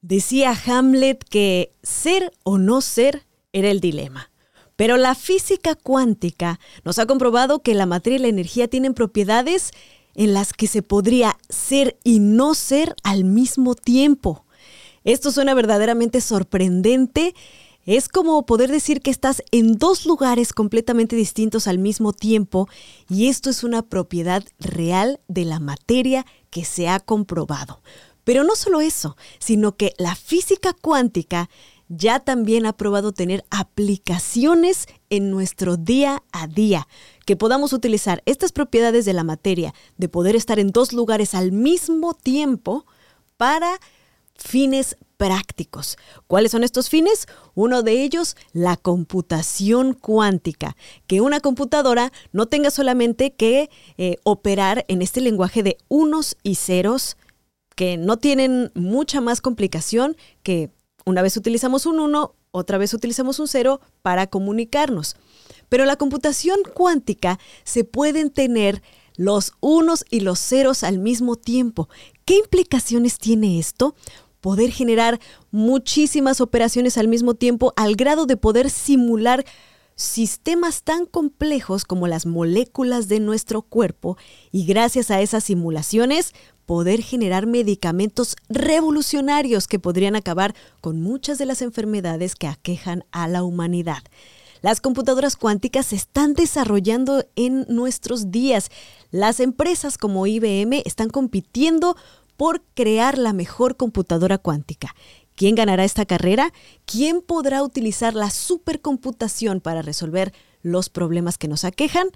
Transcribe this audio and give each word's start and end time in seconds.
Decía 0.00 0.56
Hamlet 0.66 1.24
que 1.28 1.72
ser 1.82 2.32
o 2.44 2.58
no 2.58 2.80
ser 2.80 3.26
era 3.52 3.70
el 3.70 3.80
dilema. 3.80 4.30
Pero 4.76 4.96
la 4.96 5.16
física 5.16 5.74
cuántica 5.74 6.60
nos 6.84 7.00
ha 7.00 7.06
comprobado 7.06 7.62
que 7.62 7.74
la 7.74 7.84
materia 7.84 8.18
y 8.18 8.22
la 8.22 8.28
energía 8.28 8.68
tienen 8.68 8.94
propiedades 8.94 9.72
en 10.14 10.34
las 10.34 10.52
que 10.52 10.68
se 10.68 10.82
podría 10.82 11.36
ser 11.48 11.98
y 12.04 12.20
no 12.20 12.54
ser 12.54 12.94
al 13.02 13.24
mismo 13.24 13.74
tiempo. 13.74 14.44
Esto 15.02 15.32
suena 15.32 15.54
verdaderamente 15.54 16.20
sorprendente. 16.20 17.34
Es 17.84 18.08
como 18.08 18.46
poder 18.46 18.70
decir 18.70 19.00
que 19.00 19.10
estás 19.10 19.42
en 19.50 19.78
dos 19.78 20.06
lugares 20.06 20.52
completamente 20.52 21.16
distintos 21.16 21.66
al 21.66 21.78
mismo 21.78 22.12
tiempo 22.12 22.68
y 23.08 23.28
esto 23.28 23.50
es 23.50 23.64
una 23.64 23.82
propiedad 23.82 24.44
real 24.60 25.18
de 25.26 25.44
la 25.44 25.58
materia 25.58 26.24
que 26.50 26.64
se 26.64 26.88
ha 26.88 27.00
comprobado. 27.00 27.80
Pero 28.28 28.44
no 28.44 28.56
solo 28.56 28.82
eso, 28.82 29.16
sino 29.38 29.78
que 29.78 29.94
la 29.96 30.14
física 30.14 30.74
cuántica 30.74 31.48
ya 31.88 32.20
también 32.20 32.66
ha 32.66 32.74
probado 32.74 33.12
tener 33.12 33.42
aplicaciones 33.48 34.86
en 35.08 35.30
nuestro 35.30 35.78
día 35.78 36.22
a 36.30 36.46
día, 36.46 36.88
que 37.24 37.36
podamos 37.36 37.72
utilizar 37.72 38.22
estas 38.26 38.52
propiedades 38.52 39.06
de 39.06 39.14
la 39.14 39.24
materia, 39.24 39.72
de 39.96 40.10
poder 40.10 40.36
estar 40.36 40.58
en 40.58 40.72
dos 40.72 40.92
lugares 40.92 41.34
al 41.34 41.52
mismo 41.52 42.12
tiempo 42.12 42.84
para 43.38 43.80
fines 44.34 44.98
prácticos. 45.16 45.96
¿Cuáles 46.26 46.52
son 46.52 46.64
estos 46.64 46.90
fines? 46.90 47.28
Uno 47.54 47.82
de 47.82 48.02
ellos, 48.02 48.36
la 48.52 48.76
computación 48.76 49.94
cuántica. 49.94 50.76
Que 51.06 51.22
una 51.22 51.40
computadora 51.40 52.12
no 52.32 52.44
tenga 52.44 52.70
solamente 52.70 53.30
que 53.32 53.70
eh, 53.96 54.18
operar 54.22 54.84
en 54.88 55.00
este 55.00 55.22
lenguaje 55.22 55.62
de 55.62 55.78
unos 55.88 56.36
y 56.42 56.56
ceros, 56.56 57.16
que 57.78 57.96
no 57.96 58.16
tienen 58.16 58.72
mucha 58.74 59.20
más 59.20 59.40
complicación 59.40 60.16
que 60.42 60.72
una 61.04 61.22
vez 61.22 61.36
utilizamos 61.36 61.86
un 61.86 62.00
1, 62.00 62.34
otra 62.50 62.76
vez 62.76 62.92
utilizamos 62.92 63.38
un 63.38 63.46
0 63.46 63.80
para 64.02 64.26
comunicarnos. 64.26 65.14
Pero 65.68 65.84
la 65.84 65.94
computación 65.94 66.58
cuántica 66.74 67.38
se 67.62 67.84
pueden 67.84 68.30
tener 68.30 68.82
los 69.14 69.52
unos 69.60 70.04
y 70.10 70.20
los 70.20 70.40
ceros 70.40 70.82
al 70.82 70.98
mismo 70.98 71.36
tiempo. 71.36 71.88
¿Qué 72.24 72.38
implicaciones 72.38 73.16
tiene 73.16 73.60
esto? 73.60 73.94
Poder 74.40 74.72
generar 74.72 75.20
muchísimas 75.52 76.40
operaciones 76.40 76.98
al 76.98 77.06
mismo 77.06 77.34
tiempo 77.34 77.74
al 77.76 77.94
grado 77.94 78.26
de 78.26 78.36
poder 78.36 78.70
simular 78.70 79.44
sistemas 79.98 80.84
tan 80.84 81.06
complejos 81.06 81.84
como 81.84 82.06
las 82.06 82.24
moléculas 82.24 83.08
de 83.08 83.18
nuestro 83.18 83.62
cuerpo 83.62 84.16
y 84.52 84.64
gracias 84.64 85.10
a 85.10 85.20
esas 85.20 85.42
simulaciones 85.42 86.34
poder 86.66 87.02
generar 87.02 87.46
medicamentos 87.46 88.36
revolucionarios 88.48 89.66
que 89.66 89.80
podrían 89.80 90.14
acabar 90.14 90.54
con 90.80 91.02
muchas 91.02 91.36
de 91.38 91.46
las 91.46 91.62
enfermedades 91.62 92.36
que 92.36 92.46
aquejan 92.46 93.04
a 93.10 93.26
la 93.26 93.42
humanidad. 93.42 94.04
Las 94.62 94.80
computadoras 94.80 95.34
cuánticas 95.34 95.86
se 95.86 95.96
están 95.96 96.34
desarrollando 96.34 97.24
en 97.34 97.66
nuestros 97.68 98.30
días. 98.30 98.70
Las 99.10 99.40
empresas 99.40 99.98
como 99.98 100.26
IBM 100.28 100.82
están 100.84 101.10
compitiendo 101.10 101.96
por 102.36 102.62
crear 102.74 103.18
la 103.18 103.32
mejor 103.32 103.76
computadora 103.76 104.38
cuántica. 104.38 104.94
¿Quién 105.38 105.54
ganará 105.54 105.84
esta 105.84 106.04
carrera? 106.04 106.52
¿Quién 106.84 107.22
podrá 107.22 107.62
utilizar 107.62 108.12
la 108.12 108.28
supercomputación 108.28 109.60
para 109.60 109.82
resolver 109.82 110.34
los 110.62 110.88
problemas 110.88 111.38
que 111.38 111.46
nos 111.46 111.64
aquejan? 111.64 112.08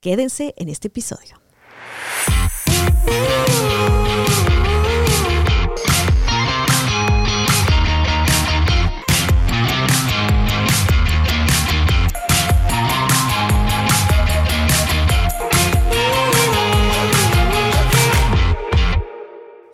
Quédense 0.00 0.54
en 0.56 0.70
este 0.70 0.88
episodio. 0.88 1.38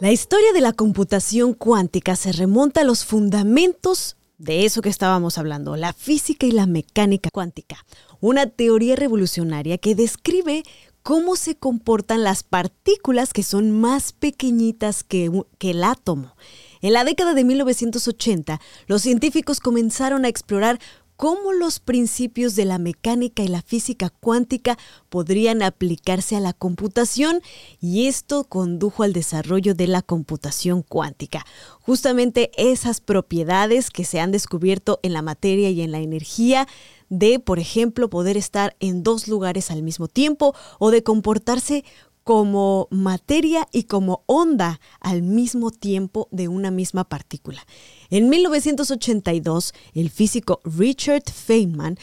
La 0.03 0.11
historia 0.11 0.53
de 0.53 0.61
la 0.61 0.73
computación 0.73 1.55
cuántica 1.55 2.17
se 2.17 2.33
remonta 2.33 2.81
a 2.81 2.85
los 2.85 3.05
fundamentos 3.05 4.17
de 4.37 4.65
eso 4.65 4.83
que 4.83 4.89
estábamos 4.89 5.39
hablando, 5.39 5.77
la 5.77 5.93
física 5.93 6.45
y 6.45 6.51
la 6.51 6.67
mecánica 6.67 7.31
cuántica, 7.33 7.87
una 8.19 8.49
teoría 8.49 8.97
revolucionaria 8.97 9.79
que 9.79 9.95
describe 9.95 10.65
cómo 11.05 11.37
se 11.37 11.55
comportan 11.55 12.25
las 12.25 12.43
partículas 12.43 13.33
que 13.33 13.45
son 13.45 13.71
más 13.81 14.13
pequeñitas 14.13 15.05
que, 15.05 15.31
que, 15.59 15.71
el 15.71 15.85
átomo. 15.85 16.35
En 16.81 16.95
la 16.95 17.05
década 17.05 17.33
de 17.33 17.45
1980, 17.45 18.61
los 18.89 19.03
científicos 19.03 19.61
comenzaron 19.61 20.25
a 20.25 20.29
explorar 20.29 20.81
cómo 21.23 21.53
los 21.53 21.79
principios 21.79 22.57
de 22.57 22.65
la 22.65 22.79
mecánica 22.79 23.45
y 23.45 23.47
la 23.47 23.63
física 23.63 24.11
cuántica 24.11 24.77
podrían 25.09 25.63
aplicarse 25.63 26.35
a 26.35 26.41
la 26.41 26.53
computación 26.53 27.43
y 27.81 28.09
esto 28.09 28.43
condujo 28.43 29.05
al 29.05 29.13
desarrollo 29.13 29.77
de 29.77 29.87
la 29.87 30.03
computación 30.03 30.83
cuántica. 30.83 31.47
Justamente 31.81 32.51
esas 32.57 33.01
propiedades 33.01 33.91
que 33.91 34.05
se 34.05 34.19
han 34.19 34.33
descubierto 34.33 34.99
en 35.05 35.13
la 35.13 35.23
materia 35.23 35.71
y 35.71 35.83
en 35.83 35.93
la 35.93 36.01
energía 36.01 36.67
de, 37.09 37.39
por 37.39 37.61
ejemplo, 37.61 38.11
poder 38.11 38.37
estar 38.37 38.75
en 38.81 39.05
dos 39.05 39.29
lugares 39.29 39.71
al 39.71 39.85
mismo 39.85 40.09
tiempo 40.09 40.57
o 40.81 40.91
de 40.91 41.05
comportarse 41.05 41.85
como 42.25 42.89
materia 42.91 43.67
y 43.73 43.85
como 43.85 44.23
onda 44.27 44.81
al 45.01 45.23
mismo 45.23 45.71
tiempo 45.71 46.29
de 46.31 46.49
una 46.49 46.71
misma 46.71 47.05
partícula. 47.05 47.67
En 48.11 48.29
1982, 48.29 49.73
el 49.95 50.11
físico 50.11 50.61
Richard 50.65 51.25
Feynman 51.31 51.99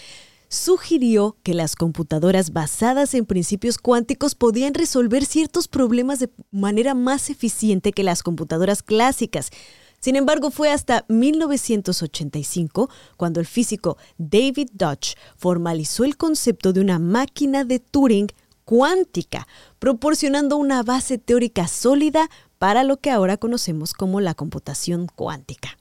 sugirió 0.49 1.37
que 1.43 1.53
las 1.53 1.75
computadoras 1.75 2.51
basadas 2.51 3.13
en 3.13 3.25
principios 3.25 3.77
cuánticos 3.77 4.35
podían 4.35 4.73
resolver 4.73 5.23
ciertos 5.25 5.67
problemas 5.67 6.19
de 6.19 6.29
manera 6.51 6.95
más 6.95 7.29
eficiente 7.29 7.93
que 7.93 8.03
las 8.03 8.23
computadoras 8.23 8.81
clásicas. 8.81 9.51
Sin 9.99 10.15
embargo, 10.15 10.49
fue 10.49 10.71
hasta 10.71 11.05
1985 11.07 12.89
cuando 13.17 13.39
el 13.39 13.45
físico 13.45 13.97
David 14.17 14.69
Dodge 14.73 15.15
formalizó 15.37 16.03
el 16.03 16.17
concepto 16.17 16.73
de 16.73 16.81
una 16.81 16.99
máquina 16.99 17.63
de 17.63 17.79
Turing 17.79 18.31
cuántica, 18.69 19.47
proporcionando 19.79 20.55
una 20.55 20.83
base 20.83 21.17
teórica 21.17 21.67
sólida 21.67 22.29
para 22.59 22.83
lo 22.83 22.97
que 22.97 23.09
ahora 23.09 23.35
conocemos 23.35 23.95
como 23.95 24.21
la 24.21 24.35
computación 24.35 25.07
cuántica. 25.15 25.79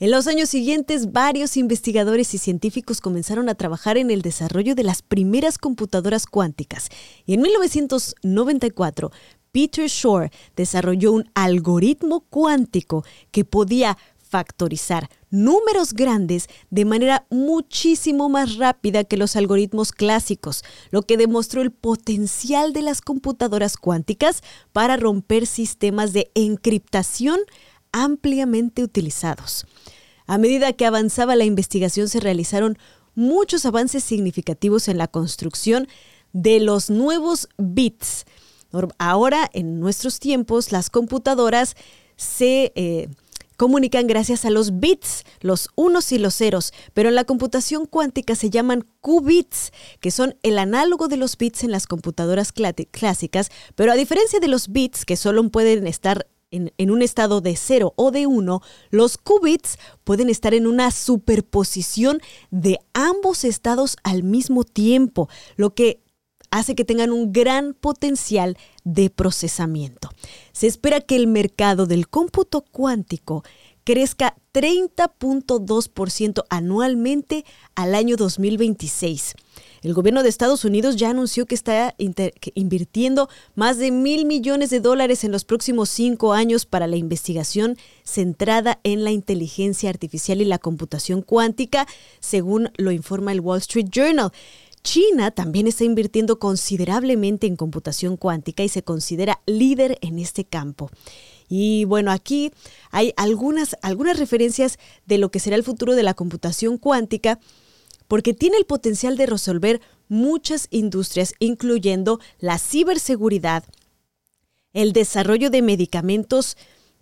En 0.00 0.10
los 0.10 0.26
años 0.26 0.48
siguientes, 0.48 1.12
varios 1.12 1.56
investigadores 1.56 2.34
y 2.34 2.38
científicos 2.38 3.00
comenzaron 3.00 3.48
a 3.48 3.54
trabajar 3.54 3.96
en 3.96 4.10
el 4.10 4.22
desarrollo 4.22 4.74
de 4.74 4.82
las 4.82 5.02
primeras 5.02 5.56
computadoras 5.56 6.26
cuánticas 6.26 6.88
y 7.26 7.34
en 7.34 7.42
1994 7.42 9.12
Peter 9.52 9.86
Shor 9.86 10.30
desarrolló 10.56 11.12
un 11.12 11.30
algoritmo 11.34 12.22
cuántico 12.22 13.04
que 13.30 13.44
podía 13.44 13.96
factorizar 14.16 15.08
números 15.30 15.92
grandes 15.92 16.48
de 16.70 16.84
manera 16.84 17.26
muchísimo 17.30 18.28
más 18.28 18.56
rápida 18.56 19.04
que 19.04 19.16
los 19.16 19.36
algoritmos 19.36 19.92
clásicos, 19.92 20.62
lo 20.90 21.02
que 21.02 21.16
demostró 21.16 21.62
el 21.62 21.70
potencial 21.70 22.72
de 22.72 22.82
las 22.82 23.00
computadoras 23.00 23.76
cuánticas 23.76 24.42
para 24.72 24.96
romper 24.96 25.46
sistemas 25.46 26.12
de 26.12 26.30
encriptación 26.34 27.38
ampliamente 27.92 28.82
utilizados. 28.82 29.66
A 30.26 30.38
medida 30.38 30.72
que 30.72 30.86
avanzaba 30.86 31.36
la 31.36 31.44
investigación 31.44 32.08
se 32.08 32.20
realizaron 32.20 32.78
muchos 33.14 33.64
avances 33.64 34.04
significativos 34.04 34.88
en 34.88 34.98
la 34.98 35.08
construcción 35.08 35.88
de 36.32 36.60
los 36.60 36.90
nuevos 36.90 37.48
bits. 37.56 38.26
Ahora, 38.98 39.48
en 39.54 39.80
nuestros 39.80 40.20
tiempos, 40.20 40.72
las 40.72 40.90
computadoras 40.90 41.76
se... 42.16 42.72
Eh, 42.74 43.08
comunican 43.56 44.06
gracias 44.06 44.44
a 44.44 44.50
los 44.50 44.78
bits, 44.78 45.24
los 45.40 45.68
unos 45.74 46.12
y 46.12 46.18
los 46.18 46.34
ceros, 46.34 46.72
pero 46.94 47.08
en 47.08 47.14
la 47.14 47.24
computación 47.24 47.86
cuántica 47.86 48.34
se 48.34 48.50
llaman 48.50 48.86
qubits, 49.00 49.72
que 50.00 50.10
son 50.10 50.36
el 50.42 50.58
análogo 50.58 51.08
de 51.08 51.16
los 51.16 51.36
bits 51.36 51.64
en 51.64 51.70
las 51.70 51.86
computadoras 51.86 52.52
clásicas, 52.52 53.50
pero 53.74 53.92
a 53.92 53.96
diferencia 53.96 54.40
de 54.40 54.48
los 54.48 54.68
bits, 54.68 55.04
que 55.04 55.16
solo 55.16 55.46
pueden 55.50 55.86
estar 55.86 56.26
en, 56.50 56.90
un 56.90 57.02
estado 57.02 57.40
de 57.40 57.56
0 57.56 57.92
o 57.96 58.10
de 58.10 58.26
1, 58.26 58.62
los 58.90 59.18
qubits 59.18 59.78
pueden 60.04 60.30
estar 60.30 60.54
en 60.54 60.66
una 60.66 60.90
superposición 60.90 62.20
de 62.50 62.78
ambos 62.94 63.44
estados 63.44 63.96
al 64.02 64.22
mismo 64.22 64.64
tiempo, 64.64 65.28
lo 65.56 65.74
que 65.74 66.00
hace 66.50 66.74
que 66.74 66.84
tengan 66.84 67.10
un 67.12 67.32
gran 67.32 67.74
potencial 67.74 68.56
de 68.84 69.10
procesamiento. 69.10 70.10
Se 70.52 70.66
espera 70.66 71.00
que 71.00 71.16
el 71.16 71.26
mercado 71.26 71.86
del 71.86 72.08
cómputo 72.08 72.62
cuántico 72.62 73.44
crezca 73.86 74.36
30.2% 74.52 76.44
anualmente 76.50 77.44
al 77.76 77.94
año 77.94 78.16
2026. 78.16 79.34
El 79.82 79.94
gobierno 79.94 80.24
de 80.24 80.28
Estados 80.28 80.64
Unidos 80.64 80.96
ya 80.96 81.10
anunció 81.10 81.46
que 81.46 81.54
está 81.54 81.94
invirtiendo 82.54 83.28
más 83.54 83.78
de 83.78 83.92
mil 83.92 84.24
millones 84.24 84.70
de 84.70 84.80
dólares 84.80 85.22
en 85.22 85.30
los 85.30 85.44
próximos 85.44 85.88
cinco 85.88 86.32
años 86.32 86.66
para 86.66 86.88
la 86.88 86.96
investigación 86.96 87.76
centrada 88.02 88.80
en 88.82 89.04
la 89.04 89.12
inteligencia 89.12 89.88
artificial 89.88 90.40
y 90.40 90.46
la 90.46 90.58
computación 90.58 91.22
cuántica, 91.22 91.86
según 92.18 92.70
lo 92.76 92.90
informa 92.90 93.30
el 93.30 93.40
Wall 93.40 93.58
Street 93.58 93.86
Journal. 93.90 94.32
China 94.86 95.32
también 95.32 95.66
está 95.66 95.82
invirtiendo 95.82 96.38
considerablemente 96.38 97.48
en 97.48 97.56
computación 97.56 98.16
cuántica 98.16 98.62
y 98.62 98.68
se 98.68 98.84
considera 98.84 99.40
líder 99.44 99.98
en 100.00 100.20
este 100.20 100.44
campo. 100.44 100.92
Y 101.48 101.84
bueno, 101.86 102.12
aquí 102.12 102.52
hay 102.92 103.12
algunas, 103.16 103.76
algunas 103.82 104.16
referencias 104.16 104.78
de 105.04 105.18
lo 105.18 105.32
que 105.32 105.40
será 105.40 105.56
el 105.56 105.64
futuro 105.64 105.96
de 105.96 106.04
la 106.04 106.14
computación 106.14 106.78
cuántica 106.78 107.40
porque 108.06 108.32
tiene 108.32 108.58
el 108.58 108.64
potencial 108.64 109.16
de 109.16 109.26
resolver 109.26 109.80
muchas 110.08 110.68
industrias, 110.70 111.34
incluyendo 111.40 112.20
la 112.38 112.56
ciberseguridad, 112.56 113.64
el 114.72 114.92
desarrollo 114.92 115.50
de 115.50 115.62
medicamentos 115.62 116.56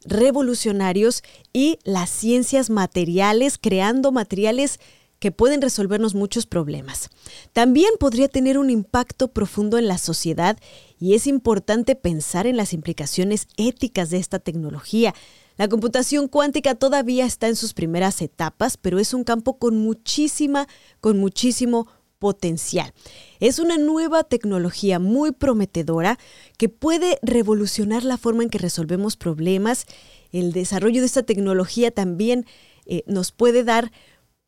revolucionarios 0.07 1.23
y 1.53 1.79
las 1.85 2.09
ciencias 2.09 2.71
materiales, 2.71 3.59
creando 3.59 4.11
materiales 4.11 4.81
que 5.25 5.33
pueden 5.33 5.63
resolvernos 5.63 6.15
muchos 6.15 6.45
problemas. 6.45 7.09
También 7.55 7.93
podría 7.99 8.29
tener 8.29 8.59
un 8.59 8.69
impacto 8.69 9.29
profundo 9.29 9.79
en 9.79 9.89
la 9.89 9.97
sociedad 9.97 10.59
y 11.01 11.15
es 11.15 11.27
importante 11.27 11.97
pensar 11.97 12.47
en 12.47 12.59
las 12.59 12.75
implicaciones 12.75 13.49
éticas 13.57 14.11
de 14.11 14.19
esta 14.19 14.39
tecnología. 14.39 15.15
La 15.57 15.67
computación 15.67 16.29
cuántica 16.29 16.75
todavía 16.75 17.25
está 17.25 17.49
en 17.49 17.57
sus 17.57 17.73
primeras 17.73 18.21
etapas, 18.21 18.77
pero 18.77 18.99
es 18.99 19.15
un 19.15 19.25
campo 19.25 19.57
con 19.57 19.79
muchísima, 19.79 20.69
con 21.01 21.19
muchísimo 21.19 21.89
potencial. 22.19 22.93
Es 23.41 23.59
una 23.59 23.79
nueva 23.79 24.25
tecnología 24.25 24.99
muy 24.99 25.33
prometedora 25.33 26.19
que 26.59 26.69
puede 26.69 27.19
revolucionar 27.23 28.05
la 28.05 28.19
forma 28.19 28.43
en 28.43 28.51
que 28.51 28.59
resolvemos 28.59 29.17
problemas. 29.17 29.87
El 30.33 30.53
desarrollo 30.53 31.01
de 31.01 31.07
esta 31.07 31.23
tecnología 31.23 31.91
también 31.91 32.45
eh, 32.85 33.05
nos 33.07 33.33
puede 33.33 33.65
dar 33.65 33.91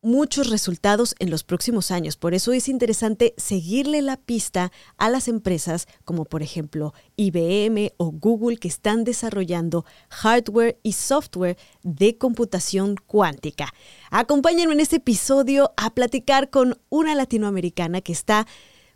muchos 0.01 0.49
resultados 0.49 1.15
en 1.19 1.29
los 1.29 1.43
próximos 1.43 1.91
años. 1.91 2.17
Por 2.17 2.33
eso 2.33 2.53
es 2.53 2.69
interesante 2.69 3.33
seguirle 3.37 4.01
la 4.01 4.17
pista 4.17 4.71
a 4.97 5.09
las 5.09 5.27
empresas 5.27 5.87
como 6.05 6.25
por 6.25 6.43
ejemplo 6.43 6.93
IBM 7.15 7.91
o 7.97 8.11
Google 8.11 8.57
que 8.57 8.67
están 8.67 9.03
desarrollando 9.03 9.85
hardware 10.09 10.79
y 10.83 10.93
software 10.93 11.57
de 11.83 12.17
computación 12.17 12.95
cuántica. 13.05 13.73
Acompáñenme 14.11 14.73
en 14.73 14.79
este 14.79 14.97
episodio 14.97 15.73
a 15.77 15.93
platicar 15.93 16.49
con 16.49 16.79
una 16.89 17.15
latinoamericana 17.15 18.01
que 18.01 18.13
está 18.13 18.47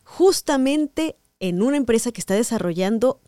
justamente 0.04 1.18
en 1.40 1.64
una 1.64 1.78
empresa 1.78 2.12
que 2.12 2.22
está 2.22 2.36
desarrollando 2.36 3.20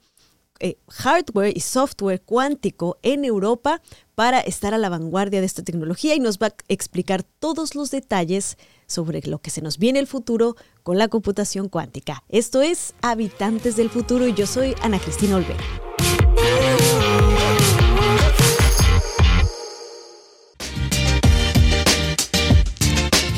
eh, 0.60 0.78
hardware 0.88 1.52
y 1.56 1.60
software 1.62 2.22
cuántico 2.22 2.98
en 3.02 3.26
Europa 3.26 3.82
para 4.16 4.40
estar 4.40 4.74
a 4.74 4.78
la 4.78 4.90
vanguardia 4.90 5.40
de 5.40 5.46
esta 5.46 5.64
tecnología 5.64 6.16
y 6.16 6.20
nos 6.20 6.38
va 6.38 6.48
a 6.48 6.56
explicar 6.68 7.24
todos 7.24 7.76
los 7.76 7.92
detalles 7.92 8.58
sobre 8.86 9.22
lo 9.22 9.40
que 9.40 9.50
se 9.50 9.62
nos 9.62 9.78
viene 9.78 10.00
el 10.00 10.08
futuro 10.08 10.56
con 10.84 10.98
la 10.98 11.08
computación 11.08 11.70
cuántica. 11.70 12.24
Esto 12.30 12.62
es 12.62 12.94
Habitantes 13.02 13.76
del 13.76 13.90
Futuro 13.90 14.28
y 14.28 14.34
yo 14.34 14.46
soy 14.46 14.76
Ana 14.82 15.00
Cristina 15.00 15.38
Olvera. 15.38 15.64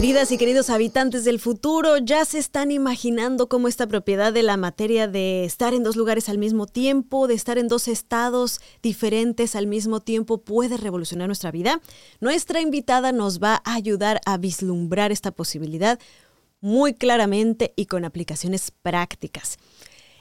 Queridas 0.00 0.32
y 0.32 0.38
queridos 0.38 0.70
habitantes 0.70 1.24
del 1.24 1.38
futuro, 1.38 1.98
ya 1.98 2.24
se 2.24 2.38
están 2.38 2.70
imaginando 2.70 3.50
cómo 3.50 3.68
esta 3.68 3.86
propiedad 3.86 4.32
de 4.32 4.42
la 4.42 4.56
materia 4.56 5.06
de 5.08 5.44
estar 5.44 5.74
en 5.74 5.82
dos 5.82 5.94
lugares 5.94 6.30
al 6.30 6.38
mismo 6.38 6.64
tiempo, 6.64 7.28
de 7.28 7.34
estar 7.34 7.58
en 7.58 7.68
dos 7.68 7.86
estados 7.86 8.62
diferentes 8.82 9.54
al 9.54 9.66
mismo 9.66 10.00
tiempo 10.00 10.38
puede 10.38 10.78
revolucionar 10.78 11.28
nuestra 11.28 11.50
vida. 11.50 11.82
Nuestra 12.18 12.62
invitada 12.62 13.12
nos 13.12 13.40
va 13.40 13.60
a 13.62 13.74
ayudar 13.74 14.22
a 14.24 14.38
vislumbrar 14.38 15.12
esta 15.12 15.32
posibilidad 15.32 15.98
muy 16.62 16.94
claramente 16.94 17.74
y 17.76 17.84
con 17.84 18.06
aplicaciones 18.06 18.70
prácticas. 18.70 19.58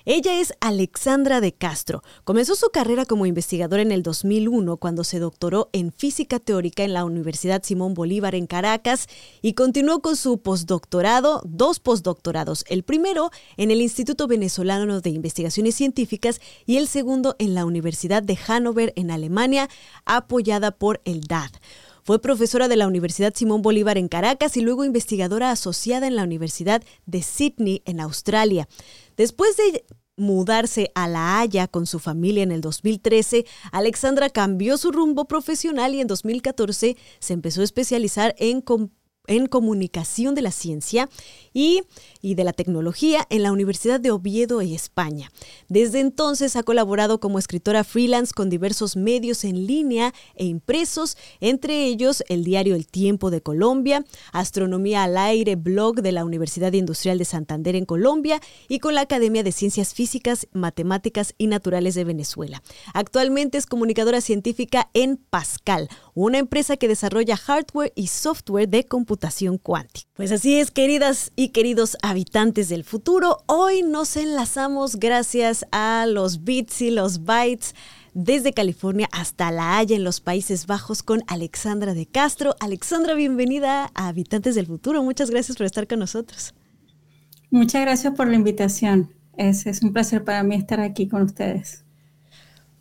Ella 0.05 0.39
es 0.39 0.53
Alexandra 0.61 1.41
de 1.41 1.53
Castro. 1.53 2.03
Comenzó 2.23 2.55
su 2.55 2.69
carrera 2.69 3.05
como 3.05 3.25
investigadora 3.25 3.81
en 3.81 3.91
el 3.91 4.01
2001 4.01 4.77
cuando 4.77 5.03
se 5.03 5.19
doctoró 5.19 5.69
en 5.73 5.91
física 5.91 6.39
teórica 6.39 6.83
en 6.83 6.93
la 6.93 7.03
Universidad 7.03 7.63
Simón 7.63 7.93
Bolívar 7.93 8.33
en 8.33 8.47
Caracas 8.47 9.07
y 9.41 9.53
continuó 9.53 10.01
con 10.01 10.15
su 10.15 10.39
postdoctorado, 10.39 11.41
dos 11.45 11.79
postdoctorados, 11.79 12.63
el 12.69 12.83
primero 12.83 13.29
en 13.57 13.71
el 13.71 13.81
Instituto 13.81 14.27
Venezolano 14.27 15.01
de 15.01 15.09
Investigaciones 15.09 15.75
Científicas 15.75 16.39
y 16.65 16.77
el 16.77 16.87
segundo 16.87 17.35
en 17.37 17.53
la 17.53 17.65
Universidad 17.65 18.23
de 18.23 18.37
Hannover 18.37 18.93
en 18.95 19.11
Alemania, 19.11 19.69
apoyada 20.05 20.71
por 20.71 21.01
el 21.03 21.21
DAD. 21.21 21.51
Fue 22.09 22.19
profesora 22.19 22.67
de 22.67 22.75
la 22.75 22.87
Universidad 22.87 23.35
Simón 23.35 23.61
Bolívar 23.61 23.99
en 23.99 24.07
Caracas 24.07 24.57
y 24.57 24.61
luego 24.61 24.83
investigadora 24.83 25.51
asociada 25.51 26.07
en 26.07 26.15
la 26.15 26.23
Universidad 26.23 26.81
de 27.05 27.21
Sydney 27.21 27.83
en 27.85 27.99
Australia. 27.99 28.67
Después 29.19 29.57
de 29.57 29.85
mudarse 30.15 30.93
a 30.95 31.09
La 31.09 31.41
Haya 31.41 31.67
con 31.67 31.85
su 31.85 31.99
familia 31.99 32.41
en 32.41 32.53
el 32.53 32.61
2013, 32.61 33.45
Alexandra 33.73 34.29
cambió 34.29 34.77
su 34.77 34.93
rumbo 34.93 35.25
profesional 35.25 35.93
y 35.93 35.99
en 35.99 36.07
2014 36.07 36.95
se 37.19 37.33
empezó 37.33 37.59
a 37.59 37.65
especializar 37.65 38.33
en 38.37 38.61
en 39.29 39.45
comunicación 39.45 40.35
de 40.35 40.41
la 40.41 40.51
ciencia 40.51 41.09
y, 41.53 41.83
y, 42.21 42.35
de 42.35 42.43
la 42.43 42.53
tecnología 42.53 43.25
en 43.29 43.43
la 43.43 43.51
Universidad 43.51 43.99
de 43.99 44.11
Oviedo 44.11 44.61
España. 44.75 45.31
Desde 45.67 45.99
entonces 45.99 46.55
ha 46.55 46.63
colaborado 46.63 47.19
como 47.19 47.39
escritora 47.39 47.83
freelance 47.83 48.33
con 48.33 48.49
diversos 48.49 48.95
medios 48.95 49.43
en 49.43 49.67
línea 49.67 50.13
e 50.35 50.45
impresos, 50.45 51.17
entre 51.39 51.85
ellos 51.85 52.23
el 52.29 52.43
diario 52.43 52.75
El 52.75 52.87
Tiempo 52.87 53.29
de 53.29 53.41
Colombia, 53.41 54.05
Astronomía 54.31 55.03
al 55.03 55.17
Aire, 55.17 55.55
blog 55.55 56.01
de 56.01 56.11
la 56.11 56.25
Universidad 56.25 56.73
Industrial 56.73 57.17
de 57.17 57.25
Santander 57.25 57.75
en 57.75 57.85
Colombia 57.85 58.41
y 58.67 58.79
con 58.79 58.95
la 58.95 59.01
Academia 59.01 59.43
de 59.43 59.51
Ciencias 59.51 59.93
Físicas, 59.93 60.47
Matemáticas 60.51 61.33
y 61.37 61.47
Naturales 61.47 61.95
de 61.95 62.03
Venezuela. 62.03 62.61
Actualmente 62.93 63.57
es 63.57 63.65
comunicadora 63.65 64.21
científica 64.21 64.89
en 64.93 65.17
Pascal, 65.17 65.89
una 66.25 66.37
empresa 66.37 66.77
que 66.77 66.87
desarrolla 66.87 67.37
hardware 67.37 67.93
y 67.95 68.07
software 68.07 68.67
de 68.67 68.85
computación 68.85 69.57
cuántica. 69.57 70.09
Pues 70.13 70.31
así 70.31 70.59
es, 70.59 70.71
queridas 70.71 71.31
y 71.35 71.49
queridos 71.49 71.97
habitantes 72.01 72.69
del 72.69 72.83
futuro, 72.83 73.37
hoy 73.45 73.83
nos 73.83 74.17
enlazamos 74.17 74.97
gracias 74.97 75.65
a 75.71 76.05
los 76.07 76.43
bits 76.43 76.81
y 76.81 76.91
los 76.91 77.23
bytes 77.23 77.75
desde 78.13 78.53
California 78.53 79.07
hasta 79.11 79.51
La 79.51 79.77
Haya 79.77 79.95
en 79.95 80.03
los 80.03 80.19
Países 80.19 80.67
Bajos 80.67 81.03
con 81.03 81.23
Alexandra 81.27 81.93
de 81.93 82.05
Castro. 82.05 82.55
Alexandra, 82.59 83.13
bienvenida 83.13 83.91
a 83.93 84.07
Habitantes 84.07 84.55
del 84.55 84.65
Futuro. 84.65 85.03
Muchas 85.03 85.29
gracias 85.29 85.57
por 85.57 85.65
estar 85.65 85.87
con 85.87 85.99
nosotros. 85.99 86.53
Muchas 87.51 87.81
gracias 87.81 88.13
por 88.13 88.27
la 88.27 88.35
invitación. 88.35 89.13
Es, 89.37 89.65
un 89.81 89.93
placer 89.93 90.23
para 90.25 90.43
mí 90.43 90.55
estar 90.55 90.81
aquí 90.81 91.07
con 91.07 91.21
ustedes. 91.21 91.85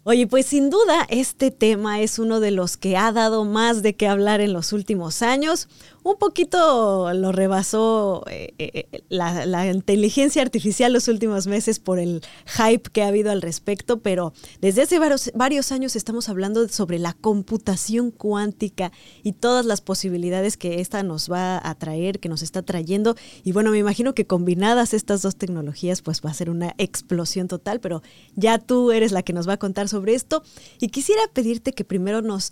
Oye, 0.04 0.26
pues 0.26 0.46
sin 0.46 0.70
duda 0.70 1.06
este 1.10 1.50
tema 1.50 2.00
es 2.00 2.18
uno 2.18 2.40
de 2.40 2.50
los 2.50 2.76
que 2.76 2.96
ha 2.96 3.12
dado 3.12 3.44
más 3.44 3.82
de 3.82 3.94
qué 3.94 4.08
hablar 4.08 4.40
en 4.40 4.52
los 4.52 4.72
últimos 4.72 5.22
años. 5.22 5.68
Un 6.08 6.16
poquito 6.16 7.12
lo 7.12 7.32
rebasó 7.32 8.24
eh, 8.30 8.54
eh, 8.56 8.88
eh, 8.90 9.02
la, 9.10 9.70
inteligencia 9.70 10.40
artificial 10.40 10.90
los 10.90 11.06
últimos 11.06 11.46
meses 11.46 11.80
por 11.80 11.98
el 11.98 12.22
hype 12.46 12.88
que 12.90 13.02
ha 13.02 13.08
habido 13.08 13.30
al 13.30 13.42
respecto, 13.42 14.00
pero 14.00 14.32
desde 14.62 14.80
hace 14.80 14.98
varios, 14.98 15.30
varios 15.34 15.70
años 15.70 15.96
estamos 15.96 16.30
hablando 16.30 16.66
sobre 16.68 16.98
la 16.98 17.12
computación 17.12 18.10
cuántica 18.10 18.90
y 19.22 19.32
todas 19.32 19.66
las 19.66 19.82
posibilidades 19.82 20.56
que 20.56 20.80
esta 20.80 21.02
nos 21.02 21.30
va 21.30 21.60
a 21.62 21.74
traer, 21.74 22.20
que 22.20 22.30
nos 22.30 22.40
está 22.40 22.62
trayendo. 22.62 23.14
Y 23.44 23.52
bueno, 23.52 23.70
me 23.70 23.76
imagino 23.76 24.14
que 24.14 24.26
combinadas 24.26 24.94
estas 24.94 25.20
dos 25.20 25.36
tecnologías, 25.36 26.00
pues 26.00 26.22
va 26.24 26.30
a 26.30 26.34
ser 26.34 26.48
una 26.48 26.74
explosión 26.78 27.48
total, 27.48 27.80
pero 27.80 28.02
ya 28.34 28.56
tú 28.58 28.92
eres 28.92 29.12
la 29.12 29.22
que 29.22 29.34
nos 29.34 29.46
va 29.46 29.52
a 29.52 29.58
contar 29.58 29.90
sobre 29.90 30.14
esto. 30.14 30.42
Y 30.80 30.88
quisiera 30.88 31.20
pedirte 31.34 31.74
que 31.74 31.84
primero 31.84 32.22
nos 32.22 32.50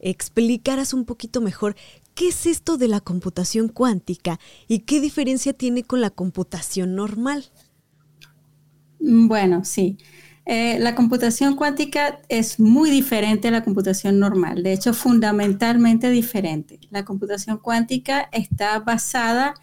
explicaras 0.00 0.94
un 0.94 1.04
poquito 1.04 1.40
mejor 1.40 1.76
qué 2.18 2.28
es 2.28 2.46
esto 2.46 2.76
de 2.76 2.88
la 2.88 3.00
computación 3.00 3.68
cuántica 3.68 4.40
y 4.66 4.80
qué 4.80 5.00
diferencia 5.00 5.52
tiene 5.52 5.84
con 5.84 6.00
la 6.00 6.10
computación 6.10 6.96
normal. 6.96 7.44
Mm, 8.98 9.28
bueno, 9.28 9.64
sí. 9.64 9.98
Eh, 10.44 10.80
la 10.80 10.96
computación 10.96 11.54
cuántica 11.54 12.20
es 12.28 12.58
muy 12.58 12.90
diferente 12.90 13.46
a 13.46 13.50
la 13.52 13.62
computación 13.62 14.18
normal, 14.18 14.64
de 14.64 14.72
hecho 14.72 14.94
fundamentalmente 14.94 16.10
diferente. 16.10 16.80
La 16.90 17.04
computación 17.04 17.58
cuántica 17.58 18.28
está 18.32 18.80
basada 18.80 19.54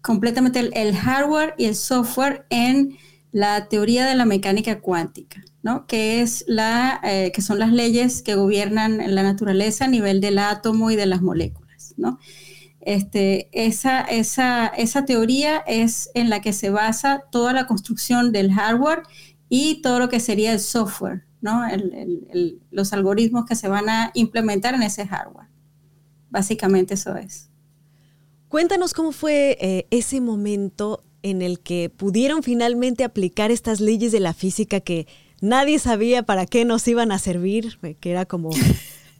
completamente 0.00 0.58
el, 0.58 0.72
el 0.74 0.96
hardware 0.96 1.54
y 1.56 1.66
el 1.66 1.76
software 1.76 2.46
en 2.50 2.98
la 3.30 3.68
teoría 3.68 4.06
de 4.06 4.16
la 4.16 4.24
mecánica 4.24 4.80
cuántica. 4.80 5.40
¿no? 5.62 5.86
que, 5.86 6.20
es 6.20 6.44
la, 6.48 7.00
eh, 7.04 7.30
que 7.32 7.40
son 7.40 7.60
las 7.60 7.70
leyes 7.72 8.22
que 8.22 8.34
gobiernan 8.34 9.14
la 9.14 9.22
naturaleza 9.22 9.84
a 9.84 9.88
nivel 9.88 10.20
del 10.20 10.38
átomo 10.38 10.90
y 10.90 10.96
de 10.96 11.06
las 11.06 11.22
moléculas. 11.22 11.61
¿No? 11.96 12.18
Este, 12.80 13.48
esa, 13.52 14.00
esa, 14.00 14.66
esa 14.66 15.04
teoría 15.04 15.58
es 15.58 16.10
en 16.14 16.30
la 16.30 16.40
que 16.40 16.52
se 16.52 16.70
basa 16.70 17.24
toda 17.30 17.52
la 17.52 17.66
construcción 17.66 18.32
del 18.32 18.52
hardware 18.52 19.02
y 19.48 19.82
todo 19.82 20.00
lo 20.00 20.08
que 20.08 20.18
sería 20.18 20.52
el 20.52 20.58
software, 20.58 21.24
¿no? 21.40 21.62
los 22.70 22.92
algoritmos 22.92 23.44
que 23.46 23.54
se 23.54 23.68
van 23.68 23.88
a 23.88 24.10
implementar 24.14 24.74
en 24.74 24.82
ese 24.82 25.06
hardware. 25.06 25.48
Básicamente 26.30 26.94
eso 26.94 27.16
es. 27.16 27.50
Cuéntanos 28.48 28.94
cómo 28.94 29.12
fue 29.12 29.56
eh, 29.60 29.86
ese 29.90 30.20
momento 30.20 31.04
en 31.22 31.40
el 31.40 31.60
que 31.60 31.88
pudieron 31.88 32.42
finalmente 32.42 33.04
aplicar 33.04 33.50
estas 33.50 33.80
leyes 33.80 34.10
de 34.10 34.20
la 34.20 34.34
física 34.34 34.80
que 34.80 35.06
nadie 35.40 35.78
sabía 35.78 36.24
para 36.24 36.46
qué 36.46 36.64
nos 36.64 36.86
iban 36.88 37.12
a 37.12 37.18
servir, 37.18 37.78
que 38.00 38.10
era 38.10 38.26
como, 38.26 38.50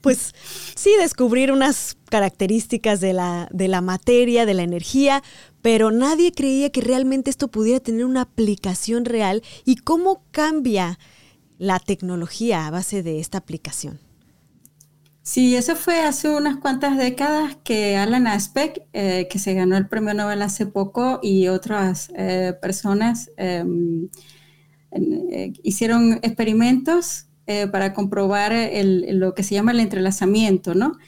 pues 0.02 0.34
sí, 0.74 0.90
descubrir 0.98 1.50
unas 1.52 1.96
características 2.10 3.00
de 3.00 3.14
la, 3.14 3.48
de 3.50 3.68
la 3.68 3.80
materia, 3.80 4.44
de 4.44 4.54
la 4.54 4.64
energía, 4.64 5.22
pero 5.62 5.90
nadie 5.90 6.32
creía 6.32 6.70
que 6.70 6.82
realmente 6.82 7.30
esto 7.30 7.48
pudiera 7.48 7.80
tener 7.80 8.04
una 8.04 8.22
aplicación 8.22 9.06
real 9.06 9.42
y 9.64 9.76
cómo 9.76 10.24
cambia 10.30 10.98
la 11.58 11.78
tecnología 11.78 12.66
a 12.66 12.70
base 12.70 13.02
de 13.02 13.20
esta 13.20 13.38
aplicación. 13.38 14.00
Sí, 15.22 15.54
eso 15.54 15.76
fue 15.76 16.00
hace 16.00 16.28
unas 16.28 16.56
cuantas 16.56 16.98
décadas 16.98 17.56
que 17.62 17.96
Alan 17.96 18.26
Aspect, 18.26 18.78
eh, 18.92 19.28
que 19.30 19.38
se 19.38 19.54
ganó 19.54 19.76
el 19.76 19.86
premio 19.86 20.14
Nobel 20.14 20.42
hace 20.42 20.66
poco, 20.66 21.20
y 21.22 21.46
otras 21.46 22.10
eh, 22.16 22.54
personas 22.60 23.30
em, 23.36 24.08
eh, 24.90 25.52
hicieron 25.62 26.14
experimentos 26.22 27.26
eh, 27.60 27.66
para 27.68 27.92
comprobar 27.92 28.52
lo 28.82 29.34
que 29.34 29.42
se 29.42 29.54
llama 29.54 29.72
el 29.72 29.80
entrelazamiento, 29.80 30.74
¿no? 30.74 30.98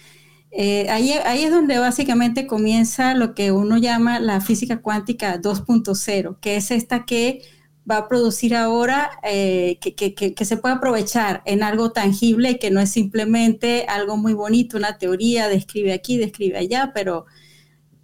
Eh, 0.50 0.88
ahí, 0.90 1.12
es 1.12 1.50
donde 1.50 1.78
básicamente 1.78 2.46
comienza 2.46 3.14
lo 3.14 3.34
que 3.34 3.50
uno 3.50 3.76
llama 3.78 4.20
la 4.20 4.40
física 4.40 4.80
cuántica 4.80 5.40
2.0, 5.40 6.38
que 6.40 6.56
es 6.56 6.70
esta 6.70 7.04
que 7.04 7.42
va 7.90 7.98
a 7.98 8.08
producir 8.08 8.54
ahora, 8.54 9.10
que, 9.22 9.94
que, 9.96 10.14
que, 10.14 10.44
se 10.44 10.56
puede 10.56 10.76
aprovechar 10.76 11.42
en 11.44 11.62
algo 11.62 11.92
tangible, 11.92 12.58
que 12.58 12.70
no 12.70 12.80
es 12.80 12.90
simplemente 12.90 13.84
algo 13.88 14.16
muy 14.16 14.32
bonito, 14.32 14.76
una 14.76 14.96
teoría, 14.96 15.48
describe 15.48 15.92
aquí, 15.92 16.16
describe 16.16 16.56
allá, 16.56 16.92
pero 16.94 17.26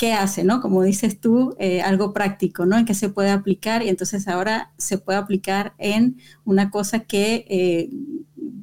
qué 0.00 0.14
hace, 0.14 0.44
¿no? 0.44 0.62
Como 0.62 0.82
dices 0.82 1.20
tú, 1.20 1.54
eh, 1.58 1.82
algo 1.82 2.14
práctico, 2.14 2.64
¿no? 2.64 2.78
En 2.78 2.86
qué 2.86 2.94
se 2.94 3.10
puede 3.10 3.28
aplicar 3.28 3.82
y 3.82 3.90
entonces 3.90 4.28
ahora 4.28 4.72
se 4.78 4.96
puede 4.96 5.18
aplicar 5.18 5.74
en 5.76 6.16
una 6.46 6.70
cosa 6.70 7.00
que 7.00 7.44
eh, 7.50 7.90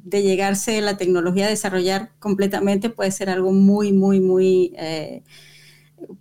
de 0.04 0.22
llegarse 0.22 0.80
la 0.80 0.96
tecnología 0.96 1.46
a 1.46 1.50
desarrollar 1.50 2.12
completamente 2.18 2.90
puede 2.90 3.10
ser 3.10 3.30
algo 3.30 3.52
muy, 3.52 3.92
muy, 3.92 4.20
muy, 4.20 4.72
eh, 4.76 5.22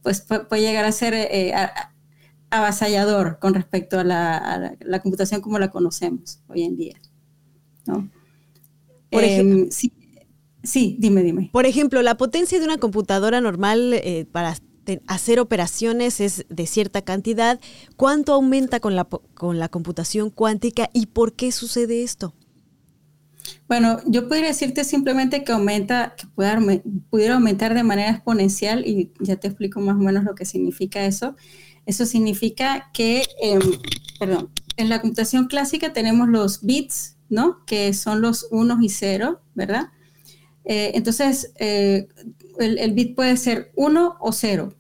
pues 0.02 0.22
puede 0.22 0.62
llegar 0.62 0.86
a 0.86 0.92
ser 0.92 1.14
avasallador 2.50 3.40
con 3.40 3.54
respecto 3.54 4.00
a 4.00 4.04
la, 4.04 5.02
computación 5.02 5.42
como 5.42 5.60
la 5.60 5.70
conocemos 5.70 6.40
hoy 6.48 6.64
en 6.64 6.78
día, 6.78 7.02
¿no? 7.86 8.10
Por 9.10 9.24
ejemplo, 9.24 9.64
em, 9.64 9.70
sí, 10.64 10.98
dime, 11.00 11.24
dime. 11.24 11.50
Por 11.54 11.66
ejemplo, 11.66 12.02
la 12.02 12.18
potencia 12.18 12.60
de 12.60 12.66
una 12.66 12.78
computadora 12.78 13.40
normal 13.40 14.02
para 14.32 14.56
hacer 15.08 15.40
operaciones 15.40 16.22
es 16.22 16.46
de 16.50 16.68
cierta 16.68 17.02
cantidad. 17.02 17.60
¿Cuánto 17.96 18.34
aumenta 18.34 18.80
con 18.80 18.96
la, 18.96 19.06
con 19.06 19.60
la 19.60 19.70
computación 19.70 20.30
cuántica 20.30 20.90
y 20.94 21.08
por 21.08 21.34
qué 21.34 21.52
sucede 21.52 22.04
esto? 22.04 22.34
Bueno, 23.68 24.00
yo 24.06 24.28
podría 24.28 24.48
decirte 24.48 24.84
simplemente 24.84 25.44
que 25.44 25.52
aumenta, 25.52 26.16
que 26.18 26.28
pudiera 27.10 27.36
aumentar 27.36 27.74
de 27.74 27.84
manera 27.84 28.12
exponencial 28.12 28.86
y 28.86 29.12
ya 29.20 29.38
te 29.38 29.48
explico 29.48 29.80
más 29.80 29.96
o 29.96 30.00
menos 30.00 30.24
lo 30.24 30.36
que 30.36 30.46
significa 30.46 31.06
eso. 31.06 31.36
Eso 31.86 32.06
significa 32.06 32.90
que, 32.94 33.24
em, 33.42 33.62
perdón, 34.20 34.50
en 34.78 34.90
la 34.90 35.02
computación 35.02 35.48
clásica 35.48 35.94
tenemos 35.94 36.28
los 36.30 36.62
bits, 36.62 37.18
¿no? 37.30 37.66
Que 37.66 37.94
son 37.94 38.22
los 38.22 38.48
unos 38.52 38.82
y 38.82 38.90
ceros, 38.90 39.38
¿verdad? 39.56 39.88
Eh, 40.66 40.92
entonces, 40.96 41.54
eh, 41.60 42.08
el, 42.60 42.78
el, 42.78 42.92
bit 42.94 43.16
puede 43.16 43.38
ser 43.38 43.72
uno 43.76 44.18
o 44.20 44.32
cero 44.34 44.78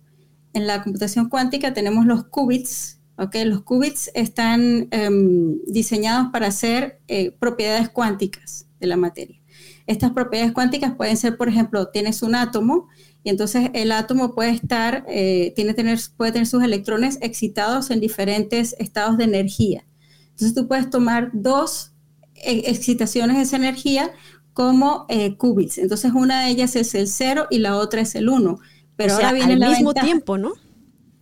en 0.57 0.67
la 0.67 0.83
computación 0.83 1.29
cuántica 1.29 1.74
tenemos 1.74 2.05
los 2.05 2.25
qubits, 2.25 2.97
¿ok? 3.17 3.36
Los 3.45 3.63
qubits 3.63 4.12
están 4.13 4.88
em, 4.91 5.59
diseñados 5.65 6.29
para 6.31 6.47
hacer 6.47 7.00
eh, 7.07 7.31
propiedades 7.31 7.89
cuánticas 7.89 8.67
de 8.79 8.88
la 8.88 8.97
materia. 8.97 9.41
Estas 9.88 10.12
propiedades 10.12 10.51
cuánticas 10.51 10.95
pueden 10.95 11.17
ser, 11.17 11.38
por 11.38 11.47
ejemplo, 11.47 11.88
tienes 11.88 12.21
un 12.21 12.36
átomo 12.36 12.88
y 13.24 13.29
entonces 13.29 13.69
el 13.74 13.91
átomo 13.91 14.36
puede 14.36 14.51
estar, 14.51 15.05
eh, 15.07 15.53
tiene 15.55 15.74
tener, 15.74 16.00
puede 16.15 16.31
tener 16.31 16.47
sus 16.47 16.63
electrones 16.63 17.17
excitados 17.21 17.89
en 17.89 18.00
diferentes 18.00 18.75
estados 18.79 19.17
de 19.17 19.24
energía. 19.24 19.86
Entonces 20.29 20.53
tú 20.53 20.67
puedes 20.67 20.89
tomar 20.89 21.31
dos 21.33 21.93
eh, 22.36 22.63
excitaciones 22.65 23.38
de 23.38 23.43
esa 23.43 23.55
energía 23.55 24.12
como 24.53 25.05
qubits. 25.38 25.77
Entonces 25.77 26.12
una 26.13 26.43
de 26.43 26.50
ellas 26.50 26.75
es 26.75 26.95
el 26.95 27.07
0 27.07 27.47
y 27.51 27.59
la 27.59 27.77
otra 27.77 28.01
es 28.01 28.15
el 28.15 28.27
1 28.27 28.59
pero 28.97 29.13
ahora 29.13 29.31
viene 29.31 29.53
al 29.53 29.69
mismo 29.69 29.93
tiempo, 29.93 30.38
¿no? 30.38 30.53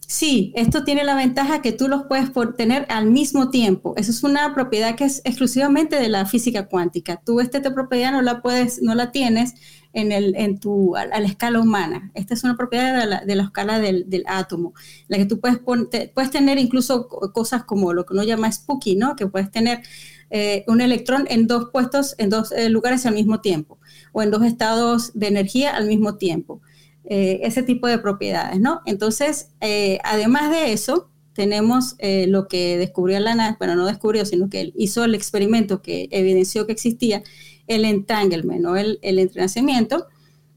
Sí, 0.08 0.54
esto 0.56 0.84
tiene 0.84 1.04
la 1.04 1.16
ventaja 1.16 1.62
que 1.62 1.72
tú 1.72 1.88
los 1.88 2.04
puedes 2.04 2.32
tener 2.56 2.86
al 2.90 3.08
mismo 3.08 3.50
tiempo. 3.50 3.94
Eso 3.98 4.12
es 4.12 4.24
una 4.24 4.54
propiedad 4.54 4.96
que 4.96 5.06
es 5.06 5.22
exclusivamente 5.26 6.00
de 6.00 6.10
la 6.10 6.26
física 6.26 6.68
cuántica. 6.68 7.22
Tú 7.26 7.40
esta 7.40 7.62
propiedad 7.74 8.12
no 8.12 8.22
la 8.22 8.42
puedes, 8.42 8.82
no 8.82 8.94
la 8.94 9.12
tienes 9.12 9.56
en, 9.94 10.12
el, 10.12 10.36
en 10.36 10.60
tu, 10.60 10.96
a, 10.96 11.06
la 11.06 11.26
escala 11.26 11.60
humana. 11.60 12.12
Esta 12.14 12.36
es 12.36 12.44
una 12.44 12.56
propiedad 12.56 13.24
de 13.26 13.36
la, 13.36 13.44
escala 13.44 13.80
del, 13.80 14.24
átomo, 14.28 14.74
la 15.08 15.18
que 15.18 15.26
tú 15.26 15.40
puedes, 15.40 15.60
puedes 15.60 16.30
tener 16.30 16.60
incluso 16.60 17.08
cosas 17.08 17.64
como 17.64 17.94
lo 17.94 18.06
que 18.06 18.14
uno 18.14 18.24
llama 18.24 18.52
spooky, 18.52 18.96
¿no? 18.96 19.16
Que 19.16 19.26
puedes 19.26 19.50
tener 19.50 19.82
eh, 20.30 20.66
un 20.68 20.82
electrón 20.82 21.26
en 21.30 21.48
dos 21.48 21.70
puestos, 21.72 22.14
en 22.18 22.30
dos 22.30 22.52
eh, 22.52 22.70
lugares 22.70 23.06
al 23.06 23.14
mismo 23.14 23.42
tiempo, 23.42 23.80
o 24.12 24.22
en 24.22 24.32
dos 24.32 24.44
estados 24.44 25.12
de 25.14 25.28
energía 25.28 25.76
al 25.76 25.88
mismo 25.88 26.18
tiempo. 26.18 26.62
Eh, 27.08 27.42
ese 27.44 27.62
tipo 27.62 27.86
de 27.88 28.00
propiedades, 28.00 28.60
¿no? 28.60 28.82
Entonces, 28.88 29.50
eh, 29.62 30.00
además 30.04 30.50
de 30.50 30.74
eso, 30.74 31.12
tenemos 31.34 31.94
eh, 32.00 32.26
lo 32.28 32.48
que 32.48 32.80
descubrió 32.80 33.20
Lana, 33.20 33.58
bueno, 33.60 33.76
no 33.76 33.86
descubrió, 33.86 34.26
sino 34.26 34.50
que 34.50 34.62
él 34.62 34.74
hizo 34.76 35.04
el 35.04 35.14
experimento 35.14 35.84
que 35.84 36.08
evidenció 36.10 36.66
que 36.66 36.72
existía, 36.72 37.22
el 37.68 37.86
entanglement, 37.86 38.60
¿no? 38.60 38.76
El, 38.76 38.98
el 39.04 39.30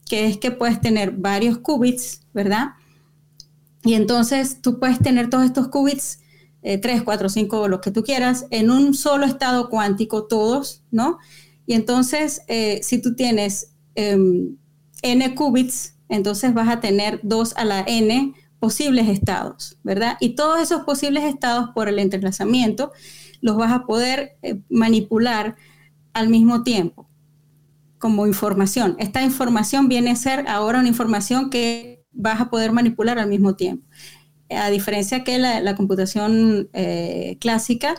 que 0.09 0.27
es 0.27 0.39
que 0.39 0.51
puedes 0.51 0.81
tener 0.81 1.11
varios 1.13 1.59
qubits, 1.59 2.23
¿verdad? 2.33 2.69
Y 3.85 3.93
entonces 3.93 4.63
tú 4.63 4.79
puedes 4.79 5.01
tener 5.01 5.29
todos 5.29 5.45
estos 5.45 5.69
qubits, 5.69 6.21
eh, 6.63 6.79
3, 6.79 7.03
4, 7.03 7.29
5, 7.29 7.69
los 7.69 7.81
que 7.81 7.91
tú 7.91 8.03
quieras, 8.03 8.47
en 8.51 8.71
un 8.71 8.95
solo 8.95 9.27
estado 9.27 9.69
cuántico, 9.69 10.25
todos, 10.25 10.83
¿no? 10.91 11.19
Y 11.67 11.75
entonces, 11.75 12.41
si 12.81 13.03
tú 13.03 13.15
tienes 13.15 13.73
em, 13.95 14.57
n 15.03 15.35
qubits, 15.35 15.98
entonces 16.09 16.55
vas 16.55 16.69
a 16.69 16.81
tener 16.81 17.21
2 17.23 17.55
a 17.57 17.65
la 17.65 17.85
n 17.87 18.35
posibles 18.59 19.09
estados, 19.09 19.79
¿verdad? 19.83 20.17
Y 20.21 20.31
todos 20.31 20.61
esos 20.61 20.83
posibles 20.83 21.25
estados 21.25 21.71
por 21.75 21.89
el 21.89 21.99
entrelazamiento 21.99 22.93
los 23.41 23.57
vas 23.57 23.73
a 23.73 23.85
poder 23.87 24.37
eh, 24.43 24.61
manipular 24.69 25.57
al 26.13 26.29
mismo 26.29 26.63
tiempo 26.63 27.09
como 27.99 28.27
información. 28.27 28.97
Esta 28.99 29.23
información 29.23 29.89
viene 29.89 30.11
a 30.11 30.17
ser 30.17 30.49
ahora 30.49 30.81
una 30.81 30.89
información 30.89 31.51
que 31.51 32.05
vas 32.13 32.41
a 32.41 32.51
poder 32.51 32.73
manipular 32.73 33.19
al 33.19 33.29
mismo 33.29 33.55
tiempo. 33.57 33.87
A 34.51 34.71
diferencia 34.71 35.25
que 35.25 35.39
la, 35.39 35.77
computación 35.77 36.71
eh, 36.73 37.37
clásica, 37.41 37.95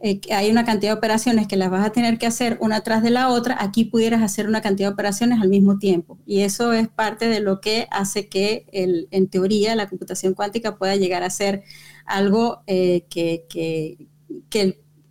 eh, 0.00 0.20
hay 0.30 0.48
una 0.50 0.64
cantidad 0.64 0.92
de 0.92 0.98
operaciones 0.98 1.48
que 1.48 1.56
las 1.56 1.70
vas 1.70 1.84
a 1.84 1.90
tener 1.90 2.18
que 2.18 2.26
hacer 2.26 2.56
una 2.60 2.82
tras 2.82 3.02
de 3.02 3.10
la 3.10 3.30
otra, 3.30 3.56
aquí 3.58 3.84
pudieras 3.84 4.22
hacer 4.22 4.46
una 4.46 4.60
cantidad 4.60 4.88
de 4.88 4.94
operaciones 4.94 5.40
al 5.40 5.48
mismo 5.48 5.78
tiempo. 5.78 6.18
Y 6.24 6.42
eso 6.42 6.72
es 6.72 6.88
parte 6.88 7.28
de 7.28 7.40
lo 7.40 7.60
que 7.60 7.88
hace 7.90 8.28
que, 8.28 8.66
en 8.72 9.28
teoría, 9.28 9.74
la 9.74 9.88
computación 9.88 10.34
cuántica 10.34 10.76
pueda 10.76 10.94
llegar 10.94 11.24
a 11.24 11.30
ser 11.30 11.64
algo 12.04 12.62
eh, 12.66 13.06
que, 13.10 14.08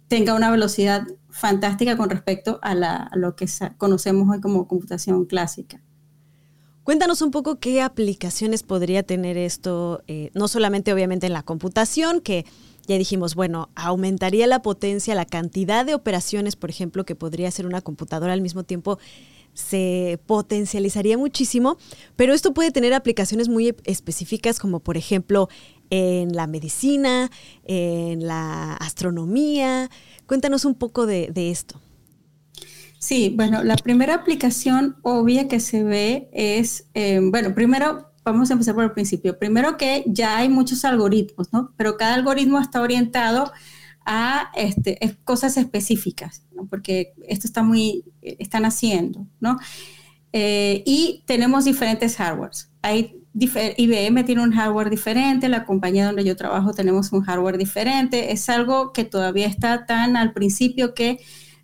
tenga 0.08 0.34
una 0.36 0.50
velocidad 0.50 1.06
fantástica 1.30 1.98
con 1.98 2.10
respecto 2.10 2.60
a, 2.62 2.74
lo 3.14 3.36
que 3.36 3.46
conocemos 3.78 4.30
hoy 4.30 4.40
como 4.40 4.70
computación 4.70 5.26
clásica. 5.26 5.82
Cuéntanos 6.84 7.22
un 7.22 7.32
poco 7.32 7.60
qué 7.60 7.82
aplicaciones 7.82 8.64
podría 8.64 9.04
tener 9.04 9.38
esto, 9.38 10.02
eh, 10.08 10.32
no 10.34 10.48
solamente 10.48 10.94
obviamente 10.94 11.28
en 11.28 11.34
la 11.34 11.44
computación, 11.44 12.22
que 12.22 12.46
ya 12.88 12.98
dijimos, 12.98 13.36
bueno, 13.36 13.70
aumentaría 13.76 14.48
la 14.48 14.62
potencia, 14.62 15.14
la 15.14 15.26
cantidad 15.26 15.86
de 15.86 15.94
operaciones, 15.94 16.56
por 16.56 16.70
ejemplo, 16.70 17.06
que 17.06 17.16
podría 17.16 17.50
hacer 17.50 17.66
una 17.66 17.82
computadora 17.82 18.34
al 18.34 18.42
mismo 18.42 18.64
tiempo 18.64 18.98
se 19.58 20.20
potencializaría 20.28 21.18
muchísimo, 21.18 21.78
pero 22.16 22.36
esto 22.36 22.54
puede 22.54 22.70
tener 22.70 22.94
aplicaciones 22.94 23.50
muy 23.50 23.76
específicas 23.86 24.60
como 24.60 24.82
por 24.82 24.98
ejemplo 24.98 25.50
en 25.90 26.36
la 26.36 26.46
medicina, 26.46 27.32
en 27.64 28.28
la 28.28 28.74
astronomía. 28.76 29.90
Cuéntanos 30.28 30.64
un 30.64 30.76
poco 30.76 31.08
de, 31.08 31.32
esto. 31.36 31.82
Sí, 33.00 33.34
bueno, 33.36 33.64
la 33.64 33.78
primera 33.78 34.14
aplicación 34.14 34.98
obvia 35.02 35.48
que 35.48 35.60
se 35.60 35.84
ve 35.84 36.30
es, 36.34 36.86
eh, 36.94 37.20
bueno, 37.24 37.56
primero 37.56 38.07
vamos 38.32 38.50
a 38.50 38.54
empezar 38.54 38.76
por 38.76 38.84
el 38.84 38.92
principio. 38.92 39.38
Primero 39.38 39.78
que 39.78 40.04
ya 40.08 40.38
hay 40.38 40.50
muchos 40.50 40.86
algoritmos, 40.86 41.52
¿no? 41.54 41.74
Pero 41.78 41.98
cada 41.98 42.16
algoritmo 42.16 42.60
está 42.60 42.82
orientado 42.82 43.52
a 44.06 44.52
este, 44.56 45.18
cosas 45.24 45.58
específicas, 45.58 46.44
porque 46.70 47.14
esto 47.28 47.48
está 47.48 47.64
muy, 47.64 48.06
están 48.22 48.66
haciendo, 48.66 49.28
¿no? 49.40 49.58
Eh, 50.34 50.84
y 50.86 51.24
tenemos 51.26 51.66
diferentes 51.66 52.16
hardwares. 52.16 52.72
Hay 52.82 53.22
IBM 53.40 54.24
tiene 54.26 54.42
un 54.42 54.52
hardware 54.52 54.90
diferente, 54.90 55.48
la 55.48 55.66
compañía 55.66 56.08
donde 56.08 56.24
yo 56.24 56.36
trabajo 56.36 56.74
tenemos 56.74 57.12
un 57.12 57.22
hardware 57.22 57.58
diferente. 57.58 58.32
Es 58.32 58.50
algo 58.50 58.94
que 58.94 59.04
todavía 59.04 59.48
está 59.48 59.86
tan 59.86 60.16
al 60.18 60.34
principio 60.34 60.94
que 60.94 61.20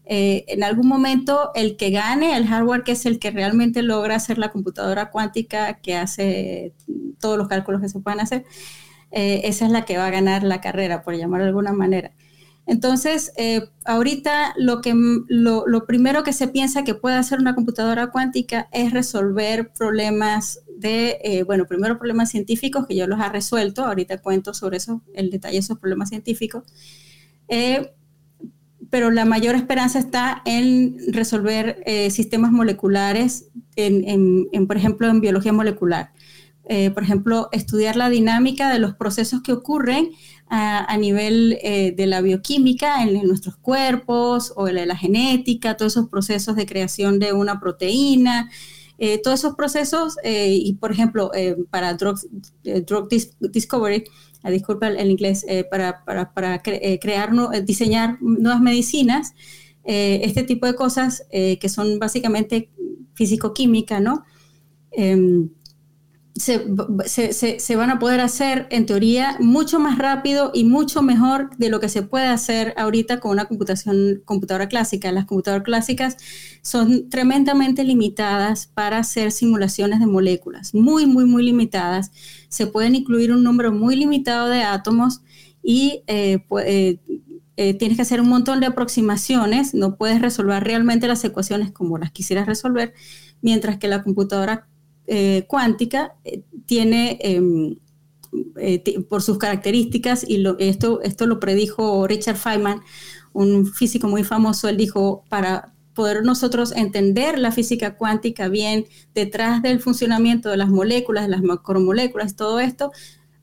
eh, 0.05 0.43
en 0.49 0.63
algún 0.63 0.87
momento 0.87 1.51
el 1.55 1.77
que 1.77 1.89
gane 1.89 2.35
el 2.35 2.45
hardware, 2.47 2.83
que 2.83 2.91
es 2.93 3.05
el 3.05 3.19
que 3.19 3.31
realmente 3.31 3.81
logra 3.83 4.15
hacer 4.15 4.37
la 4.37 4.51
computadora 4.51 5.11
cuántica 5.11 5.75
que 5.75 5.95
hace 5.95 6.73
todos 7.19 7.37
los 7.37 7.47
cálculos 7.47 7.81
que 7.81 7.89
se 7.89 7.99
pueden 7.99 8.19
hacer, 8.19 8.45
eh, 9.11 9.41
esa 9.45 9.65
es 9.65 9.71
la 9.71 9.85
que 9.85 9.97
va 9.97 10.07
a 10.07 10.11
ganar 10.11 10.43
la 10.43 10.59
carrera, 10.59 11.03
por 11.03 11.15
llamarlo 11.15 11.45
de 11.45 11.49
alguna 11.49 11.73
manera. 11.73 12.11
Entonces, 12.65 13.33
eh, 13.37 13.69
ahorita 13.85 14.53
lo, 14.57 14.81
que, 14.81 14.93
lo, 15.27 15.85
primero 15.85 16.23
que 16.23 16.33
se 16.33 16.47
piensa 16.47 16.83
que 16.83 16.95
puede 16.95 17.17
hacer 17.17 17.39
una 17.39 17.55
computadora 17.55 18.07
cuántica 18.07 18.69
es 18.71 18.93
resolver 18.93 19.73
problemas 19.73 20.61
de, 20.77 21.43
bueno, 21.45 21.65
primero 21.65 21.97
problemas 21.97 22.29
científicos 22.31 22.87
que 22.87 22.95
yo 22.95 23.07
los 23.07 23.19
ha 23.19 23.29
resuelto, 23.29 23.85
ahorita 23.85 24.21
cuento 24.21 24.53
sobre 24.53 24.77
eso, 24.77 25.01
el 25.13 25.29
detalle 25.29 25.55
de 25.55 25.59
esos 25.59 25.79
problemas 25.79 26.09
científicos, 26.09 26.63
pero 28.93 29.09
la 29.09 29.25
mayor 29.25 29.55
esperanza 29.55 29.97
está 29.97 30.43
en 30.45 30.97
resolver 31.07 31.83
sistemas 32.11 32.51
moleculares, 32.51 33.49
en, 33.75 34.67
por 34.67 34.77
ejemplo, 34.77 35.07
en 35.09 35.19
biología 35.19 35.51
molecular. 35.51 36.11
por 36.93 37.01
ejemplo, 37.01 37.49
estudiar 37.51 37.95
la 37.95 38.09
dinámica 38.09 38.71
de 38.71 38.77
los 38.77 38.93
procesos 38.93 39.41
que 39.41 39.51
ocurren 39.51 40.11
a, 40.55 40.97
nivel 40.97 41.57
eh, 41.63 41.93
de 41.95 42.05
la 42.05 42.21
bioquímica 42.21 43.01
en, 43.01 43.25
nuestros 43.27 43.55
cuerpos 43.55 44.53
o 44.55 44.65
de 44.65 44.85
la 44.85 44.95
genética, 44.95 45.77
todos 45.77 45.93
esos 45.93 46.09
procesos 46.09 46.55
de 46.55 46.67
creación 46.67 47.17
de 47.17 47.33
una 47.33 47.59
proteína, 47.59 48.51
eh, 49.05 49.17
todos 49.17 49.41
esos 49.41 49.55
procesos, 49.55 50.15
eh, 50.23 50.47
y 50.53 50.75
por 50.75 50.93
ejemplo, 50.93 51.29
para 51.69 51.93
drug, 51.95 52.17
drug 52.85 53.09
discovery, 53.09 54.05
ah, 54.43 54.49
disculpa 54.49 54.87
el, 54.87 55.11
inglés, 55.11 55.45
para, 55.69 56.05
para, 56.05 56.61
crear, 56.61 57.31
diseñar 57.65 58.17
nuevas 58.21 58.61
medicinas, 58.61 59.33
este 59.83 60.43
tipo 60.43 60.67
de 60.67 60.75
cosas 60.75 61.25
que 61.29 61.67
son 61.67 61.99
básicamente 61.99 62.69
físico-química, 63.13 63.99
¿no? 63.99 64.23
Em, 66.35 66.75
se, 67.05 67.75
van 67.75 67.91
a 67.91 67.99
poder 67.99 68.19
hacer 68.19 68.65
en 68.71 68.87
teoría 68.87 69.37
mucho 69.39 69.79
más 69.79 69.99
rápido 69.99 70.49
y 70.51 70.63
mucho 70.63 71.03
mejor 71.03 71.55
de 71.57 71.69
lo 71.69 71.79
que 71.79 71.89
se 71.89 72.01
puede 72.01 72.25
hacer 72.25 72.73
ahorita 72.75 73.19
con 73.19 73.31
una 73.31 73.45
computación, 73.45 74.23
computadora 74.25 74.67
clásica. 74.67 75.11
Las 75.11 75.25
computadoras 75.25 75.63
clásicas 75.63 76.17
son 76.63 77.09
tremendamente 77.09 77.83
limitadas 77.83 78.65
para 78.65 78.97
hacer 78.99 79.31
simulaciones 79.31 79.99
de 79.99 80.07
moléculas, 80.07 80.73
muy, 80.73 81.05
muy, 81.05 81.25
muy 81.25 81.43
limitadas. 81.43 82.11
Se 82.49 82.65
pueden 82.65 82.95
incluir 82.95 83.31
un 83.31 83.43
número 83.43 83.71
muy 83.71 83.95
limitado 83.95 84.49
de 84.49 84.63
átomos 84.63 85.21
y 85.61 86.03
eh, 86.07 86.43
eh, 86.65 86.97
eh, 87.57 87.73
tienes 87.75 87.97
que 87.97 88.01
hacer 88.01 88.19
un 88.19 88.29
montón 88.29 88.59
de 88.59 88.65
aproximaciones, 88.65 89.75
no 89.75 89.97
puedes 89.97 90.19
resolver 90.19 90.63
realmente 90.63 91.07
las 91.07 91.23
ecuaciones 91.23 91.71
como 91.71 91.99
las 91.99 92.11
quisieras 92.11 92.47
resolver, 92.47 92.95
mientras 93.41 93.77
que 93.77 93.87
la 93.87 94.01
computadora 94.01 94.67
eh, 95.07 95.45
cuántica 95.47 96.15
eh, 96.23 96.43
tiene, 96.65 97.19
em, 97.21 97.77
eh, 98.57 99.03
por 99.09 99.21
sus 99.21 99.37
características, 99.37 100.25
y 100.27 100.43
esto, 100.59 101.01
esto 101.01 101.25
lo 101.27 101.39
predijo 101.39 102.07
Richard 102.07 102.37
Feynman, 102.37 102.81
un 103.33 103.65
físico 103.67 104.07
muy 104.07 104.23
famoso, 104.23 104.69
él 104.69 104.77
dijo, 104.77 105.23
para 105.29 105.73
poder 105.93 106.23
nosotros 106.23 106.71
entender 106.71 107.37
la 107.37 107.51
física 107.51 107.97
cuántica 107.97 108.47
bien 108.47 108.85
detrás 109.13 109.61
del 109.61 109.79
funcionamiento 109.79 110.49
de 110.49 110.57
las 110.57 110.69
moléculas, 110.69 111.25
de 111.25 111.29
las 111.29 111.43
macromoléculas, 111.43 112.35
todo 112.35 112.59
esto, 112.59 112.91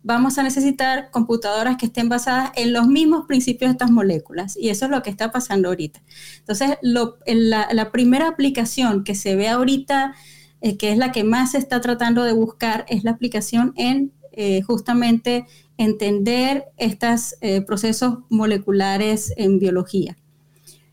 vamos 0.03 0.38
a 0.38 0.42
necesitar 0.42 1.11
computadoras 1.11 1.77
que 1.77 1.87
estén 1.87 2.09
basadas 2.09 2.51
en 2.57 2.73
los 2.73 2.87
mismos 2.87 3.27
principios 3.27 3.68
de 3.68 3.73
estas 3.73 3.90
moléculas. 3.90 4.57
Y 4.57 4.70
eso 4.70 4.87
es 4.87 4.90
lo 4.90 5.03
que 5.03 5.11
está 5.11 5.31
pasando 5.31 5.68
ahorita. 5.68 6.03
Entonces, 6.38 6.79
la, 6.83 7.68
la, 7.73 7.92
primera 7.92 8.29
aplicación 8.29 9.05
que 9.05 9.14
se 9.14 9.37
ve 9.37 9.49
ahorita 9.49 10.14
eh, 10.62 10.77
que 10.77 10.92
es 10.92 10.99
la 10.99 11.11
que 11.11 11.25
más 11.25 11.53
se 11.53 11.59
está 11.59 11.81
tratando 11.81 12.23
de 12.23 12.33
buscar, 12.33 12.85
es 12.88 13.03
la 13.03 13.12
aplicación 13.12 13.73
en 13.77 14.12
eh, 14.33 14.61
justamente 14.62 15.46
entender 15.79 16.66
estos 16.77 17.35
eh, 17.40 17.62
procesos 17.62 18.18
moleculares 18.29 19.33
en 19.37 19.59
biología. 19.59 20.16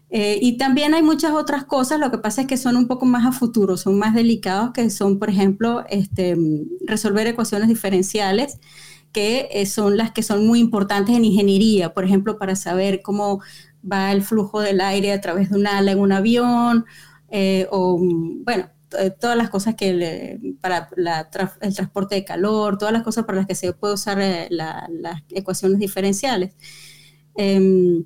y 0.10 0.58
también 0.58 0.94
hay 0.94 1.04
muchas 1.04 1.34
otras 1.34 1.66
cosas, 1.66 2.00
lo 2.00 2.10
que 2.12 2.18
pasa 2.18 2.42
es 2.42 2.48
que 2.48 2.56
son 2.56 2.78
un 2.78 2.88
poco 2.88 3.06
más 3.06 3.26
a 3.26 3.34
futuro, 3.34 3.76
son 3.76 4.00
más 4.00 4.16
delicados, 4.16 4.72
que 4.72 4.90
son, 4.90 5.20
por 5.20 5.30
ejemplo, 5.30 5.84
este, 5.90 6.38
resolver 6.86 7.28
ecuaciones 7.28 7.68
diferenciales, 7.68 8.60
que 9.12 9.66
son 9.66 9.98
las 9.98 10.12
que 10.12 10.24
son 10.24 10.48
muy 10.48 10.60
importantes 10.60 11.14
en 11.16 11.26
ingeniería, 11.26 11.94
por 11.94 12.06
ejemplo, 12.06 12.38
para 12.38 12.56
saber 12.56 13.02
cómo 13.02 13.42
va 13.84 14.14
el 14.14 14.22
flujo 14.24 14.62
del 14.62 14.80
aire 14.80 15.12
a 15.12 15.20
través 15.20 15.50
de 15.50 15.58
un 15.58 15.68
ala 15.68 15.92
en 15.92 16.00
un 16.00 16.14
avión, 16.14 16.86
o, 17.70 18.00
bueno, 18.46 18.64
eh, 18.64 18.77
todas 19.20 19.38
las 19.38 19.50
cosas 19.50 19.76
que 19.76 20.40
para 20.62 20.90
el 21.62 21.74
transporte 21.74 22.16
de 22.16 22.26
calor, 22.26 22.78
todas 22.78 22.94
las 22.94 23.04
cosas 23.04 23.26
para 23.26 23.40
las 23.40 23.48
que 23.48 23.56
se 23.56 23.74
puede 23.74 23.94
usar 23.96 24.20
eh, 24.22 24.48
las 24.50 25.24
ecuaciones 25.30 25.80
diferenciales. 25.80 26.56
Em, 27.36 28.06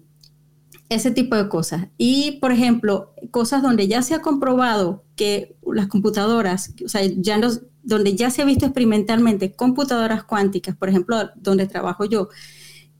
ese 0.90 1.12
tipo 1.12 1.38
de 1.38 1.48
cosas. 1.48 1.88
Y, 1.98 2.34
por 2.42 2.52
ejemplo, 2.52 3.16
cosas 3.32 3.64
donde 3.64 3.88
ya 3.88 4.02
se 4.02 4.14
ha 4.14 4.22
comprobado 4.22 5.06
que 5.16 5.56
las 5.66 5.88
computadoras, 5.88 6.74
o 6.84 6.90
sea, 6.90 7.02
ya 7.06 7.40
donde 7.82 8.16
ya 8.16 8.30
se 8.30 8.42
ha 8.42 8.46
visto 8.46 8.66
experimentalmente 8.66 9.54
computadoras 9.54 10.26
cuánticas, 10.26 10.76
por 10.76 10.90
ejemplo, 10.90 11.30
donde 11.38 11.66
trabajo 11.66 12.04
yo, 12.04 12.28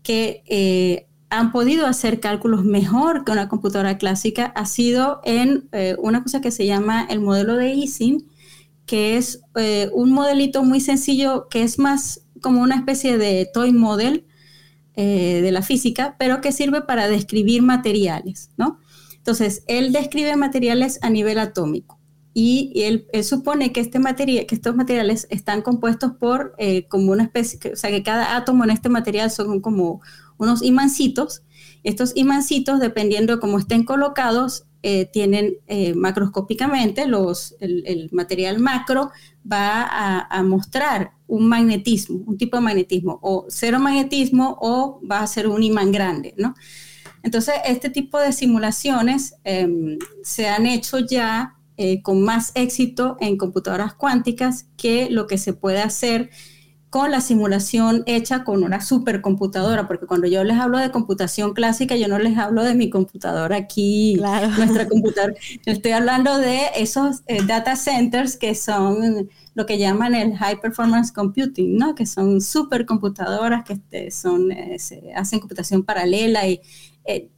que 0.04 0.42
eh, 0.48 1.08
han 1.32 1.54
podido 1.54 1.88
hacer 1.88 2.20
cálculos 2.20 2.66
mejor 2.66 3.24
que 3.24 3.32
una 3.32 3.48
computadora 3.48 3.98
clásica 3.98 4.48
ha 4.48 4.66
sido 4.66 5.22
en 5.24 5.70
eh, 5.72 5.96
una 5.98 6.22
cosa 6.24 6.42
que 6.42 6.52
se 6.52 6.66
llama 6.66 7.08
el 7.10 7.22
modelo 7.22 7.56
de 7.56 7.74
Ising, 7.74 8.28
que 8.86 9.16
es 9.16 9.42
eh, 9.56 9.90
un 9.94 10.12
modelito 10.12 10.62
muy 10.64 10.82
sencillo 10.82 11.48
que 11.50 11.64
es 11.64 11.80
más 11.80 12.26
como 12.42 12.62
una 12.62 12.76
especie 12.76 13.18
de 13.18 13.50
toy 13.52 13.72
model 13.72 14.26
eh, 14.98 15.40
de 15.42 15.52
la 15.54 15.62
física, 15.62 16.18
pero 16.20 16.42
que 16.42 16.52
sirve 16.52 16.82
para 16.82 17.08
describir 17.08 17.62
materiales, 17.62 18.52
¿no? 18.58 18.80
Entonces, 19.16 19.64
él 19.68 19.94
describe 19.94 20.36
materiales 20.36 21.00
a 21.02 21.10
nivel 21.10 21.40
atómico 21.40 21.98
y 22.34 22.74
él, 22.76 23.08
supone 23.24 23.72
que, 23.72 23.80
este 23.80 24.00
materia, 24.00 24.46
que 24.48 24.56
estos 24.56 24.76
materiales 24.76 25.28
están 25.30 25.62
compuestos 25.62 26.12
por 26.14 26.56
como 26.90 27.14
una 27.14 27.24
especie, 27.24 27.72
o 27.72 27.76
sea, 27.78 27.90
que 27.90 28.04
cada 28.04 28.36
átomo 28.36 28.66
en 28.66 28.72
este 28.72 28.90
material 28.90 29.32
son 29.32 29.62
como 29.62 30.02
unos 30.42 30.64
imancitos. 30.64 31.44
Estos 31.84 32.14
imancitos, 32.16 32.80
dependiendo 32.80 33.36
de 33.36 33.40
cómo 33.40 33.60
estén 33.60 33.84
colocados, 33.84 34.66
eh, 34.84 35.06
tienen 35.06 35.58
eh, 35.68 35.94
macroscópicamente, 35.94 37.06
los, 37.06 37.56
el, 37.60 38.10
material 38.12 38.58
macro 38.58 39.12
va 39.50 39.84
a, 39.84 40.42
mostrar 40.42 41.12
un 41.28 41.48
magnetismo, 41.48 42.24
un 42.26 42.38
tipo 42.38 42.58
de 42.58 42.64
magnetismo, 42.64 43.20
o 43.22 43.46
cero 43.48 43.80
magnetismo 43.80 44.58
o 44.60 45.00
va 45.10 45.20
a 45.20 45.28
ser 45.28 45.48
un 45.48 45.62
imán 45.62 45.92
grande, 45.92 46.34
¿no? 46.38 46.56
Entonces, 47.22 47.54
este 47.66 47.92
tipo 47.92 48.18
de 48.18 48.34
simulaciones 48.34 49.36
em, 49.44 50.00
se 50.24 50.48
han 50.48 50.66
hecho 50.66 50.98
ya 50.98 51.56
eh, 51.78 52.02
con 52.02 52.24
más 52.24 52.52
éxito 52.56 53.18
en 53.20 53.38
computadoras 53.38 53.94
cuánticas 53.94 54.66
que 54.78 55.12
lo 55.12 55.28
que 55.28 55.38
se 55.38 55.54
puede 55.54 55.82
hacer 55.82 56.32
con 56.92 57.10
la 57.10 57.22
simulación 57.22 58.04
hecha 58.06 58.44
con 58.44 58.66
una 58.66 58.82
supercomputadora, 58.82 59.88
porque 59.88 60.08
cuando 60.08 60.28
yo 60.28 60.44
les 60.44 60.58
hablo 60.58 60.78
de 60.78 60.92
computación 60.92 61.54
clásica, 61.54 61.96
yo 61.96 62.10
no 62.10 62.20
les 62.20 62.38
hablo 62.38 62.66
de 62.66 62.76
mi 62.76 62.90
computadora 62.90 63.56
aquí, 63.56 64.20
nuestra 64.58 64.88
computadora, 64.90 65.34
estoy 65.66 65.92
hablando 65.94 66.38
de 66.38 66.64
esos 66.76 67.22
eh, 67.28 67.44
data 67.48 67.78
centers 67.78 68.36
que 68.36 68.56
son 68.56 69.30
lo 69.54 69.66
que 69.66 69.78
llaman 69.78 70.16
el 70.16 70.36
high 70.36 70.60
performance 70.60 71.14
computing, 71.14 71.78
¿no? 71.78 71.96
que 71.96 72.06
son 72.06 72.42
supercomputadoras 72.42 73.64
que 73.64 73.74
este, 73.74 74.12
son, 74.12 74.52
eh, 74.52 74.76
hacen 75.16 75.40
computación 75.40 75.84
paralela 75.84 76.46
y 76.46 76.60
eh, 77.06 77.30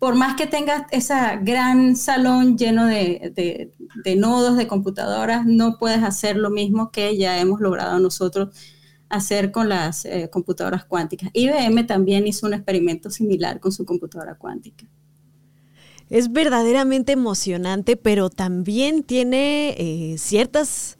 por 0.00 0.16
más 0.16 0.34
que 0.34 0.48
tengas 0.48 0.82
ese 0.90 1.14
gran 1.42 1.94
salón 1.94 2.58
lleno 2.58 2.86
de, 2.86 3.72
de 4.04 4.16
nodos 4.16 4.56
de 4.56 4.66
computadoras, 4.66 5.46
no 5.46 5.78
puedes 5.78 6.02
hacer 6.02 6.36
lo 6.36 6.50
mismo 6.50 6.90
que 6.90 7.16
ya 7.16 7.38
hemos 7.38 7.60
logrado 7.60 8.00
nosotros 8.00 8.48
hacer 9.08 9.52
con 9.52 9.68
las 9.68 10.04
eh, 10.04 10.28
computadoras 10.30 10.84
cuánticas. 10.84 11.30
IBM 11.32 11.86
también 11.86 12.26
hizo 12.26 12.46
un 12.46 12.54
experimento 12.54 13.10
similar 13.10 13.60
con 13.60 13.72
su 13.72 13.84
computadora 13.84 14.36
cuántica. 14.36 14.86
Es 16.08 16.32
verdaderamente 16.32 17.12
emocionante, 17.12 17.96
pero 17.96 18.30
también 18.30 19.02
tiene 19.02 19.74
eh, 19.76 20.18
ciertas 20.18 20.96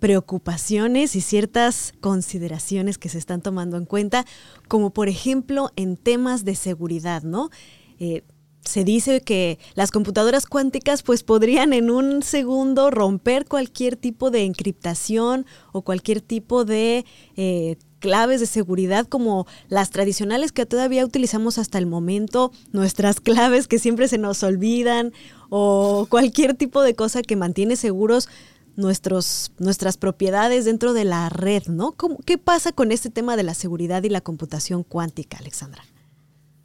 preocupaciones 0.00 1.16
y 1.16 1.20
ciertas 1.20 1.92
consideraciones 2.00 2.98
que 2.98 3.08
se 3.08 3.18
están 3.18 3.40
tomando 3.40 3.76
en 3.76 3.84
cuenta, 3.84 4.24
como 4.68 4.90
por 4.90 5.08
ejemplo 5.08 5.70
en 5.76 5.96
temas 5.96 6.44
de 6.44 6.54
seguridad, 6.54 7.22
¿no? 7.22 7.50
Eh, 7.98 8.22
se 8.68 8.84
dice 8.84 9.22
que 9.22 9.58
las 9.74 9.90
computadoras 9.90 10.46
cuánticas 10.46 11.02
pues 11.02 11.22
podrían 11.22 11.72
en 11.72 11.90
un 11.90 12.22
segundo 12.22 12.90
romper 12.90 13.46
cualquier 13.46 13.96
tipo 13.96 14.30
de 14.30 14.44
encriptación 14.44 15.46
o 15.72 15.82
cualquier 15.82 16.20
tipo 16.20 16.66
de 16.66 17.06
eh, 17.36 17.76
claves 17.98 18.40
de 18.40 18.46
seguridad 18.46 19.06
como 19.06 19.46
las 19.68 19.88
tradicionales 19.90 20.52
que 20.52 20.66
todavía 20.66 21.04
utilizamos 21.04 21.56
hasta 21.56 21.78
el 21.78 21.86
momento, 21.86 22.52
nuestras 22.72 23.20
claves 23.20 23.68
que 23.68 23.78
siempre 23.78 24.06
se 24.06 24.18
nos 24.18 24.42
olvidan 24.42 25.12
o 25.48 26.06
cualquier 26.10 26.54
tipo 26.54 26.82
de 26.82 26.94
cosa 26.94 27.22
que 27.22 27.36
mantiene 27.36 27.74
seguros 27.74 28.28
nuestros, 28.76 29.50
nuestras 29.58 29.96
propiedades 29.96 30.66
dentro 30.66 30.92
de 30.92 31.04
la 31.04 31.30
red, 31.30 31.64
¿no? 31.68 31.96
¿Qué 32.26 32.36
pasa 32.36 32.72
con 32.72 32.92
este 32.92 33.08
tema 33.08 33.36
de 33.36 33.42
la 33.44 33.54
seguridad 33.54 34.02
y 34.02 34.10
la 34.10 34.20
computación 34.20 34.84
cuántica, 34.84 35.38
Alexandra? 35.38 35.82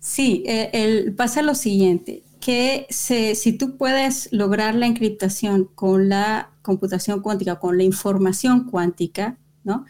Sí, 0.03 0.43
eh, 0.47 1.13
pasa 1.15 1.41
lo 1.41 1.55
siguiente, 1.55 2.23
que 2.41 2.87
si 2.89 3.53
tú 3.53 3.77
puedes 3.77 4.27
lograr 4.33 4.75
la 4.75 4.85
encriptación 4.85 5.63
con 5.63 6.09
la 6.09 6.51
computación 6.61 7.21
cuántica, 7.21 7.57
con 7.57 7.77
la 7.77 7.83
información 7.83 8.69
cuántica, 8.69 9.37
¿no? 9.63 9.85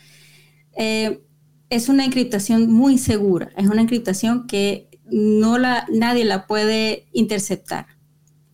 Eh, 0.77 1.23
es 1.71 1.89
una 1.89 2.05
encriptación 2.05 2.71
muy 2.71 2.99
segura, 2.99 3.49
es 3.57 3.65
una 3.67 3.81
encriptación 3.81 4.45
que 4.45 4.87
no 5.05 5.57
la, 5.57 5.87
nadie 5.91 6.25
la 6.25 6.45
puede 6.45 7.07
interceptar, 7.11 7.87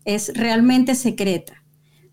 es 0.06 0.32
realmente 0.34 0.95
secreta. 0.95 1.65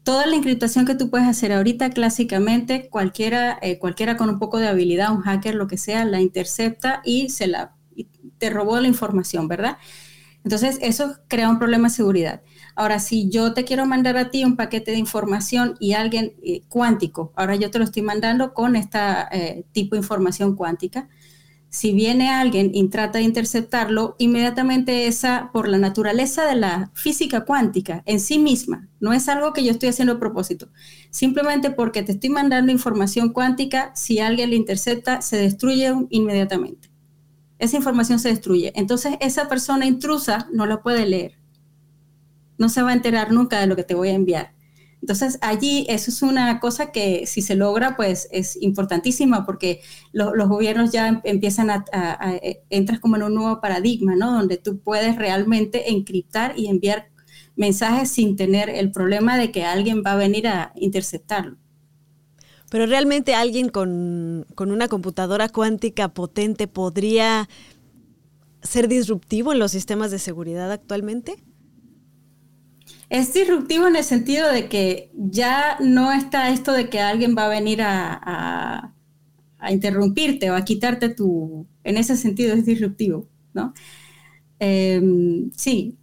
Toda 0.03 0.27
la 0.27 0.35
encriptación 0.35 0.87
que 0.87 0.97
tú 0.97 1.09
puedes 1.09 1.29
hacer 1.29 1.53
ahorita 1.53 1.91
clásicamente, 1.91 2.89
cualquiera, 2.89 3.61
eh, 3.63 3.79
cualquiera 3.79 4.17
con 4.17 4.29
un 4.29 4.41
poco 4.41 4.59
de 4.59 4.67
habilidad, 4.67 5.13
un 5.13 5.21
hacker, 5.21 5.55
lo 5.55 5.69
que 5.69 5.79
sea, 5.79 6.05
la 6.05 6.21
intercepta 6.21 7.01
y 7.05 7.29
se 7.29 7.47
la 7.47 7.76
te 8.47 8.51
robó 8.51 8.79
la 8.79 8.87
información, 8.87 9.49
¿verdad? 9.49 9.79
Entonces, 10.45 10.79
eso 10.81 11.17
crea 11.27 11.51
un 11.51 11.59
problema 11.59 11.89
de 11.89 11.95
seguridad. 11.95 12.43
Ahora, 12.77 13.01
si 13.01 13.29
yo 13.29 13.53
te 13.55 13.65
quiero 13.65 13.87
mandar 13.87 14.17
a 14.17 14.31
ti 14.31 14.45
un 14.45 14.55
paquete 14.55 14.93
de 14.93 14.99
información 14.99 15.75
y 15.81 15.95
alguien 15.95 16.35
eh, 16.45 16.63
cuántico, 16.69 17.33
ahora 17.35 17.57
yo 17.57 17.73
te 17.73 17.79
lo 17.81 17.85
estoy 17.85 18.03
mandando 18.03 18.55
con 18.55 18.77
este 18.77 19.67
tipo 19.73 19.97
de 19.97 20.03
información 20.03 20.55
cuántica, 20.55 21.09
si 21.69 21.93
viene 21.93 22.31
alguien 22.31 22.71
y 22.73 22.87
trata 22.89 23.19
de 23.19 23.25
interceptarlo, 23.25 24.15
inmediatamente 24.19 25.09
esa, 25.09 25.51
por 25.53 25.67
la 25.69 25.79
naturaleza 25.79 26.45
de 26.45 26.55
la 26.55 26.93
física 26.95 27.45
cuántica 27.45 28.05
en 28.07 28.21
sí 28.21 28.39
misma, 28.39 28.89
no 29.01 29.13
es 29.13 29.29
algo 29.29 29.53
que 29.53 29.65
yo 29.65 29.73
estoy 29.73 29.89
haciendo 29.89 30.15
a 30.15 30.21
propósito, 30.21 30.69
simplemente 31.11 31.73
porque 31.73 32.05
te 32.05 32.13
estoy 32.13 32.31
mandando 32.31 32.71
información 32.71 33.33
cuántica, 33.33 33.91
si 33.97 34.21
alguien 34.21 34.51
le 34.51 34.57
intercepta, 34.57 35.21
se 35.23 35.37
destruye 35.37 35.93
inmediatamente 36.11 36.96
esa 37.59 37.77
información 37.77 38.19
se 38.19 38.29
destruye. 38.29 38.73
Entonces 38.75 39.15
esa 39.21 39.49
persona 39.49 39.87
intrusa 39.87 40.49
no 40.53 40.67
la 40.67 40.83
puede 40.83 41.07
leer. 41.07 41.39
No 42.59 42.69
se 42.69 42.83
va 42.83 42.91
a 42.91 42.95
enterar 42.95 43.33
nunca 43.33 43.61
de 43.61 43.67
lo 43.67 43.77
que 43.77 43.85
te 43.85 43.95
voy 43.95 44.09
a 44.09 44.15
enviar. 44.15 44.55
Entonces 45.01 45.39
allí 45.41 45.87
eso 45.89 46.11
es 46.11 46.23
una 46.23 46.59
cosa 46.59 46.91
que 46.91 47.27
si 47.27 47.43
se 47.43 47.55
logra 47.55 47.97
pues 47.97 48.29
es 48.33 48.61
importantísima 48.61 49.45
porque 49.45 49.81
los 50.13 50.49
gobiernos 50.49 50.91
ya 50.91 51.09
em, 51.09 51.21
empiezan 51.25 51.71
a, 51.71 51.85
eh, 52.43 52.63
entras 52.71 52.99
como 52.99 53.17
en 53.17 53.23
un 53.23 53.35
nuevo 53.35 53.61
paradigma, 53.61 54.17
¿no? 54.17 54.33
Donde 54.33 54.57
tú 54.57 54.81
puedes 54.81 55.17
realmente 55.17 55.91
encriptar 55.91 56.59
y 56.59 56.69
enviar 56.69 57.11
mensajes 57.57 58.11
sin 58.11 58.37
tener 58.37 58.69
el 58.69 58.91
problema 58.91 59.39
de 59.39 59.51
que 59.53 59.65
alguien 59.65 60.03
va 60.05 60.13
a 60.13 60.17
venir 60.17 60.49
a 60.49 60.73
interceptarlo. 60.77 61.57
Pero 62.71 62.87
realmente 62.87 63.35
alguien 63.35 63.69
con, 63.69 64.47
una 64.59 64.89
computadora 64.89 65.49
cuántica 65.49 66.09
potente 66.09 66.67
podría 66.67 67.49
ser 68.63 68.89
disruptivo 68.89 69.53
en 69.53 69.59
los 69.61 69.71
sistemas 69.71 70.11
de 70.11 70.19
seguridad 70.19 70.73
actualmente? 70.73 71.37
Es 73.09 73.33
disruptivo 73.33 73.87
en 73.87 73.95
el 73.95 74.03
sentido 74.03 74.51
de 74.51 74.69
que 74.69 75.13
ya 75.15 75.79
no 75.81 76.13
está 76.13 76.51
esto 76.51 76.73
de 76.73 76.91
que 76.91 76.99
alguien 76.99 77.37
va 77.39 77.47
a 77.47 77.49
venir 77.49 77.81
a, 77.83 78.93
interrumpirte 79.71 80.51
o 80.51 80.55
a 80.55 80.65
quitarte 80.65 81.09
tu... 81.09 81.67
En 81.85 81.97
ese 81.97 82.17
sentido 82.17 82.55
es 82.55 82.67
disruptivo, 82.67 83.29
¿no? 83.53 83.75
Em, 84.59 85.51
sí, 85.57 85.97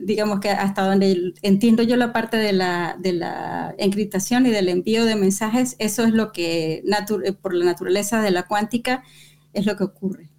digamos 0.00 0.40
que 0.40 0.50
hasta 0.50 0.86
donde 0.86 1.34
entiendo 1.42 1.82
yo 1.82 1.96
la 1.96 2.12
parte 2.12 2.36
de 2.36 2.52
la, 2.52 2.96
de 2.98 3.12
la 3.12 3.74
encriptación 3.78 4.46
y 4.46 4.50
del 4.50 4.68
envío 4.68 5.04
de 5.04 5.14
mensajes, 5.14 5.76
eso 5.78 6.04
es 6.04 6.12
lo 6.12 6.32
que 6.32 6.82
eh, 6.84 7.32
por 7.32 7.54
la 7.54 7.64
naturaleza 7.64 8.22
de 8.22 8.30
la 8.30 8.46
cuántica 8.46 9.04
es 9.52 9.66
lo 9.66 9.76
que 9.76 9.84
ocurre. 9.84 10.30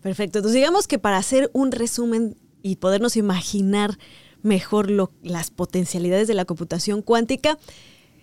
Perfecto. 0.00 0.38
Entonces 0.38 0.60
digamos 0.60 0.86
que 0.86 0.98
para 0.98 1.16
hacer 1.16 1.50
un 1.52 1.72
resumen 1.72 2.36
y 2.62 2.76
podernos 2.76 3.16
imaginar 3.16 3.98
mejor 4.42 4.90
las 5.22 5.50
potencialidades 5.50 6.28
de 6.28 6.34
la 6.34 6.44
computación 6.44 7.02
cuántica, 7.02 7.58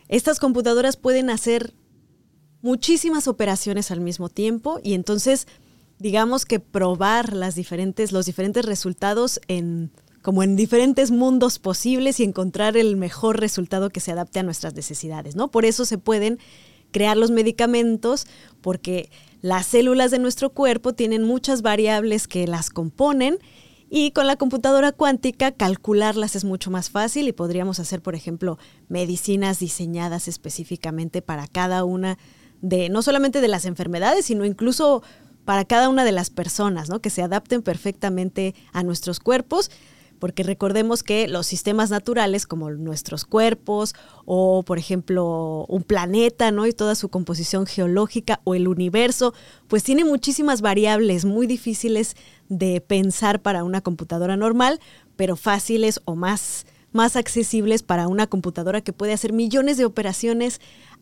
estas 0.07 0.39
computadoras 0.39 0.97
pueden 0.97 1.29
hacer 1.29 1.73
muchísimas 2.61 3.27
operaciones 3.27 3.91
al 3.91 4.01
mismo 4.01 4.27
tiempo 4.29 4.79
y 4.83 4.93
entonces 4.93 5.47
digamos 5.97 6.45
que 6.45 6.59
probar 6.59 7.33
las 7.33 7.55
diferentes, 7.55 8.11
los 8.11 8.25
diferentes 8.25 8.65
resultados 8.65 9.39
en 9.47 9.91
como 10.21 10.43
en 10.43 10.55
diferentes 10.55 11.11
mundos 11.11 11.59
posibles 11.59 12.19
y 12.19 12.23
encontrar 12.23 12.77
el 12.77 12.97
mejor 12.97 13.39
resultado 13.39 13.89
que 13.89 13.99
se 13.99 14.11
adapte 14.11 14.39
a 14.39 14.43
nuestras 14.43 14.73
necesidades, 14.75 15.35
¿no? 15.35 15.49
Por 15.49 15.65
eso 15.65 15.85
se 15.85 15.97
pueden 15.97 16.39
crear 16.91 17.17
los 17.17 17.31
medicamentos 17.31 18.27
porque 18.61 19.09
las 19.41 19.65
células 19.65 20.11
de 20.11 20.19
nuestro 20.19 20.49
cuerpo 20.49 20.93
tienen 20.93 21.23
muchas 21.23 21.61
variables 21.61 22.27
que 22.27 22.47
las 22.47 22.69
componen 22.69 23.39
y 23.89 24.11
con 24.11 24.27
la 24.27 24.35
computadora 24.35 24.91
cuántica 24.91 25.51
calcularlas 25.51 26.35
es 26.35 26.43
mucho 26.43 26.69
más 26.69 26.89
fácil 26.89 27.27
y 27.27 27.31
podríamos 27.31 27.79
hacer, 27.79 28.01
por 28.01 28.13
ejemplo, 28.13 28.59
medicinas 28.87 29.59
diseñadas 29.59 30.27
específicamente 30.27 31.21
para 31.21 31.47
cada 31.47 31.83
una 31.83 32.17
de, 32.61 32.89
no 32.89 33.01
solamente 33.01 33.41
de 33.41 33.47
las 33.47 33.65
enfermedades, 33.65 34.25
sino 34.25 34.45
incluso 34.45 35.01
para 35.45 35.65
cada 35.65 35.89
una 35.89 36.03
de 36.03 36.11
las 36.11 36.29
personas, 36.29 36.89
¿no? 36.89 37.01
Que 37.01 37.09
se 37.09 37.23
adapten 37.23 37.63
perfectamente 37.63 38.53
a 38.73 38.83
nuestros 38.83 39.19
cuerpos 39.19 39.71
porque 40.19 40.43
recordemos 40.43 41.01
que 41.01 41.27
los 41.27 41.47
sistemas 41.47 41.89
naturales 41.89 42.45
como 42.45 42.69
nuestros 42.71 43.25
cuerpos 43.25 43.95
o 44.25 44.63
por 44.63 44.77
ejemplo 44.77 45.65
un 45.67 45.83
planeta, 45.83 46.51
¿no? 46.51 46.67
y 46.67 46.73
toda 46.73 46.95
su 46.95 47.09
composición 47.09 47.65
geológica 47.65 48.41
o 48.43 48.55
el 48.55 48.67
universo, 48.67 49.33
pues 49.67 49.83
tiene 49.83 50.03
muchísimas 50.03 50.61
variables 50.61 51.25
muy 51.25 51.47
difíciles 51.47 52.15
de 52.49 52.81
pensar 52.81 53.41
para 53.41 53.63
una 53.63 53.81
computadora 53.81 54.37
normal, 54.37 54.79
pero 55.15 55.35
fáciles 55.35 56.01
o 56.05 56.15
más 56.15 56.65
más 56.91 57.15
accesibles 57.15 57.83
para 57.83 58.07
una 58.07 58.27
computadora 58.27 58.81
que 58.81 58.93
puede 58.93 59.13
hacer 59.13 59.31
millones 59.31 59.77
de 59.77 59.85
operaciones 59.85 60.59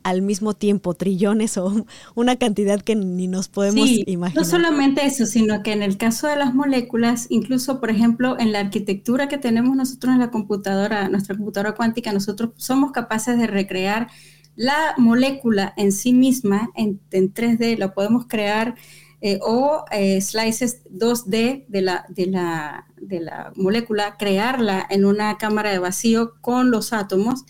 al 0.08 0.22
mismo 0.22 0.54
tiempo, 0.54 0.94
trillones 0.94 1.58
o 1.58 1.86
una 2.16 2.38
cantidad 2.38 2.80
que 2.80 2.96
ni 2.96 3.28
nos 3.28 3.50
podemos 3.50 3.90
imaginar. 4.06 4.42
No 4.42 4.50
solamente 4.50 5.06
eso, 5.06 5.26
sino 5.26 5.62
que 5.64 5.74
en 5.74 5.84
el 5.84 5.98
caso 5.98 6.28
de 6.28 6.38
las 6.38 6.56
moléculas, 6.56 7.28
incluso 7.30 7.82
por 7.82 7.90
ejemplo 7.90 8.40
en 8.40 8.54
la 8.54 8.62
arquitectura 8.62 9.28
que 9.28 9.38
tenemos 9.38 9.76
nosotros 9.76 10.14
en 10.14 10.20
la 10.20 10.32
computadora, 10.32 11.10
nuestra 11.10 11.36
computadora 11.36 11.74
cuántica, 11.76 12.14
nosotros 12.14 12.52
somos 12.56 12.94
capaces 12.94 13.38
de 13.38 13.48
recrear 13.48 14.08
la 14.56 14.96
molécula 14.98 15.74
en 15.76 15.92
sí 15.92 16.14
misma 16.14 16.70
en, 16.76 17.02
3D, 17.12 17.78
la 17.78 17.94
podemos 17.94 18.28
crear 18.28 18.76
eh, 19.20 19.40
o 19.42 19.84
eh, 19.92 20.22
slices 20.22 20.86
2D 20.86 21.66
de 21.68 21.82
la, 21.82 22.06
de, 22.08 22.28
la, 22.28 22.88
de 22.96 23.20
la 23.20 23.52
molécula, 23.58 24.16
crearla 24.18 24.88
en 24.90 25.04
una 25.04 25.38
cámara 25.38 25.72
de 25.72 25.80
vacío 25.80 26.36
con 26.40 26.72
los 26.72 26.94
átomos 26.94 27.44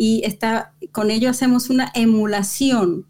y 0.00 0.22
está, 0.24 0.74
con 0.92 1.10
ello 1.10 1.28
hacemos 1.28 1.70
una 1.70 1.90
emulación 1.92 3.04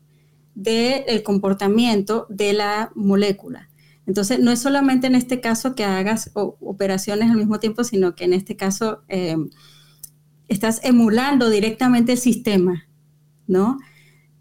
del 0.54 1.22
comportamiento 1.22 2.26
de 2.30 2.54
la 2.54 2.90
molécula. 2.94 3.68
Entonces, 4.06 4.40
no 4.40 4.50
es 4.50 4.60
solamente 4.60 5.06
en 5.06 5.14
este 5.14 5.42
caso 5.42 5.74
que 5.74 5.84
hagas 5.84 6.30
operaciones 6.32 7.30
al 7.30 7.36
mismo 7.36 7.60
tiempo, 7.60 7.84
sino 7.84 8.14
que 8.14 8.24
en 8.24 8.32
este 8.32 8.56
caso 8.56 9.02
em, 9.08 9.50
estás 10.48 10.80
emulando 10.82 11.50
directamente 11.50 12.12
el 12.12 12.18
sistema, 12.18 12.88
¿no? 13.46 13.76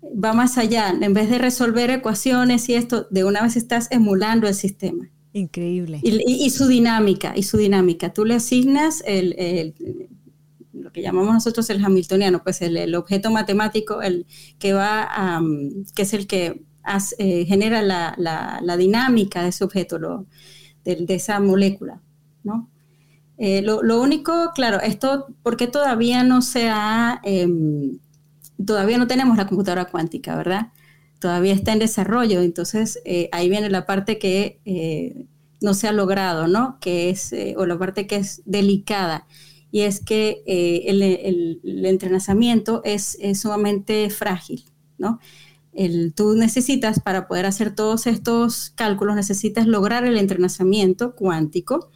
Va 0.02 0.32
más 0.32 0.58
allá, 0.58 0.96
en 1.02 1.14
vez 1.14 1.30
de 1.30 1.40
resolver 1.40 1.90
ecuaciones 1.90 2.70
y 2.70 2.76
esto, 2.76 3.08
de 3.12 3.26
una 3.26 3.42
vez 3.42 3.58
estás 3.58 3.90
emulando 3.92 4.48
el 4.48 4.56
sistema. 4.56 5.10
Increíble. 5.34 6.00
Y, 6.02 6.50
su 6.50 6.68
dinámica, 6.68 7.34
y 7.36 7.44
su 7.44 7.58
dinámica. 7.58 8.14
Tú 8.14 8.24
le 8.24 8.36
asignas 8.36 9.04
el, 9.06 9.76
que 10.98 11.04
llamamos 11.04 11.32
nosotros 11.32 11.70
el 11.70 11.86
hamiltoniano, 11.86 12.42
pues 12.42 12.60
el, 12.64 12.96
objeto 12.96 13.30
matemático, 13.30 14.02
el 14.02 14.26
que 14.58 14.74
va 14.74 15.40
que 15.94 16.02
es 16.02 16.14
el 16.14 16.26
que 16.26 16.66
eh, 17.20 17.46
genera 17.46 17.84
la, 17.84 18.78
dinámica 18.78 19.44
de 19.44 19.50
ese 19.50 19.64
objeto, 19.64 20.26
de, 20.84 21.06
esa 21.10 21.40
molécula, 21.40 22.02
¿no? 22.44 22.72
Eh, 23.38 23.62
lo, 23.62 24.02
único, 24.02 24.52
claro, 24.56 24.82
esto, 24.82 25.28
porque 25.44 25.68
todavía 25.68 26.24
no 26.24 26.42
se 26.42 26.68
ha, 26.68 27.22
em, 27.24 28.00
todavía 28.66 28.98
no 28.98 29.06
tenemos 29.06 29.38
la 29.38 29.46
computadora 29.46 29.86
cuántica, 29.86 30.36
¿verdad? 30.36 30.72
Todavía 31.20 31.54
está 31.54 31.74
en 31.74 31.80
desarrollo, 31.80 32.42
entonces 32.42 33.00
eh, 33.06 33.30
ahí 33.32 33.50
viene 33.50 33.70
la 33.70 33.86
parte 33.86 34.18
que 34.18 35.28
no 35.62 35.76
se 35.76 35.88
ha 35.88 35.92
logrado, 35.92 36.48
¿no? 36.48 36.80
Que 36.82 37.12
es, 37.12 37.36
o 37.56 37.68
la 37.68 37.78
parte 37.78 38.08
que 38.08 38.16
es 38.16 38.42
delicada 38.46 39.28
y 39.72 39.82
es 39.82 40.04
que 40.04 40.44
eh, 40.46 40.84
el, 40.88 41.86
entrenamiento 41.86 42.82
es, 42.84 43.18
sumamente 43.34 44.10
frágil, 44.10 44.66
¿no? 44.98 45.20
El, 45.74 46.14
tú 46.16 46.34
necesitas, 46.34 47.00
para 47.00 47.28
poder 47.28 47.46
hacer 47.46 47.76
todos 47.76 48.08
estos 48.08 48.72
cálculos, 48.76 49.16
necesitas 49.16 49.68
lograr 49.68 50.06
el 50.06 50.18
entrenamiento 50.18 51.16
cuántico, 51.16 51.92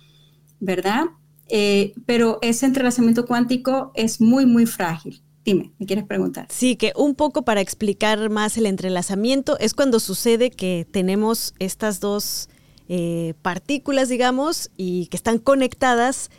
¿verdad? 0.59 1.05
Eh, 1.47 1.93
pero 2.05 2.37
ese 2.41 2.67
entrenamiento 2.67 3.25
cuántico 3.25 3.91
es 3.95 4.21
muy, 4.21 4.45
muy 4.45 4.65
frágil. 4.65 5.21
Dime, 5.43 5.73
¿me 5.79 5.87
quieres 5.87 6.05
preguntar? 6.05 6.47
Sí, 6.49 6.75
que 6.75 6.93
un 6.95 7.15
poco 7.15 7.41
para 7.41 7.61
explicar 7.61 8.29
más 8.29 8.57
el 8.57 8.67
entrelazamiento 8.67 9.57
es 9.57 9.73
cuando 9.73 9.99
sucede 9.99 10.51
que 10.51 10.85
tenemos 10.89 11.55
estas 11.57 11.99
dos 11.99 12.47
eh, 12.87 13.33
partículas, 13.41 14.07
digamos, 14.09 14.69
y 14.77 15.07
que 15.07 15.17
están 15.17 15.39
conectadas 15.39 16.29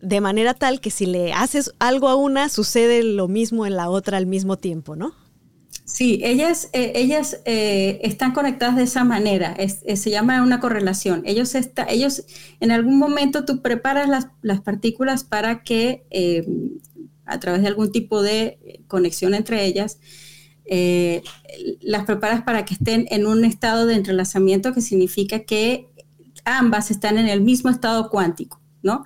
de 0.00 0.20
manera 0.20 0.54
tal 0.54 0.80
que 0.80 0.90
si 0.90 1.06
le 1.06 1.32
haces 1.32 1.72
algo 1.78 2.08
a 2.08 2.16
una, 2.16 2.48
sucede 2.48 3.02
lo 3.02 3.28
mismo 3.28 3.66
en 3.66 3.76
la 3.76 3.88
otra 3.90 4.18
al 4.18 4.26
mismo 4.26 4.56
tiempo, 4.56 4.96
¿no? 4.96 5.14
Sí, 5.86 6.20
ellas, 6.24 6.68
eh, 6.72 6.92
ellas 6.96 7.40
eh, 7.44 8.00
están 8.02 8.32
conectadas 8.32 8.74
de 8.74 8.82
esa 8.82 9.04
manera, 9.04 9.56
se 9.68 10.10
llama 10.10 10.42
una 10.42 10.58
correlación. 10.58 11.22
Ellos, 11.24 11.54
está, 11.54 11.86
ellos, 11.88 12.24
en 12.58 12.72
algún 12.72 12.98
momento 12.98 13.44
tú 13.44 13.62
preparas 13.62 14.08
las, 14.42 14.60
partículas 14.62 15.22
para 15.22 15.62
que 15.62 16.04
eh, 16.10 16.44
a 17.24 17.38
través 17.38 17.62
de 17.62 17.68
algún 17.68 17.92
tipo 17.92 18.20
de 18.20 18.82
conexión 18.88 19.32
entre 19.32 19.64
ellas, 19.64 20.00
las 21.80 22.04
preparas 22.04 22.42
para 22.42 22.64
que 22.64 22.74
estén 22.74 23.06
en 23.10 23.24
un 23.24 23.44
estado 23.44 23.86
de 23.86 23.94
entrelazamiento 23.94 24.74
que 24.74 24.80
significa 24.80 25.44
que 25.44 25.86
ambas 26.44 26.90
están 26.90 27.16
en 27.16 27.28
el 27.28 27.42
mismo 27.42 27.70
estado 27.70 28.10
cuántico, 28.10 28.60
¿no? 28.82 29.04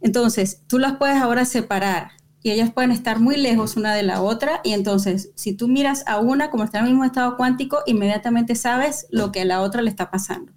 Entonces, 0.00 0.62
tú 0.66 0.78
las 0.78 0.96
puedes 0.96 1.16
ahora 1.16 1.44
separar 1.44 2.10
y 2.42 2.50
ellas 2.52 2.72
pueden 2.72 2.92
estar 2.92 3.18
muy 3.18 3.36
lejos 3.36 3.76
una 3.76 3.92
de 3.94 4.04
la 4.04 4.22
otra 4.22 4.60
y 4.62 4.72
entonces, 4.72 5.32
si 5.34 5.52
tú 5.54 5.66
miras 5.66 6.04
a 6.06 6.20
una 6.20 6.48
como 6.50 6.62
está 6.62 6.78
en 6.78 6.84
el 6.84 6.90
mismo 6.92 7.04
estado 7.04 7.36
cuántico, 7.36 7.78
inmediatamente 7.86 8.54
sabes 8.54 9.08
lo 9.10 9.32
que 9.32 9.40
a 9.40 9.44
la 9.44 9.62
otra 9.62 9.82
le 9.82 9.90
está 9.90 10.10
pasando, 10.12 10.52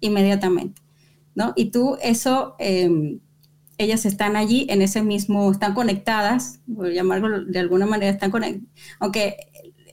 inmediatamente, 0.00 0.80
¿no? 1.34 1.52
Y 1.54 1.66
tú 1.66 1.98
eso, 2.00 2.54
em, 2.58 3.20
ellas 3.76 4.06
están 4.06 4.34
allí 4.34 4.66
en 4.70 4.80
ese 4.80 5.02
mismo, 5.02 5.50
están 5.50 5.74
conectadas, 5.74 6.60
por 6.74 6.90
llamarlo 6.90 7.44
de 7.44 7.58
alguna 7.58 7.84
manera, 7.84 8.10
están 8.10 8.30
conectadas, 8.30 8.66
aunque 8.98 9.36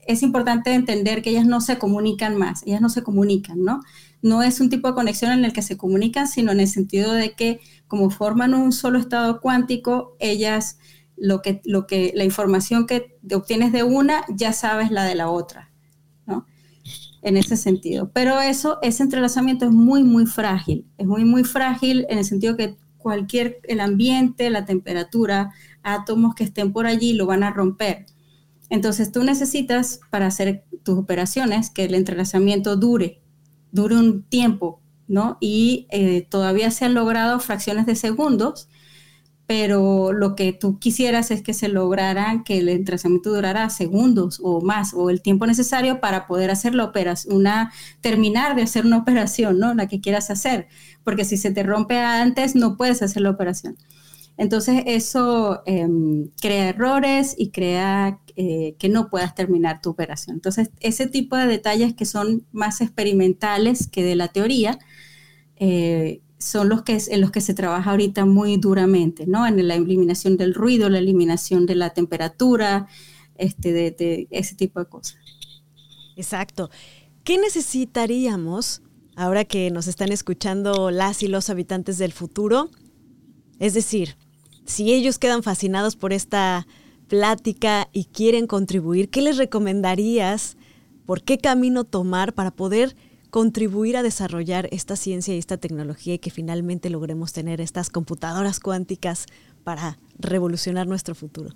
es 0.08 0.24
importante 0.24 0.74
entender 0.74 1.22
que 1.22 1.32
ellas 1.32 1.46
no 1.46 1.62
se 1.62 1.78
comunican 1.78 2.38
más, 2.38 2.64
ellas 2.66 2.82
no 2.82 2.90
se 2.90 3.04
comunican, 3.04 3.64
¿no? 3.64 3.82
No 4.22 4.44
es 4.44 4.62
un 4.62 4.70
tipo 4.70 4.88
de 4.88 4.94
conexión 4.94 5.32
en 5.32 5.46
el 5.46 5.54
que 5.54 5.62
se 5.62 5.78
comunican, 5.78 6.28
sino 6.28 6.52
en 6.52 6.60
el 6.60 6.68
sentido 6.68 7.14
de 7.14 7.34
que 7.34 7.60
como 7.94 8.10
forman 8.10 8.56
un 8.56 8.72
solo 8.72 8.98
estado 8.98 9.40
cuántico, 9.40 10.18
ellas, 10.18 10.80
lo 11.16 11.44
que, 11.44 11.62
lo 11.64 11.86
que, 11.86 12.12
la 12.16 12.24
información 12.24 12.88
que 12.88 13.20
obtienes 13.32 13.72
de 13.72 13.84
una, 13.84 14.26
ya 14.30 14.52
sabes 14.52 14.90
la 14.90 15.04
de 15.04 15.14
la 15.14 15.30
otra, 15.30 15.72
¿no? 16.26 16.48
En 17.22 17.38
ese 17.38 17.56
sentido. 17.56 18.10
Pero 18.12 18.42
eso, 18.42 18.80
ese 18.82 19.04
entrelazamiento 19.04 19.66
es 19.66 19.72
muy, 19.72 20.04
muy 20.04 20.26
frágil. 20.26 20.88
Es 20.98 21.06
muy, 21.06 21.24
muy 21.24 21.44
frágil 21.44 22.08
en 22.10 22.18
el 22.18 22.26
sentido 22.26 22.58
que 22.58 22.78
cualquier, 22.98 23.60
el 23.66 23.80
ambiente, 23.80 24.50
la 24.50 24.66
temperatura, 24.66 25.52
átomos 25.84 26.34
que 26.34 26.46
estén 26.46 26.74
por 26.74 26.88
allí 26.88 27.14
lo 27.14 27.28
van 27.28 27.44
a 27.44 27.52
romper. 27.52 28.08
Entonces 28.72 29.12
tú 29.12 29.24
necesitas 29.24 30.00
para 30.10 30.26
hacer 30.26 30.66
tus 30.82 30.98
operaciones 30.98 31.70
que 31.70 31.84
el 31.84 31.94
entrelazamiento 31.94 32.76
dure, 32.76 33.22
dure 33.72 33.98
un 33.98 34.24
tiempo 34.24 34.82
¿no? 35.08 35.38
Y 35.40 35.88
eh, 35.92 36.26
todavía 36.30 36.72
se 36.72 36.86
han 36.86 36.94
logrado 36.94 37.40
fracciones 37.40 37.86
de 37.86 37.96
segundos, 37.96 38.70
pero 39.46 40.14
lo 40.14 40.36
que 40.36 40.54
tú 40.54 40.80
quisieras 40.80 41.30
es 41.32 41.42
que 41.42 41.54
se 41.54 41.68
lograra 41.68 42.44
que 42.46 42.60
el 42.60 42.70
entrenamiento 42.70 43.34
durara 43.34 43.70
segundos 43.70 44.40
o 44.42 44.62
más, 44.62 44.94
o 44.94 45.10
el 45.10 45.22
tiempo 45.22 45.46
necesario 45.46 46.00
para 46.00 46.28
poder 46.28 46.50
hacer 46.50 46.74
la 46.76 46.86
operación, 46.86 47.36
una, 47.36 47.72
terminar 48.02 48.56
de 48.56 48.64
hacer 48.64 48.86
una 48.86 48.98
operación, 48.98 49.60
¿no? 49.60 49.74
La 49.74 49.88
que 49.88 50.02
quieras 50.02 50.30
hacer, 50.32 50.68
porque 51.04 51.26
si 51.26 51.38
se 51.38 51.52
te 51.52 51.64
rompe 51.64 52.00
antes, 52.00 52.56
no 52.56 52.78
puedes 52.78 53.02
hacer 53.02 53.22
la 53.22 53.32
operación. 53.32 53.78
Entonces 54.38 54.84
eso 54.88 55.62
em, 55.66 56.30
crea 56.42 56.70
errores 56.70 57.36
y 57.38 57.52
crea 57.52 58.20
eh, 58.36 58.76
que 58.80 58.90
no 58.90 59.10
puedas 59.10 59.36
terminar 59.36 59.82
tu 59.82 59.92
operación. 59.92 60.38
Entonces 60.38 60.72
ese 60.80 61.08
tipo 61.08 61.38
de 61.38 61.46
detalles 61.48 61.94
que 61.94 62.06
son 62.06 62.46
más 62.52 62.82
experimentales 62.82 63.88
que 63.88 64.04
de 64.04 64.16
la 64.16 64.30
teoría 64.30 64.80
eh, 65.66 66.22
son 66.40 66.68
los 66.68 66.82
que, 66.82 67.02
en 67.08 67.22
los 67.22 67.32
que 67.32 67.40
se 67.40 67.54
trabaja 67.54 67.92
ahorita 67.92 68.26
muy 68.26 68.58
duramente, 68.58 69.26
¿no? 69.26 69.48
En 69.48 69.66
la 69.66 69.76
eliminación 69.76 70.36
del 70.36 70.54
ruido, 70.54 70.90
la 70.90 71.00
eliminación 71.00 71.66
de 71.66 71.76
la 71.76 71.92
temperatura, 71.92 72.88
este, 73.38 73.72
de 73.72 74.28
ese 74.30 74.56
tipo 74.56 74.82
de 74.82 74.88
cosas. 74.88 75.16
Exacto. 76.18 76.70
¿Qué 77.24 77.38
necesitaríamos 77.38 78.82
ahora 79.16 79.46
que 79.46 79.72
nos 79.72 79.88
están 79.88 80.12
escuchando 80.12 80.92
las 80.92 81.24
y 81.24 81.30
los 81.30 81.50
habitantes 81.50 81.98
del 81.98 82.12
futuro? 82.12 82.70
Es 83.60 83.74
decir, 83.74 84.18
si 84.66 84.92
ellos 84.92 85.18
quedan 85.18 85.44
fascinados 85.44 85.96
por 85.96 86.12
esta 86.12 86.68
plática 87.08 87.88
y 87.94 88.04
quieren 88.04 88.48
contribuir, 88.48 89.10
¿qué 89.10 89.22
les 89.22 89.38
recomendarías? 89.38 90.58
¿Por 91.06 91.24
qué 91.24 91.38
camino 91.38 91.86
tomar 91.86 92.34
para 92.34 92.52
poder 92.52 92.98
contribuir 93.34 93.98
a 93.98 94.04
desarrollar 94.04 94.70
esta 94.72 94.96
ciencia 94.96 95.34
y 95.34 95.40
esta 95.40 95.58
tecnología 95.58 96.14
y 96.14 96.20
que 96.20 96.30
finalmente 96.30 96.92
logremos 96.92 97.34
tener 97.34 97.62
estas 97.62 97.90
computadoras 97.90 98.60
cuánticas 98.60 99.26
para 99.64 99.98
revolucionar 100.20 100.86
nuestro 100.86 101.16
futuro? 101.16 101.50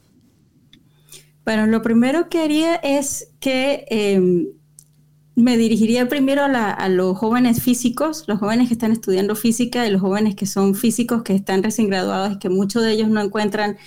Bueno, 1.46 1.68
lo 1.68 1.84
primero 1.84 2.30
que 2.30 2.40
haría 2.40 2.78
es 2.78 3.30
que 3.40 3.86
em, 3.92 4.48
me 5.36 5.56
dirigiría 5.56 6.10
primero 6.10 6.46
a, 6.46 6.90
los 6.90 7.16
jóvenes 7.16 7.62
físicos, 7.62 8.24
los 8.26 8.40
jóvenes 8.40 8.70
que 8.70 8.74
están 8.74 8.92
estudiando 8.92 9.36
física 9.36 9.86
y 9.86 9.92
los 9.92 10.02
jóvenes 10.02 10.34
que 10.34 10.48
son 10.48 10.74
físicos, 10.74 11.22
que 11.22 11.36
están 11.36 11.62
recién 11.62 11.90
graduados 11.90 12.34
y 12.34 12.40
que 12.40 12.50
muchos 12.50 12.82
de 12.82 12.94
ellos 12.94 13.10
no 13.10 13.22
encuentran 13.22 13.78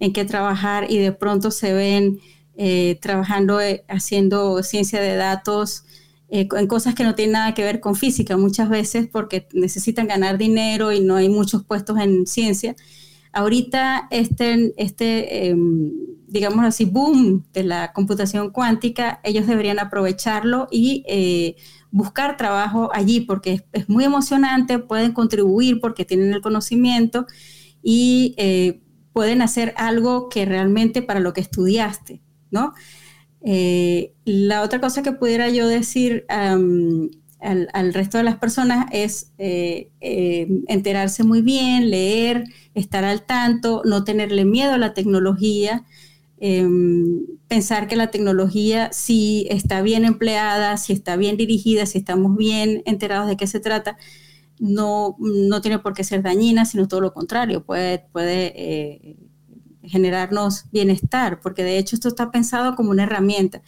en 0.00 0.12
qué 0.12 0.26
trabajar 0.26 0.90
y 0.90 0.98
de 0.98 1.12
pronto 1.12 1.50
se 1.50 1.72
ven 1.72 2.20
eh, 2.58 2.98
trabajando, 3.00 3.58
eh, 3.58 3.86
haciendo 3.88 4.62
ciencia 4.62 5.00
de 5.00 5.16
datos, 5.16 5.84
eh, 6.30 6.48
en 6.56 6.66
cosas 6.66 6.94
que 6.94 7.04
no 7.04 7.14
tienen 7.14 7.32
nada 7.32 7.54
que 7.54 7.64
ver 7.64 7.80
con 7.80 7.94
física 7.94 8.36
muchas 8.36 8.68
veces 8.68 9.08
porque 9.10 9.48
necesitan 9.52 10.06
ganar 10.06 10.38
dinero 10.38 10.92
y 10.92 11.00
no 11.00 11.16
hay 11.16 11.28
muchos 11.28 11.64
puestos 11.64 11.98
en 11.98 12.26
ciencia. 12.26 12.76
ahorita 13.32 14.08
este, 14.10 14.72
este 14.76 15.48
em, 15.48 15.92
digamos 16.28 16.64
así, 16.64 16.84
boom 16.84 17.44
de 17.52 17.64
la 17.64 17.92
computación 17.92 18.50
cuántica, 18.50 19.20
ellos 19.24 19.46
deberían 19.46 19.78
aprovecharlo 19.78 20.68
y 20.70 21.02
eh, 21.08 21.56
buscar 21.90 22.36
trabajo 22.36 22.90
allí 22.92 23.22
porque 23.22 23.64
es, 23.72 23.88
muy 23.88 24.04
emocionante, 24.04 24.78
pueden 24.78 25.12
contribuir 25.12 25.80
porque 25.80 26.04
tienen 26.04 26.32
el 26.34 26.42
conocimiento 26.42 27.26
y 27.82 28.34
eh, 28.36 28.82
pueden 29.12 29.40
hacer 29.40 29.72
algo 29.76 30.28
que 30.28 30.44
realmente 30.44 31.00
para 31.02 31.20
lo 31.20 31.32
que 31.32 31.40
estudiaste, 31.40 32.22
¿no? 32.50 32.74
Eh, 33.42 34.12
la 34.24 34.62
otra 34.62 34.80
cosa 34.80 35.02
que 35.02 35.12
pudiera 35.12 35.48
yo 35.48 35.68
decir 35.68 36.26
al, 36.28 37.10
resto 37.94 38.18
de 38.18 38.24
las 38.24 38.36
personas 38.36 38.86
es 38.92 39.32
enterarse 39.38 41.24
muy 41.24 41.42
bien, 41.42 41.90
leer, 41.90 42.44
estar 42.74 43.04
al 43.04 43.22
tanto, 43.26 43.82
no 43.84 44.04
tenerle 44.04 44.44
miedo 44.44 44.72
a 44.72 44.78
la 44.78 44.94
tecnología, 44.94 45.84
Em, 46.40 47.26
pensar 47.48 47.88
que 47.88 47.96
la 47.96 48.10
tecnología, 48.12 48.90
si 48.92 49.46
está 49.50 49.82
bien 49.82 50.04
empleada, 50.04 50.76
si 50.76 50.92
está 50.92 51.16
bien 51.16 51.36
dirigida, 51.36 51.84
si 51.86 51.98
estamos 51.98 52.36
bien 52.36 52.82
enterados 52.86 53.28
de 53.28 53.36
qué 53.36 53.46
se 53.48 53.58
trata, 53.60 53.96
no, 54.60 55.16
no 55.18 55.60
tiene 55.60 55.80
por 55.80 55.94
qué 55.94 56.04
ser 56.04 56.22
dañina, 56.22 56.64
sino 56.64 56.86
todo 56.88 57.00
lo 57.00 57.12
contrario, 57.12 57.64
puede, 57.64 58.00
puede 58.12 58.52
eh, 58.56 59.16
generarnos 59.82 60.64
bienestar, 60.70 61.40
porque 61.40 61.64
de 61.64 61.78
hecho 61.78 61.96
esto 61.96 62.08
está 62.08 62.30
pensado 62.30 62.74
como 62.76 62.90
una 62.90 63.04
herramienta. 63.04 63.62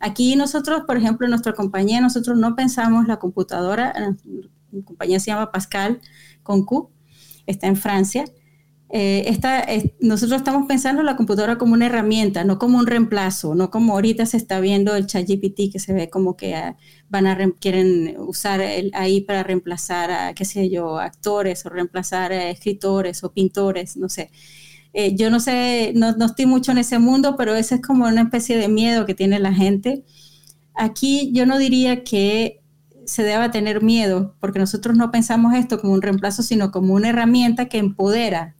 Aquí 0.00 0.36
nosotros, 0.36 0.82
por 0.86 0.96
ejemplo, 0.96 1.26
en 1.26 1.30
nuestra 1.30 1.54
compañía, 1.54 2.00
nosotros 2.00 2.36
no 2.36 2.54
pensamos 2.54 3.06
la 3.06 3.18
computadora, 3.18 3.92
la 3.96 4.84
compañía 4.84 5.20
se 5.20 5.30
llama 5.30 5.52
Pascal 5.52 6.00
con 6.42 6.64
Q, 6.64 6.90
está 7.46 7.66
en 7.66 7.76
Francia, 7.76 8.24
eh, 8.88 9.94
nosotros 10.00 10.38
estamos 10.38 10.66
pensando 10.68 11.00
en 11.00 11.06
la 11.06 11.16
computadora 11.16 11.58
como 11.58 11.74
una 11.74 11.86
herramienta, 11.86 12.44
no 12.44 12.58
como 12.58 12.78
un 12.78 12.86
reemplazo, 12.86 13.54
no 13.54 13.70
como 13.70 13.94
ahorita 13.94 14.26
se 14.26 14.36
está 14.36 14.60
viendo 14.60 14.94
el 14.94 15.06
ChatGPT 15.06 15.72
que 15.72 15.78
se 15.80 15.92
ve 15.92 16.08
como 16.08 16.36
que 16.36 16.54
ah, 16.54 16.76
van 17.08 17.26
a 17.26 17.36
quieren 17.60 18.16
usar 18.18 18.60
ahí 18.94 19.22
para 19.22 19.42
reemplazar 19.42 20.10
a, 20.12 20.34
qué 20.34 20.44
sé 20.44 20.70
yo, 20.70 20.98
actores 20.98 21.66
o 21.66 21.68
reemplazar 21.68 22.32
a 22.32 22.50
escritores 22.50 23.24
o 23.24 23.32
pintores, 23.32 23.96
no 23.96 24.08
sé. 24.08 24.30
Eh, 24.98 25.14
yo 25.14 25.28
no 25.30 25.40
sé, 25.40 25.92
no, 25.94 26.16
no, 26.16 26.24
estoy 26.24 26.46
mucho 26.46 26.72
en 26.72 26.78
ese 26.78 26.98
mundo, 26.98 27.36
pero 27.36 27.54
ese 27.54 27.76
es 27.76 27.82
como 27.82 28.06
una 28.06 28.22
especie 28.22 28.56
de 28.56 28.68
miedo 28.68 29.04
que 29.04 29.14
tiene 29.14 29.38
la 29.38 29.52
gente. 29.52 30.04
Aquí 30.74 31.30
yo 31.34 31.44
no 31.44 31.58
diría 31.58 32.02
que 32.02 32.62
se 33.04 33.22
deba 33.22 33.50
tener 33.50 33.82
miedo, 33.82 34.34
porque 34.40 34.58
nosotros 34.58 34.96
no 34.96 35.10
pensamos 35.10 35.54
esto 35.54 35.80
como 35.80 35.92
un 35.92 36.02
reemplazo, 36.02 36.42
sino 36.42 36.70
como 36.72 36.94
una 36.94 37.10
herramienta 37.10 37.66
que 37.66 37.78
empodera 37.78 38.56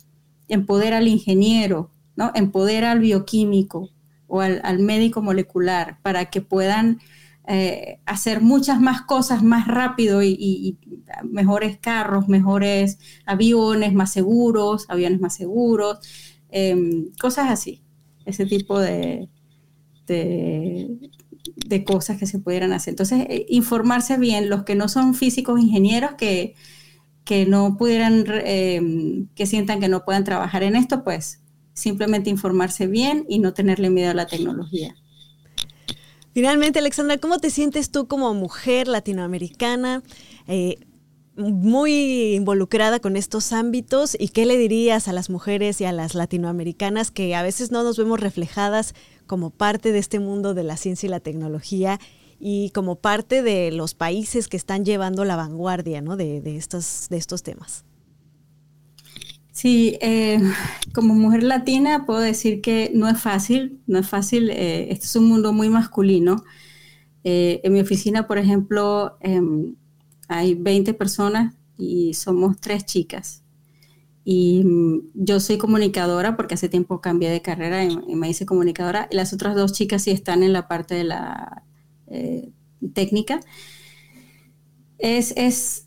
empodera 0.49 0.99
al 0.99 1.09
ingeniero, 1.09 1.91
¿no? 2.17 2.33
empodera 2.35 2.93
al 2.93 3.01
bioquímico 3.01 3.91
o 4.27 4.41
al, 4.41 4.79
médico 4.81 5.23
molecular 5.23 5.99
para 6.03 6.27
que 6.27 6.41
puedan 6.41 6.99
eh, 7.47 8.01
hacer 8.07 8.41
muchas 8.41 8.81
más 8.81 9.03
cosas 9.03 9.43
más 9.43 9.67
rápido 9.69 10.23
y, 10.23 10.79
mejores 11.25 11.79
carros, 11.79 12.29
mejores 12.29 12.99
aviones 13.25 13.95
más 13.95 14.13
seguros, 14.13 14.87
aviones 14.89 15.21
más 15.21 15.35
seguros, 15.35 15.99
em, 16.51 17.11
cosas 17.21 17.51
así, 17.51 17.83
ese 18.25 18.47
tipo 18.47 18.79
de, 18.81 19.29
de, 20.07 21.85
cosas 21.85 22.19
que 22.19 22.27
se 22.27 22.39
pudieran 22.39 22.73
hacer. 22.73 22.93
Entonces, 22.93 23.27
eh, 23.29 23.47
informarse 23.49 24.19
bien, 24.19 24.49
los 24.51 24.65
que 24.65 24.75
no 24.75 24.89
son 24.89 25.15
físicos, 25.15 25.61
ingenieros, 25.61 26.15
que 26.15 26.55
que 27.27 27.45
no 27.45 27.77
pudieran, 27.77 28.25
eh, 28.29 29.27
que 29.35 29.47
sientan 29.47 29.81
que 29.81 29.89
no 29.89 30.05
puedan 30.05 30.23
trabajar 30.23 30.63
en 30.63 30.77
esto, 30.77 31.03
pues 31.03 31.43
simplemente 31.75 32.31
informarse 32.31 32.87
bien 32.87 33.27
y 33.29 33.41
no 33.41 33.53
tenerle 33.53 33.91
miedo 33.91 34.13
a 34.13 34.15
la 34.15 34.27
tecnología. 34.27 34.95
Finalmente, 36.37 36.81
Alexandra, 36.81 37.17
¿cómo 37.17 37.39
te 37.39 37.49
sientes 37.49 37.91
tú 37.91 38.09
como 38.09 38.35
mujer 38.35 38.89
latinoamericana? 38.89 40.03
Eh, 40.47 40.77
muy 41.35 42.35
involucrada 42.35 43.01
con 43.01 43.17
estos 43.17 43.55
ámbitos 43.55 44.15
y 44.21 44.29
qué 44.29 44.45
le 44.45 44.59
dirías 44.59 45.09
a 45.09 45.15
las 45.15 45.31
mujeres 45.31 45.81
y 45.81 45.87
a 45.87 45.93
las 45.93 46.15
latinoamericanas 46.15 47.11
que 47.11 47.35
a 47.35 47.43
veces 47.43 47.71
no 47.71 47.83
nos 47.83 47.97
vemos 47.97 48.21
reflejadas 48.21 48.95
como 49.27 49.49
parte 49.49 49.93
de 49.93 49.99
este 49.99 50.21
mundo 50.21 50.53
de 50.53 50.65
la 50.65 50.77
ciencia 50.77 51.07
y 51.07 51.11
la 51.11 51.21
tecnología 51.21 51.99
y 52.39 52.69
como 52.75 52.97
parte 52.97 53.41
de 53.41 53.73
los 53.73 53.95
países 53.95 54.49
que 54.49 54.59
están 54.59 54.85
llevando 54.85 55.25
la 55.25 55.37
vanguardia 55.37 56.03
¿no? 56.03 56.19
de, 56.19 56.43
estos, 56.59 57.07
de 57.09 57.17
estos 57.17 57.45
temas. 57.45 57.87
Sí, 59.57 59.97
eh, 60.03 60.39
como 60.95 61.15
mujer 61.15 61.43
latina 61.43 62.05
puedo 62.05 62.21
decir 62.21 62.61
que 62.61 62.91
no 62.95 63.09
es 63.09 63.19
fácil, 63.19 63.81
no 63.87 63.99
es 63.99 64.07
fácil, 64.07 64.51
eh, 64.51 64.93
este 64.93 65.07
es 65.07 65.17
un 65.17 65.29
mundo 65.29 65.55
muy 65.55 65.71
masculino. 65.71 66.45
Eh, 67.25 67.63
en 67.65 67.73
mi 67.73 67.81
oficina, 67.81 68.27
por 68.27 68.37
ejemplo, 68.37 69.17
em, 69.21 69.77
hay 70.29 70.55
20 70.55 70.93
personas 70.93 71.55
y 71.79 72.13
somos 72.15 72.61
tres 72.61 72.85
chicas. 72.85 73.45
Y 74.25 74.63
mm, 74.65 75.13
yo 75.15 75.41
soy 75.41 75.57
comunicadora 75.59 76.37
porque 76.37 76.55
hace 76.55 76.69
tiempo 76.69 77.01
cambié 77.01 77.31
de 77.31 77.43
carrera 77.43 77.85
y, 77.85 77.97
me 78.15 78.29
hice 78.29 78.45
comunicadora. 78.47 79.09
Y 79.11 79.17
las 79.17 79.33
otras 79.33 79.57
dos 79.57 79.73
chicas 79.73 80.03
sí 80.03 80.11
están 80.11 80.43
en 80.43 80.53
la 80.53 80.69
parte 80.69 80.95
de 80.95 81.05
la 81.05 81.65
eh, 82.09 82.51
técnica. 82.95 83.41
Es, 84.99 85.86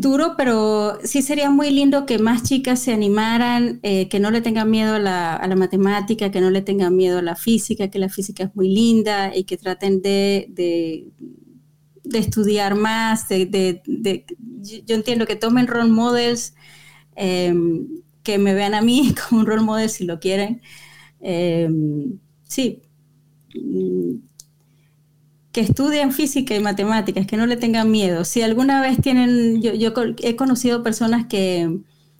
duro, 0.00 0.34
pero 0.36 0.98
sí 1.04 1.22
sería 1.22 1.50
muy 1.50 1.70
lindo 1.70 2.04
que 2.04 2.18
más 2.18 2.42
chicas 2.42 2.80
se 2.80 2.92
animaran, 2.92 3.80
eh, 3.82 4.08
que 4.08 4.20
no 4.20 4.30
le 4.30 4.42
tengan 4.42 4.70
miedo 4.70 4.94
a 4.94 4.98
la, 4.98 5.54
matemática, 5.56 6.30
que 6.30 6.40
no 6.40 6.50
le 6.50 6.60
tengan 6.62 6.94
miedo 6.94 7.18
a 7.18 7.22
la 7.22 7.34
física, 7.34 7.88
que 7.88 7.98
la 7.98 8.10
física 8.10 8.44
es 8.44 8.54
muy 8.54 8.68
linda 8.68 9.34
y 9.34 9.44
que 9.44 9.56
traten 9.56 10.02
de, 10.02 10.48
de, 10.50 12.18
estudiar 12.18 12.74
más. 12.74 13.28
De, 13.28 13.82
yo 14.86 14.94
entiendo 14.94 15.26
que 15.26 15.36
tomen 15.36 15.66
role 15.66 15.90
models, 15.90 16.54
em, 17.14 17.86
que 18.22 18.38
me 18.38 18.54
vean 18.54 18.74
a 18.74 18.82
mí 18.82 19.14
como 19.28 19.40
un 19.40 19.46
role 19.46 19.62
model 19.62 19.88
si 19.88 20.04
lo 20.04 20.20
quieren. 20.20 20.60
Em, 21.20 22.18
sí 22.44 22.82
que 25.56 25.62
estudien 25.62 26.12
física 26.12 26.54
y 26.54 26.60
matemáticas, 26.60 27.26
que 27.26 27.38
no 27.38 27.46
le 27.46 27.56
tengan 27.56 27.90
miedo. 27.90 28.26
Si 28.26 28.42
alguna 28.42 28.82
vez 28.82 29.00
tienen, 29.00 29.62
yo, 29.62 29.90
he 30.22 30.36
conocido 30.36 30.82
personas 30.82 31.24
que, 31.28 31.78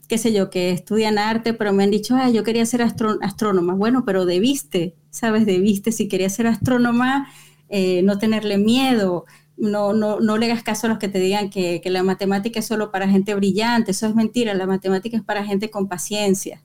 qué 0.09 0.17
sé 0.17 0.33
yo, 0.33 0.49
que 0.49 0.71
estudian 0.71 1.19
arte, 1.19 1.53
pero 1.53 1.75
me 1.75 1.85
han 1.85 1.91
dicho, 1.91 2.17
ah, 2.17 2.31
yo 2.31 2.45
quería 2.45 2.65
ser 2.65 2.81
astrónoma. 2.81 3.75
Bueno, 3.75 4.07
pero 4.07 4.25
debiste, 4.25 4.95
¿sabes? 5.11 5.45
Debiste, 5.45 5.93
si 5.93 6.09
querías 6.09 6.35
ser 6.35 6.47
astrónoma, 6.47 7.29
eh, 7.69 8.01
no 8.05 8.17
tenerle 8.17 8.57
miedo. 8.57 9.27
No, 9.59 9.93
no, 9.93 10.19
no 10.19 10.39
le 10.39 10.47
hagas 10.47 10.63
caso 10.63 10.87
a 10.87 10.89
los 10.89 10.99
que 10.99 11.09
te 11.09 11.19
digan 11.19 11.51
que, 11.51 11.83
que 11.83 11.91
la 11.91 12.03
matemática 12.03 12.61
es 12.61 12.67
solo 12.67 12.91
para 12.91 13.07
gente 13.07 13.35
brillante. 13.35 13.91
Eso 13.91 14.07
es 14.07 14.15
mentira. 14.15 14.55
La 14.55 14.67
matemática 14.67 15.15
es 15.15 15.23
para 15.23 15.45
gente 15.45 15.69
con 15.69 15.89
paciencia. 15.89 16.63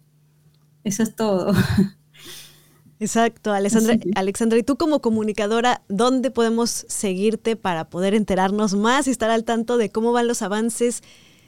Eso 0.86 1.04
es 1.04 1.18
todo. 1.18 1.52
Exacto, 3.02 3.52
Alexandra, 3.52 3.98
Alexandra, 4.14 4.60
y 4.60 4.64
tú 4.64 4.78
como 4.78 5.02
comunicadora, 5.02 5.82
¿dónde 5.90 6.30
podemos 6.30 6.86
seguirte 6.88 7.56
para 7.56 7.90
poder 7.90 8.14
enterarnos 8.14 8.76
más 8.76 9.08
y 9.08 9.10
estar 9.10 9.32
al 9.32 9.44
tanto 9.44 9.78
de 9.78 9.90
cómo 9.90 10.12
van 10.12 10.28
los 10.28 10.44
avances 10.44 11.02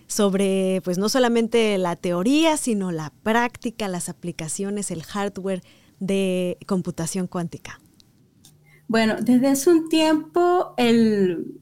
sobre, 0.07 0.81
pues 0.83 0.97
no 0.97 1.09
solamente 1.09 1.77
la 1.77 1.95
teoría, 1.95 2.57
sino 2.57 2.91
la 2.91 3.13
práctica, 3.21 3.87
las 3.87 4.09
aplicaciones, 4.09 4.89
el 4.89 5.03
hardware 5.03 5.61
de 5.99 6.57
computación 6.65 7.27
cuántica? 7.27 7.79
Bueno, 8.87 9.17
desde 9.21 9.49
hace 9.49 9.69
un 9.69 9.89
tiempo 9.89 10.73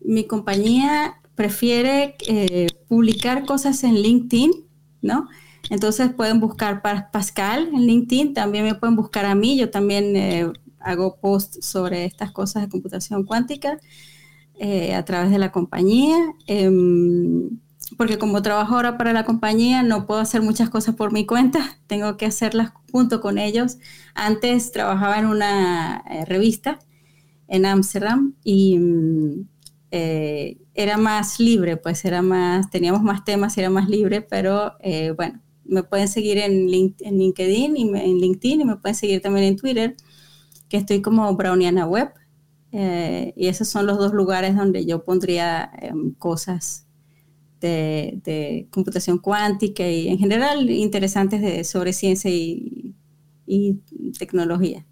mi 0.05 0.25
compañía 0.25 1.15
prefiere 1.35 2.15
eh, 2.29 2.67
publicar 2.87 3.45
cosas 3.45 3.83
en 3.83 3.95
LinkedIn, 3.95 4.51
¿no? 5.01 5.27
Entonces 5.71 6.13
pueden 6.13 6.41
buscar 6.41 6.81
Pascal 6.81 7.69
en 7.73 7.87
LinkedIn, 7.87 8.33
también 8.33 8.65
me 8.65 8.75
pueden 8.75 8.97
buscar 8.97 9.23
a 9.23 9.35
mí, 9.35 9.57
yo 9.57 9.69
también 9.69 10.17
eh, 10.17 10.51
hago 10.79 11.15
posts 11.21 11.65
sobre 11.65 12.03
estas 12.03 12.33
cosas 12.33 12.63
de 12.63 12.69
computación 12.69 13.23
cuántica 13.23 13.79
eh, 14.59 14.93
a 14.93 15.05
través 15.05 15.31
de 15.31 15.39
la 15.39 15.53
compañía, 15.53 16.17
em, 16.45 17.61
porque 17.97 18.17
como 18.17 18.41
trabajo 18.41 18.75
ahora 18.75 18.97
para 18.97 19.13
la 19.13 19.23
compañía 19.23 19.81
no 19.81 20.05
puedo 20.05 20.19
hacer 20.19 20.41
muchas 20.41 20.69
cosas 20.69 20.95
por 20.95 21.13
mi 21.13 21.25
cuenta, 21.25 21.77
tengo 21.87 22.17
que 22.17 22.25
hacerlas 22.25 22.73
junto 22.91 23.21
con 23.21 23.37
ellos. 23.37 23.77
Antes 24.13 24.73
trabajaba 24.73 25.19
en 25.19 25.27
una 25.27 26.03
eh, 26.09 26.25
revista 26.25 26.79
en 27.47 27.65
Ámsterdam 27.65 28.33
y 28.43 28.77
mm, 28.77 29.47
era 30.73 30.97
más 30.97 31.39
libre, 31.39 31.77
pues 31.77 32.03
era 32.03 32.21
más, 32.21 32.69
teníamos 32.69 33.03
más 33.03 33.23
temas 33.23 33.55
y 33.55 33.61
era 33.61 33.69
más 33.69 33.87
libre, 33.89 34.21
pero 34.21 34.73
bueno, 35.15 35.41
me 35.65 35.83
pueden 35.83 36.07
seguir 36.07 36.37
en, 36.37 36.67
LinkedIn 36.67 37.77
y 37.77 37.81
en 37.81 38.17
LinkedIn 38.17 38.61
y 38.61 38.65
me 38.65 38.77
pueden 38.77 38.95
seguir 38.95 39.21
también 39.21 39.45
en 39.45 39.55
Twitter, 39.55 39.95
que 40.69 40.77
estoy 40.77 41.01
como 41.01 41.33
Browniana 41.35 41.85
Web. 41.85 42.11
Eh, 42.73 43.33
y 43.35 43.47
esos 43.47 43.67
son 43.67 43.85
los 43.85 43.97
dos 43.97 44.13
lugares 44.13 44.55
donde 44.55 44.85
yo 44.85 45.03
pondría 45.03 45.69
em, 45.81 46.13
cosas 46.13 46.85
de, 47.59 48.67
computación 48.71 49.17
cuántica 49.17 49.87
y 49.87 50.07
en 50.07 50.17
general 50.17 50.69
interesantes 50.69 51.41
de, 51.41 51.63
sobre 51.63 51.93
ciencia 51.93 52.31
y, 52.31 52.95
tecnología. 54.17 54.85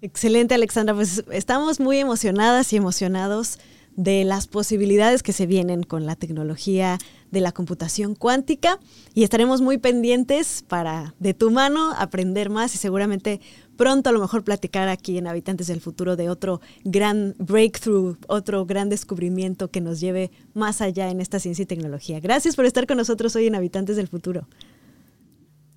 Excelente, 0.00 0.54
Alexandra. 0.54 0.92
Pues 0.92 1.24
estamos 1.30 1.78
muy 1.78 1.98
emocionadas 1.98 2.72
y 2.72 2.76
emocionados 2.76 3.58
de 3.96 4.24
las 4.24 4.46
posibilidades 4.46 5.22
que 5.22 5.32
se 5.32 5.46
vienen 5.46 5.82
con 5.82 6.06
la 6.06 6.16
tecnología 6.16 6.98
de 7.30 7.40
la 7.40 7.52
computación 7.52 8.14
cuántica 8.14 8.78
y 9.12 9.24
estaremos 9.24 9.60
muy 9.60 9.78
pendientes 9.78 10.64
para 10.66 11.14
de 11.18 11.34
tu 11.34 11.50
mano 11.50 11.92
aprender 11.96 12.50
más 12.50 12.74
y 12.74 12.78
seguramente 12.78 13.40
pronto 13.76 14.10
a 14.10 14.12
lo 14.12 14.20
mejor 14.20 14.44
platicar 14.44 14.88
aquí 14.88 15.18
en 15.18 15.26
Habitantes 15.26 15.66
del 15.66 15.80
Futuro 15.80 16.16
de 16.16 16.30
otro 16.30 16.60
gran 16.84 17.34
breakthrough, 17.38 18.16
otro 18.28 18.66
gran 18.66 18.88
descubrimiento 18.88 19.70
que 19.70 19.80
nos 19.80 20.00
lleve 20.00 20.30
más 20.54 20.80
allá 20.80 21.10
en 21.10 21.20
esta 21.20 21.38
ciencia 21.38 21.64
y 21.64 21.66
tecnología. 21.66 22.20
Gracias 22.20 22.56
por 22.56 22.66
estar 22.66 22.86
con 22.86 22.96
nosotros 22.96 23.34
hoy 23.36 23.46
en 23.46 23.54
Habitantes 23.54 23.96
del 23.96 24.08
Futuro. 24.08 24.46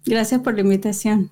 Gracias 0.06 0.42
por 0.42 0.54
la 0.54 0.62
invitación 0.62 1.32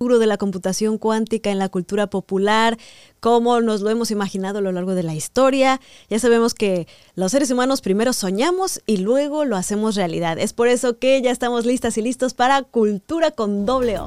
de 0.00 0.26
la 0.26 0.38
computación 0.38 0.96
cuántica 0.96 1.50
en 1.50 1.58
la 1.58 1.68
cultura 1.68 2.06
popular, 2.06 2.78
cómo 3.20 3.60
nos 3.60 3.82
lo 3.82 3.90
hemos 3.90 4.10
imaginado 4.10 4.58
a 4.58 4.62
lo 4.62 4.72
largo 4.72 4.94
de 4.94 5.02
la 5.02 5.14
historia. 5.14 5.78
Ya 6.08 6.18
sabemos 6.18 6.54
que 6.54 6.88
los 7.16 7.32
seres 7.32 7.50
humanos 7.50 7.82
primero 7.82 8.14
soñamos 8.14 8.80
y 8.86 8.96
luego 8.96 9.44
lo 9.44 9.56
hacemos 9.56 9.96
realidad. 9.96 10.38
Es 10.38 10.54
por 10.54 10.68
eso 10.68 10.98
que 10.98 11.20
ya 11.20 11.30
estamos 11.30 11.66
listas 11.66 11.98
y 11.98 12.02
listos 12.02 12.32
para 12.32 12.62
Cultura 12.62 13.30
con 13.30 13.66
doble 13.66 13.98
O. 13.98 14.06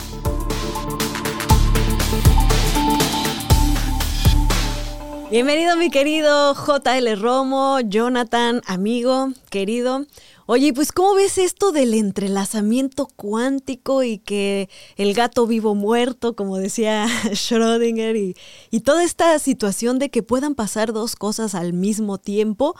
Bienvenido 5.29 5.75
mi 5.77 5.91
querido 5.91 6.55
JL 6.55 7.19
Romo, 7.19 7.79
Jonathan, 7.81 8.61
amigo, 8.65 9.29
querido. 9.51 10.05
Oye, 10.45 10.73
pues 10.73 10.91
¿cómo 10.91 11.15
ves 11.15 11.37
esto 11.37 11.71
del 11.71 11.93
entrelazamiento 11.93 13.07
cuántico 13.15 14.03
y 14.03 14.17
que 14.17 14.69
el 14.97 15.13
gato 15.13 15.47
vivo 15.47 15.73
muerto, 15.73 16.35
como 16.35 16.57
decía 16.57 17.05
Schrödinger, 17.31 18.35
y, 18.69 18.79
toda 18.81 19.03
esta 19.03 19.39
situación 19.39 19.99
de 19.99 20.09
que 20.09 20.21
puedan 20.21 20.55
pasar 20.55 20.91
dos 20.91 21.15
cosas 21.15 21.55
al 21.55 21.73
mismo 21.73 22.17
tiempo? 22.17 22.75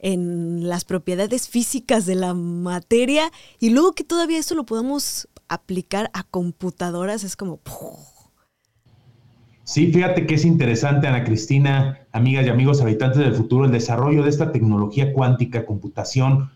en 0.00 0.68
las 0.68 0.84
propiedades 0.84 1.48
físicas 1.48 2.04
de 2.04 2.14
la 2.14 2.34
materia 2.34 3.30
y 3.58 3.70
luego 3.70 3.92
que 3.92 4.04
todavía 4.04 4.38
eso 4.38 4.54
lo 4.54 4.66
podamos 4.66 5.28
aplicar 5.48 6.10
a 6.12 6.24
computadoras, 6.24 7.24
es 7.24 7.36
como... 7.36 7.60
Sí, 9.62 9.90
fíjate 9.90 10.26
que 10.26 10.34
es 10.34 10.44
interesante, 10.44 11.06
Ana 11.06 11.24
Cristina, 11.24 12.06
amigas 12.12 12.44
y 12.44 12.50
amigos 12.50 12.82
habitantes 12.82 13.20
del 13.20 13.34
futuro, 13.34 13.64
el 13.64 13.72
desarrollo 13.72 14.22
de 14.22 14.28
esta 14.28 14.52
tecnología 14.52 15.14
cuántica, 15.14 15.64
computación, 15.64 16.50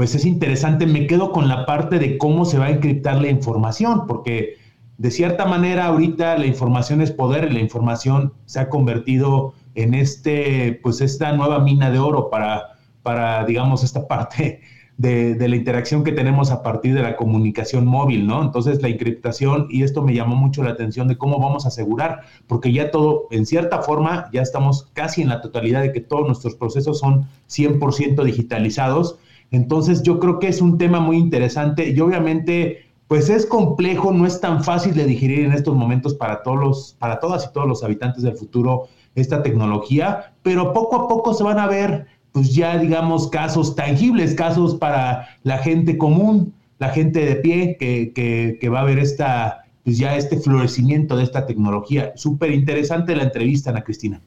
pues 0.00 0.14
es 0.14 0.24
interesante. 0.24 0.86
Me 0.86 1.06
quedo 1.06 1.30
con 1.30 1.46
la 1.46 1.66
parte 1.66 1.98
de 1.98 2.16
cómo 2.16 2.46
se 2.46 2.56
va 2.56 2.64
a 2.64 2.70
encriptar 2.70 3.20
la 3.20 3.28
información, 3.28 4.06
porque 4.06 4.56
de 4.96 5.10
cierta 5.10 5.44
manera 5.44 5.88
ahorita 5.88 6.38
la 6.38 6.46
información 6.46 7.02
es 7.02 7.10
poder 7.10 7.48
y 7.50 7.52
la 7.52 7.60
información 7.60 8.32
se 8.46 8.60
ha 8.60 8.70
convertido 8.70 9.52
en 9.74 9.92
este, 9.92 10.80
pues 10.82 11.02
esta 11.02 11.32
nueva 11.32 11.58
mina 11.58 11.90
de 11.90 11.98
oro 11.98 12.30
para, 12.30 12.78
para 13.02 13.44
digamos, 13.44 13.84
esta 13.84 14.08
parte 14.08 14.62
de, 14.96 15.36
la 15.46 15.54
interacción 15.54 16.02
que 16.02 16.12
tenemos 16.12 16.50
a 16.50 16.62
partir 16.62 16.94
de 16.94 17.02
la 17.02 17.16
comunicación 17.16 17.84
móvil, 17.84 18.26
¿no? 18.26 18.42
Entonces, 18.42 18.80
la 18.80 18.88
encriptación, 18.88 19.66
y 19.68 19.82
esto 19.82 20.02
me 20.02 20.14
llamó 20.14 20.34
mucho 20.34 20.62
la 20.62 20.70
atención 20.70 21.08
de 21.08 21.18
cómo 21.18 21.38
vamos 21.38 21.66
a 21.66 21.68
asegurar, 21.68 22.22
porque 22.46 22.72
ya 22.72 22.90
todo, 22.90 23.26
en 23.30 23.44
cierta 23.44 23.82
forma, 23.82 24.30
ya 24.32 24.40
estamos 24.40 24.88
casi 24.94 25.20
en 25.20 25.28
la 25.28 25.42
totalidad 25.42 25.82
de 25.82 25.92
que 25.92 26.00
todos 26.00 26.26
nuestros 26.26 26.54
procesos 26.54 26.98
son 26.98 27.26
100% 27.50 28.24
digitalizados. 28.24 29.18
Entonces, 29.50 30.02
yo 30.02 30.18
creo 30.18 30.38
que 30.38 30.48
es 30.48 30.60
un 30.60 30.78
tema 30.78 31.00
muy 31.00 31.16
interesante 31.16 31.90
y 31.90 32.00
obviamente, 32.00 32.86
pues 33.08 33.28
es 33.28 33.46
complejo, 33.46 34.12
no 34.12 34.26
es 34.26 34.40
tan 34.40 34.62
fácil 34.62 34.94
de 34.94 35.04
digerir 35.04 35.40
en 35.40 35.52
estos 35.52 35.74
momentos 35.74 36.14
para 36.14 36.42
todos 36.42 36.58
los, 36.58 36.96
para 36.98 37.18
todas 37.18 37.46
y 37.46 37.52
todos 37.52 37.66
los 37.66 37.82
habitantes 37.82 38.22
del 38.22 38.36
futuro 38.36 38.88
esta 39.14 39.42
tecnología, 39.42 40.34
pero 40.42 40.72
poco 40.72 40.96
a 40.96 41.08
poco 41.08 41.34
se 41.34 41.42
van 41.42 41.58
a 41.58 41.66
ver 41.66 42.06
pues 42.32 42.54
ya 42.54 42.78
digamos 42.78 43.28
casos 43.28 43.74
tangibles, 43.74 44.34
casos 44.34 44.76
para 44.76 45.28
la 45.42 45.58
gente 45.58 45.98
común, 45.98 46.54
la 46.78 46.90
gente 46.90 47.24
de 47.24 47.36
pie 47.36 47.76
que, 47.78 48.12
que, 48.58 48.68
va 48.68 48.80
a 48.80 48.84
ver 48.84 48.98
esta, 48.98 49.64
pues 49.84 49.98
ya 49.98 50.16
este 50.16 50.38
florecimiento 50.38 51.16
de 51.16 51.24
esta 51.24 51.46
tecnología. 51.46 52.12
Súper 52.16 52.52
interesante 52.52 53.16
la 53.16 53.24
entrevista, 53.24 53.70
Ana 53.70 53.82
Cristina. 53.82 54.20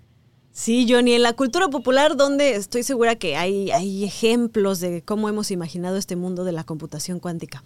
Sí, 0.56 0.86
Johnny, 0.88 1.14
en 1.14 1.24
la 1.24 1.34
cultura 1.34 1.68
popular, 1.68 2.16
donde 2.16 2.54
estoy 2.54 2.84
segura 2.84 3.16
que 3.16 3.36
hay, 3.36 3.72
hay 3.72 4.04
ejemplos 4.04 4.80
de 4.80 5.01
cómo 5.01 5.28
hemos 5.28 5.49
imaginado 5.49 5.97
este 5.97 6.16
mundo 6.16 6.43
de 6.43 6.51
la 6.51 6.64
computación 6.64 7.20
cuántica. 7.20 7.64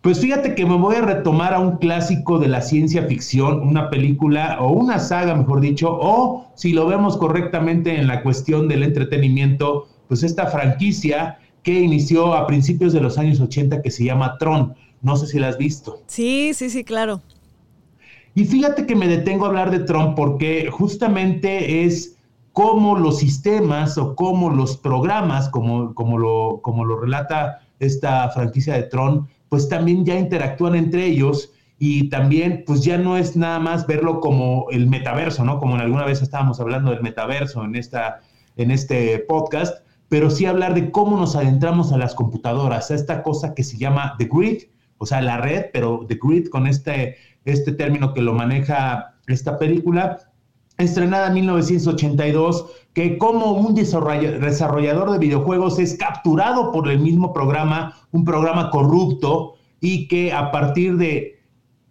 Pues 0.00 0.18
fíjate 0.18 0.56
que 0.56 0.66
me 0.66 0.76
voy 0.76 0.96
a 0.96 1.02
retomar 1.02 1.54
a 1.54 1.60
un 1.60 1.76
clásico 1.76 2.40
de 2.40 2.48
la 2.48 2.60
ciencia 2.60 3.04
ficción, 3.04 3.60
una 3.60 3.88
película 3.88 4.58
o 4.60 4.72
una 4.72 4.98
saga, 4.98 5.36
mejor 5.36 5.60
dicho, 5.60 5.88
o 5.92 6.50
si 6.56 6.72
lo 6.72 6.88
vemos 6.88 7.16
correctamente 7.16 8.00
en 8.00 8.08
la 8.08 8.24
cuestión 8.24 8.66
del 8.66 8.82
entretenimiento, 8.82 9.86
pues 10.08 10.24
esta 10.24 10.48
franquicia 10.48 11.38
que 11.62 11.78
inició 11.78 12.34
a 12.34 12.48
principios 12.48 12.92
de 12.94 13.00
los 13.00 13.16
años 13.16 13.40
80 13.40 13.80
que 13.80 13.92
se 13.92 14.04
llama 14.04 14.38
Tron. 14.38 14.74
No 15.02 15.14
sé 15.14 15.28
si 15.28 15.38
la 15.38 15.48
has 15.48 15.58
visto. 15.58 16.02
Sí, 16.08 16.50
sí, 16.52 16.68
sí, 16.68 16.82
claro. 16.82 17.22
Y 18.36 18.44
fíjate 18.44 18.84
que 18.84 18.94
me 18.94 19.08
detengo 19.08 19.46
a 19.46 19.48
hablar 19.48 19.70
de 19.70 19.78
Tron 19.78 20.14
porque 20.14 20.68
justamente 20.70 21.84
es 21.84 22.18
cómo 22.52 22.94
los 22.98 23.18
sistemas 23.18 23.96
o 23.96 24.14
cómo 24.14 24.50
los 24.50 24.76
programas, 24.76 25.48
como, 25.48 25.94
como, 25.94 26.18
lo, 26.18 26.60
como 26.62 26.84
lo 26.84 27.00
relata 27.00 27.62
esta 27.80 28.28
franquicia 28.28 28.74
de 28.74 28.82
Tron, 28.82 29.26
pues 29.48 29.70
también 29.70 30.04
ya 30.04 30.18
interactúan 30.18 30.74
entre 30.74 31.06
ellos 31.06 31.50
y 31.78 32.10
también 32.10 32.62
pues 32.66 32.82
ya 32.84 32.98
no 32.98 33.16
es 33.16 33.36
nada 33.36 33.58
más 33.58 33.86
verlo 33.86 34.20
como 34.20 34.66
el 34.70 34.86
metaverso, 34.86 35.42
¿no? 35.42 35.58
Como 35.58 35.76
en 35.76 35.80
alguna 35.80 36.04
vez 36.04 36.20
estábamos 36.20 36.60
hablando 36.60 36.90
del 36.90 37.00
metaverso 37.00 37.64
en, 37.64 37.74
esta, 37.74 38.20
en 38.56 38.70
este 38.70 39.18
podcast, 39.20 39.82
pero 40.10 40.28
sí 40.28 40.44
hablar 40.44 40.74
de 40.74 40.90
cómo 40.90 41.16
nos 41.16 41.36
adentramos 41.36 41.90
a 41.90 41.96
las 41.96 42.14
computadoras, 42.14 42.90
a 42.90 42.96
esta 42.96 43.22
cosa 43.22 43.54
que 43.54 43.64
se 43.64 43.78
llama 43.78 44.14
The 44.18 44.28
Grid, 44.30 44.64
o 44.98 45.06
sea, 45.06 45.22
la 45.22 45.38
red, 45.38 45.66
pero 45.72 46.04
The 46.06 46.18
Grid 46.22 46.48
con 46.48 46.66
este, 46.66 47.16
este 47.46 47.72
término 47.72 48.12
que 48.12 48.20
lo 48.20 48.34
maneja 48.34 49.14
esta 49.26 49.58
película, 49.58 50.18
estrenada 50.78 51.28
en 51.28 51.34
1982, 51.34 52.66
que 52.92 53.16
como 53.16 53.52
un 53.52 53.74
desarrollador 53.74 55.10
de 55.12 55.18
videojuegos 55.18 55.78
es 55.78 55.96
capturado 55.96 56.70
por 56.72 56.88
el 56.88 56.98
mismo 56.98 57.32
programa, 57.32 57.94
un 58.12 58.24
programa 58.24 58.70
corrupto, 58.70 59.54
y 59.80 60.08
que 60.08 60.32
a 60.32 60.50
partir 60.50 60.96
de, 60.96 61.40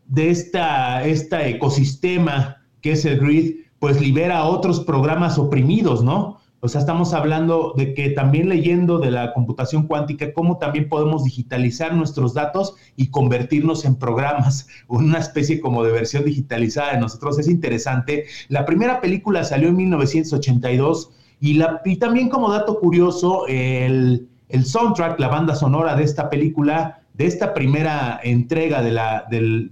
de 0.08 0.30
esta, 0.30 1.04
este 1.06 1.50
ecosistema 1.50 2.58
que 2.82 2.92
es 2.92 3.06
el 3.06 3.20
grid, 3.20 3.56
pues 3.80 4.00
libera 4.00 4.40
a 4.40 4.46
otros 4.46 4.80
programas 4.82 5.38
oprimidos, 5.38 6.04
¿no? 6.04 6.40
O 6.66 6.68
sea, 6.68 6.82
estamos 6.82 7.14
hablando 7.14 7.76
de 7.78 7.94
que 7.94 8.10
también 8.10 8.50
leyendo 8.50 8.98
de 8.98 9.12
la 9.12 9.34
computación 9.34 9.86
cuántica, 9.86 10.34
cómo 10.34 10.58
también 10.58 10.90
podemos 10.90 11.24
digitalizar 11.24 11.94
nuestros 11.94 12.34
datos 12.34 12.74
y 12.96 13.12
convertirnos 13.12 13.86
en 13.86 13.98
programas, 13.98 14.68
una 14.88 15.20
especie 15.20 15.62
como 15.62 15.84
de 15.84 15.92
versión 15.92 16.26
digitalizada 16.26 16.94
de 16.94 17.00
nosotros. 17.00 17.38
Es 17.38 17.48
interesante. 17.48 18.26
La 18.50 18.66
primera 18.66 19.00
película 19.00 19.44
salió 19.44 19.70
en 19.70 19.76
1982 19.76 21.12
y, 21.40 21.54
la, 21.54 21.82
y 21.86 21.98
también 21.98 22.30
como 22.30 22.52
dato 22.52 22.80
curioso, 22.80 23.46
el, 23.48 24.28
soundtrack, 24.50 25.20
la 25.20 25.28
banda 25.28 25.54
sonora 25.54 25.96
de 25.96 26.04
esta 26.04 26.32
película, 26.32 27.02
de 27.14 27.28
esta 27.28 27.54
primera 27.54 28.20
entrega 28.24 28.82
de, 28.82 28.92
la, 28.92 29.28
de, 29.30 29.70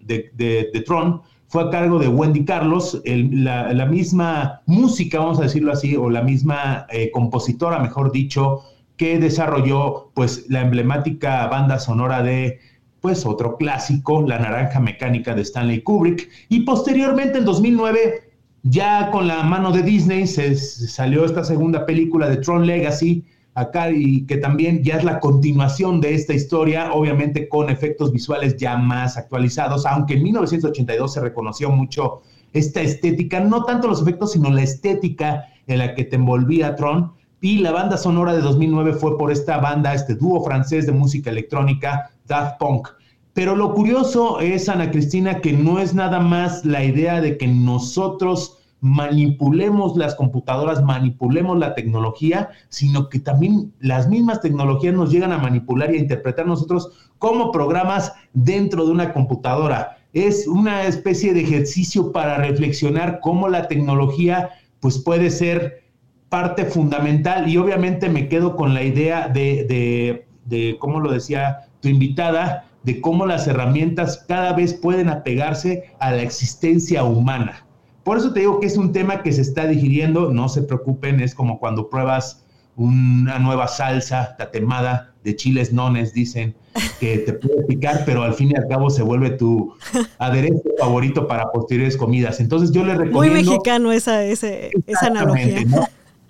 de, 0.00 0.70
de 0.72 0.80
Tron, 0.84 1.22
fue 1.54 1.62
a 1.62 1.70
cargo 1.70 2.00
de 2.00 2.08
Wendy 2.08 2.44
Carlos, 2.44 3.00
la, 3.04 3.86
misma 3.86 4.62
música, 4.66 5.20
vamos 5.20 5.38
a 5.38 5.42
decirlo 5.42 5.70
así, 5.70 5.94
o 5.94 6.10
la 6.10 6.20
misma 6.20 6.84
eh, 6.90 7.12
compositora, 7.12 7.78
mejor 7.78 8.10
dicho, 8.10 8.62
que 8.96 9.20
desarrolló 9.20 10.10
pues 10.14 10.46
la 10.48 10.62
emblemática 10.62 11.46
banda 11.46 11.78
sonora 11.78 12.24
de 12.24 12.58
pues 13.00 13.24
otro 13.24 13.56
clásico, 13.56 14.22
La 14.22 14.40
Naranja 14.40 14.80
Mecánica 14.80 15.32
de 15.32 15.42
Stanley 15.42 15.82
Kubrick, 15.82 16.28
y 16.48 16.62
posteriormente 16.62 17.38
en 17.38 17.44
2009 17.44 18.32
ya 18.64 19.12
con 19.12 19.28
la 19.28 19.44
mano 19.44 19.70
de 19.70 19.84
Disney 19.84 20.26
se 20.26 20.56
salió 20.56 21.24
esta 21.24 21.44
segunda 21.44 21.86
película 21.86 22.28
de 22.28 22.38
Tron 22.38 22.66
Legacy, 22.66 23.24
acá 23.54 23.90
y 23.90 24.26
que 24.26 24.36
también 24.36 24.82
ya 24.82 24.96
es 24.96 25.04
la 25.04 25.20
continuación 25.20 26.00
de 26.00 26.14
esta 26.14 26.34
historia, 26.34 26.92
obviamente 26.92 27.48
con 27.48 27.70
efectos 27.70 28.12
visuales 28.12 28.56
ya 28.56 28.76
más 28.76 29.16
actualizados, 29.16 29.86
aunque 29.86 30.14
en 30.14 30.24
1982 30.24 31.12
se 31.12 31.20
reconoció 31.20 31.70
mucho 31.70 32.22
esta 32.52 32.80
estética, 32.80 33.40
no 33.40 33.64
tanto 33.64 33.88
los 33.88 34.02
efectos, 34.02 34.32
sino 34.32 34.50
la 34.50 34.62
estética 34.62 35.46
en 35.66 35.78
la 35.78 35.94
que 35.94 36.04
te 36.04 36.16
envolvía 36.16 36.76
Tron. 36.76 37.12
Y 37.40 37.58
la 37.58 37.72
banda 37.72 37.98
sonora 37.98 38.32
de 38.32 38.40
2009 38.40 38.94
fue 38.94 39.18
por 39.18 39.30
esta 39.30 39.58
banda, 39.58 39.92
este 39.92 40.14
dúo 40.14 40.42
francés 40.42 40.86
de 40.86 40.92
música 40.92 41.30
electrónica, 41.30 42.10
Daft 42.26 42.58
Punk. 42.58 42.88
Pero 43.34 43.56
lo 43.56 43.74
curioso 43.74 44.40
es, 44.40 44.68
Ana 44.68 44.90
Cristina, 44.90 45.40
que 45.40 45.52
no 45.52 45.80
es 45.80 45.92
nada 45.92 46.20
más 46.20 46.64
la 46.64 46.84
idea 46.84 47.20
de 47.20 47.36
que 47.36 47.48
nosotros 47.48 48.53
manipulemos 48.84 49.96
las 49.96 50.14
computadoras, 50.14 50.82
manipulemos 50.82 51.58
la 51.58 51.74
tecnología, 51.74 52.50
sino 52.68 53.08
que 53.08 53.18
también 53.18 53.72
las 53.80 54.10
mismas 54.10 54.42
tecnologías 54.42 54.92
nos 54.92 55.10
llegan 55.10 55.32
a 55.32 55.38
manipular 55.38 55.90
y 55.90 55.96
a 55.96 56.00
interpretar 56.00 56.46
nosotros 56.46 57.10
como 57.18 57.50
programas 57.50 58.12
dentro 58.34 58.84
de 58.84 58.92
una 58.92 59.14
computadora. 59.14 59.96
Es 60.12 60.46
una 60.46 60.84
especie 60.84 61.32
de 61.32 61.40
ejercicio 61.40 62.12
para 62.12 62.36
reflexionar 62.36 63.20
cómo 63.22 63.48
la 63.48 63.68
tecnología 63.68 64.50
pues 64.80 64.98
puede 64.98 65.30
ser 65.30 65.84
parte 66.28 66.66
fundamental 66.66 67.48
y 67.48 67.56
obviamente 67.56 68.10
me 68.10 68.28
quedo 68.28 68.54
con 68.54 68.74
la 68.74 68.82
idea 68.82 69.28
de, 69.28 70.26
de, 70.44 70.78
lo 70.82 71.10
decía 71.10 71.70
tu 71.80 71.88
invitada, 71.88 72.66
de 72.82 73.00
cómo 73.00 73.24
las 73.24 73.46
herramientas 73.46 74.26
cada 74.28 74.52
vez 74.52 74.74
pueden 74.74 75.08
apegarse 75.08 75.84
a 76.00 76.10
la 76.10 76.20
existencia 76.20 77.02
humana. 77.02 77.63
Por 78.04 78.18
eso 78.18 78.32
te 78.32 78.40
digo 78.40 78.60
que 78.60 78.66
es 78.66 78.76
un 78.76 78.92
tema 78.92 79.22
que 79.22 79.32
se 79.32 79.40
está 79.40 79.66
digiriendo, 79.66 80.30
no 80.30 80.48
se 80.48 80.62
preocupen, 80.62 81.20
es 81.20 81.34
como 81.34 81.58
cuando 81.58 81.88
pruebas 81.88 82.44
una 82.76 83.38
nueva 83.38 83.68
salsa 83.68 84.36
tatemada 84.36 85.14
de 85.22 85.36
chiles 85.36 85.72
nones, 85.72 86.12
dicen 86.12 86.54
que 87.00 87.18
te 87.18 87.32
puede 87.32 87.62
picar, 87.62 88.02
pero 88.04 88.22
al 88.22 88.34
fin 88.34 88.50
y 88.50 88.56
al 88.56 88.68
cabo 88.68 88.90
se 88.90 89.02
vuelve 89.02 89.30
tu 89.30 89.74
aderezo 90.18 90.62
favorito 90.78 91.26
para 91.26 91.50
posteriores 91.50 91.96
comidas. 91.96 92.40
Entonces 92.40 92.72
yo 92.72 92.84
les 92.84 92.98
recomiendo... 92.98 93.18
Muy 93.18 93.30
mexicano 93.30 93.90
esa, 93.92 94.22
esa, 94.24 94.48
esa 94.86 95.06
analogía. 95.06 95.64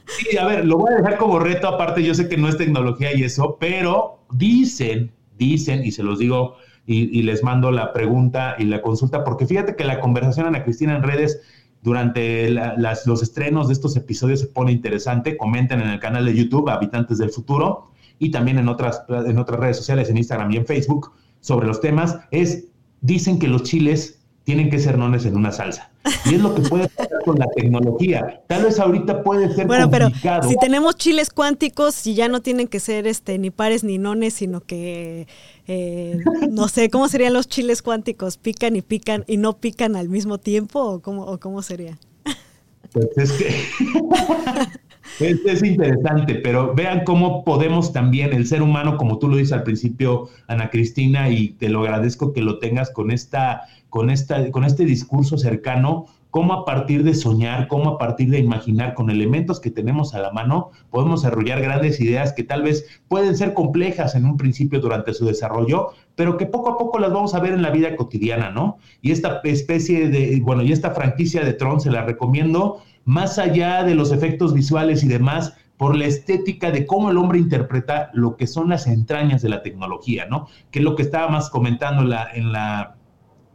Sí, 0.06 0.36
a 0.36 0.46
ver, 0.46 0.66
lo 0.66 0.78
voy 0.78 0.92
a 0.92 0.96
dejar 0.98 1.16
como 1.16 1.38
reto, 1.38 1.66
aparte 1.66 2.02
yo 2.02 2.14
sé 2.14 2.28
que 2.28 2.36
no 2.36 2.48
es 2.48 2.58
tecnología 2.58 3.16
y 3.16 3.24
eso, 3.24 3.56
pero 3.58 4.18
dicen 4.30 5.10
dicen, 5.38 5.84
y 5.84 5.92
se 5.92 6.02
los 6.02 6.18
digo 6.18 6.56
y, 6.86 7.22
les 7.22 7.42
mando 7.42 7.70
la 7.70 7.94
pregunta 7.94 8.56
y 8.58 8.64
la 8.64 8.82
consulta, 8.82 9.24
porque 9.24 9.46
fíjate 9.46 9.74
que 9.74 9.84
la 9.84 10.00
conversación, 10.00 10.46
Ana 10.46 10.64
Cristina, 10.64 10.94
en 10.94 11.02
redes 11.02 11.40
durante 11.84 12.48
los 12.48 13.22
estrenos 13.22 13.68
de 13.68 13.74
estos 13.74 13.94
episodios 13.94 14.40
se 14.40 14.46
pone 14.46 14.72
interesante. 14.72 15.36
Comenten 15.36 15.82
en 15.82 15.90
el 15.90 16.00
canal 16.00 16.24
de 16.24 16.34
YouTube 16.34 16.70
Habitantes 16.70 17.18
del 17.18 17.28
Futuro 17.28 17.90
y 18.18 18.30
también 18.30 18.58
en 18.58 18.68
otras, 18.70 19.02
en 19.10 19.36
otras 19.36 19.60
redes 19.60 19.76
sociales, 19.76 20.08
en 20.08 20.16
Instagram 20.16 20.50
y 20.50 20.56
en 20.56 20.64
Facebook, 20.64 21.12
sobre 21.40 21.66
los 21.66 21.82
temas. 21.82 22.18
Es, 22.30 22.68
dicen 23.02 23.38
que 23.38 23.48
los 23.48 23.64
chiles 23.64 24.23
tienen 24.44 24.70
que 24.70 24.78
ser 24.78 24.98
nones 24.98 25.24
en 25.24 25.36
una 25.36 25.50
salsa. 25.50 25.90
Y 26.26 26.34
es 26.34 26.42
lo 26.42 26.54
que 26.54 26.62
puede 26.62 26.88
pasar 26.88 27.22
con 27.24 27.38
la 27.38 27.46
tecnología. 27.56 28.42
Tal 28.46 28.64
vez 28.64 28.78
ahorita 28.78 29.22
puede 29.22 29.52
ser 29.54 29.66
bueno, 29.66 29.90
pero 29.90 30.10
si 30.10 30.56
tenemos 30.60 30.96
chiles 30.96 31.30
cuánticos 31.30 32.06
y 32.06 32.14
ya 32.14 32.28
no 32.28 32.42
tienen 32.42 32.68
que 32.68 32.78
ser 32.78 33.06
este 33.06 33.38
ni 33.38 33.50
pares 33.50 33.84
ni 33.84 33.96
nones, 33.96 34.34
sino 34.34 34.60
que 34.60 35.26
eh, 35.66 36.18
no 36.50 36.68
sé 36.68 36.90
cómo 36.90 37.08
serían 37.08 37.32
los 37.32 37.48
chiles 37.48 37.80
cuánticos, 37.80 38.36
pican 38.36 38.76
y 38.76 38.82
pican 38.82 39.24
y 39.26 39.38
no 39.38 39.56
pican 39.56 39.96
al 39.96 40.10
mismo 40.10 40.36
tiempo 40.38 40.80
o 40.80 41.00
cómo 41.00 41.24
o 41.24 41.40
cómo 41.40 41.62
sería. 41.62 41.98
Pues 42.92 43.08
es 43.16 43.32
que 43.32 43.48
es, 45.50 45.62
interesante, 45.62 46.36
pero 46.36 46.74
vean 46.74 47.04
cómo 47.04 47.44
podemos 47.44 47.92
también, 47.92 48.32
el 48.32 48.46
ser 48.46 48.62
humano, 48.62 48.96
como 48.96 49.18
tú 49.18 49.28
lo 49.28 49.36
dices 49.36 49.52
al 49.52 49.62
principio, 49.62 50.28
Ana 50.46 50.70
Cristina, 50.70 51.28
y 51.28 51.50
te 51.50 51.68
lo 51.68 51.80
agradezco 51.80 52.32
que 52.32 52.40
lo 52.40 52.58
tengas 52.58 52.90
con 52.90 53.10
esta 53.10 53.62
con, 53.94 54.10
esta, 54.10 54.50
con 54.50 54.64
este 54.64 54.84
discurso 54.84 55.38
cercano, 55.38 56.06
cómo 56.30 56.52
a 56.52 56.64
partir 56.64 57.04
de 57.04 57.14
soñar, 57.14 57.68
cómo 57.68 57.90
a 57.90 57.96
partir 57.96 58.28
de 58.28 58.40
imaginar 58.40 58.92
con 58.92 59.08
elementos 59.08 59.60
que 59.60 59.70
tenemos 59.70 60.16
a 60.16 60.18
la 60.18 60.32
mano, 60.32 60.72
podemos 60.90 61.22
desarrollar 61.22 61.60
grandes 61.60 62.00
ideas 62.00 62.32
que 62.32 62.42
tal 62.42 62.64
vez 62.64 62.84
pueden 63.06 63.36
ser 63.36 63.54
complejas 63.54 64.16
en 64.16 64.24
un 64.24 64.36
principio 64.36 64.80
durante 64.80 65.14
su 65.14 65.26
desarrollo, 65.26 65.90
pero 66.16 66.36
que 66.36 66.46
poco 66.46 66.70
a 66.70 66.76
poco 66.76 66.98
las 66.98 67.12
vamos 67.12 67.36
a 67.36 67.38
ver 67.38 67.52
en 67.52 67.62
la 67.62 67.70
vida 67.70 67.94
cotidiana, 67.94 68.50
¿no? 68.50 68.78
Y 69.00 69.12
esta 69.12 69.40
especie 69.44 70.08
de, 70.08 70.40
bueno, 70.42 70.64
y 70.64 70.72
esta 70.72 70.90
franquicia 70.90 71.44
de 71.44 71.52
Tron 71.52 71.80
se 71.80 71.92
la 71.92 72.02
recomiendo, 72.02 72.82
más 73.04 73.38
allá 73.38 73.84
de 73.84 73.94
los 73.94 74.10
efectos 74.10 74.54
visuales 74.54 75.04
y 75.04 75.06
demás, 75.06 75.54
por 75.76 75.96
la 75.96 76.06
estética 76.06 76.72
de 76.72 76.84
cómo 76.84 77.12
el 77.12 77.18
hombre 77.18 77.38
interpreta 77.38 78.10
lo 78.12 78.36
que 78.36 78.48
son 78.48 78.70
las 78.70 78.88
entrañas 78.88 79.40
de 79.40 79.50
la 79.50 79.62
tecnología, 79.62 80.26
¿no? 80.28 80.48
Que 80.72 80.80
es 80.80 80.84
lo 80.84 80.96
que 80.96 81.04
estábamos 81.04 81.48
comentando 81.48 82.02
en 82.02 82.10
la, 82.10 82.28
en 82.34 82.50
la 82.50 82.96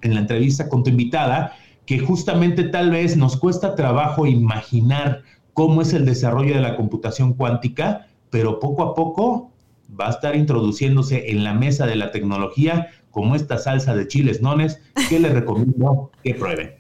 en 0.02 0.14
la 0.14 0.22
entrevista 0.22 0.70
con 0.70 0.84
tu 0.84 0.90
invitada, 0.90 1.54
que 1.86 2.00
justamente 2.00 2.64
tal 2.66 2.92
vez 2.92 3.18
nos 3.18 3.38
cuesta 3.38 3.76
trabajo 3.76 4.28
imaginar 4.28 5.24
cómo 5.54 5.82
es 5.82 5.94
el 5.94 6.06
desarrollo 6.06 6.56
de 6.56 6.62
la 6.62 6.76
computación 6.76 7.34
cuántica, 7.34 8.08
pero 8.30 8.60
poco 8.60 8.84
a 8.84 8.96
poco 8.96 9.52
va 10.00 10.08
a 10.08 10.12
estar 10.12 10.36
introduciéndose 10.36 11.32
en 11.32 11.44
la 11.44 11.54
mesa 11.54 11.86
de 11.86 11.96
la 11.96 12.12
tecnología 12.12 12.90
como 13.12 13.36
esta 13.36 13.58
salsa 13.58 13.96
de 13.96 14.08
chiles 14.08 14.42
nones 14.42 14.80
que 15.10 15.20
les 15.20 15.34
recomiendo 15.34 16.12
que 16.24 16.36
prueben. 16.36 16.76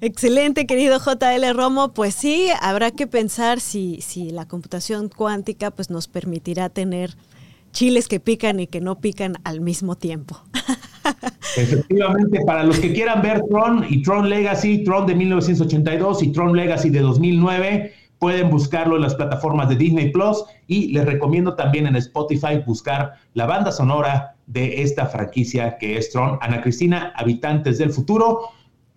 Excelente, 0.00 0.66
querido 0.66 0.98
JL 0.98 1.54
Romo. 1.54 1.92
Pues 1.92 2.14
sí, 2.14 2.48
habrá 2.60 2.90
que 2.90 3.06
pensar 3.06 3.60
si, 3.60 4.00
si 4.00 4.30
la 4.30 4.48
computación 4.48 5.08
cuántica 5.08 5.70
pues, 5.70 5.90
nos 5.90 6.08
permitirá 6.08 6.68
tener 6.68 7.16
chiles 7.72 8.08
que 8.08 8.18
pican 8.18 8.60
y 8.60 8.66
que 8.66 8.80
no 8.80 9.00
pican 9.00 9.36
al 9.44 9.60
mismo 9.60 9.96
tiempo. 9.96 10.42
Efectivamente, 11.56 12.40
para 12.46 12.64
los 12.64 12.78
que 12.78 12.92
quieran 12.92 13.22
ver 13.22 13.42
Tron 13.48 13.84
y 13.88 14.02
Tron 14.02 14.28
Legacy, 14.28 14.84
Tron 14.84 15.06
de 15.06 15.14
1982 15.14 16.22
y 16.22 16.32
Tron 16.32 16.56
Legacy 16.56 16.90
de 16.90 17.00
2009, 17.00 17.92
pueden 18.18 18.50
buscarlo 18.50 18.96
en 18.96 19.02
las 19.02 19.14
plataformas 19.16 19.68
de 19.68 19.76
Disney 19.76 20.10
Plus 20.10 20.44
y 20.68 20.92
les 20.92 21.04
recomiendo 21.04 21.54
también 21.54 21.86
en 21.86 21.96
Spotify 21.96 22.62
buscar 22.64 23.14
la 23.34 23.46
banda 23.46 23.72
sonora 23.72 24.36
de 24.46 24.82
esta 24.82 25.06
franquicia 25.06 25.76
que 25.78 25.96
es 25.96 26.10
Tron. 26.10 26.38
Ana 26.40 26.62
Cristina, 26.62 27.12
Habitantes 27.16 27.78
del 27.78 27.90
Futuro, 27.90 28.42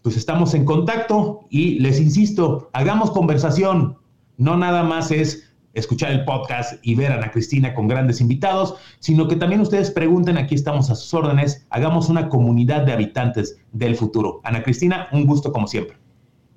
pues 0.03 0.15
estamos 0.15 0.53
en 0.53 0.63
contacto 0.63 1.47
y 1.49 1.79
les 1.79 1.99
insisto, 1.99 2.69
hagamos 2.73 3.09
conversación, 3.11 3.97
no 4.37 4.57
nada 4.57 4.83
más 4.83 5.09
es 5.09 5.51
escuchar 5.75 6.11
el 6.11 6.25
podcast 6.25 6.79
y 6.81 6.95
ver 6.95 7.11
a 7.11 7.15
Ana 7.15 7.31
Cristina 7.31 7.75
con 7.75 7.87
grandes 7.87 8.21
invitados, 8.21 8.75
sino 8.99 9.27
que 9.27 9.35
también 9.35 9.61
ustedes 9.61 9.91
pregunten, 9.91 10.37
aquí 10.37 10.55
estamos 10.55 10.89
a 10.89 10.95
sus 10.95 11.13
órdenes, 11.13 11.65
hagamos 11.69 12.09
una 12.09 12.29
comunidad 12.29 12.81
de 12.83 12.93
habitantes 12.93 13.57
del 13.71 13.95
futuro. 13.95 14.41
Ana 14.43 14.63
Cristina, 14.63 15.07
un 15.11 15.27
gusto 15.27 15.51
como 15.51 15.67
siempre. 15.67 15.97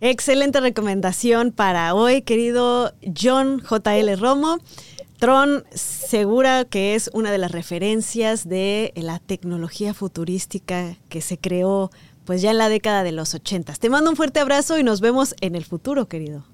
Excelente 0.01 0.61
recomendación 0.61 1.51
para 1.51 1.93
hoy, 1.95 2.23
querido 2.23 2.93
John 3.21 3.61
JL 3.61 4.16
Romo. 4.19 4.59
Tron 5.19 5.64
segura 5.73 6.64
que 6.64 6.95
es 6.95 7.11
una 7.12 7.33
de 7.33 7.39
las 7.39 7.51
referencias 7.51 8.49
de 8.49 8.93
la 8.95 9.19
tecnología 9.19 9.93
futurística 9.93 10.95
que 11.09 11.21
se 11.21 11.39
creó 11.39 11.91
pues 12.25 12.43
ya 12.43 12.53
en 12.53 12.59
la 12.59 12.69
década 12.69 13.03
de 13.03 13.11
los 13.11 13.35
80. 13.35 13.73
Te 13.73 13.91
mando 13.91 14.11
un 14.11 14.16
fuerte 14.16 14.39
abrazo 14.39 14.79
y 14.79 14.85
nos 14.85 15.01
vemos 15.01 15.35
en 15.41 15.57
el 15.57 15.64
futuro, 15.64 16.07
querido 16.07 16.45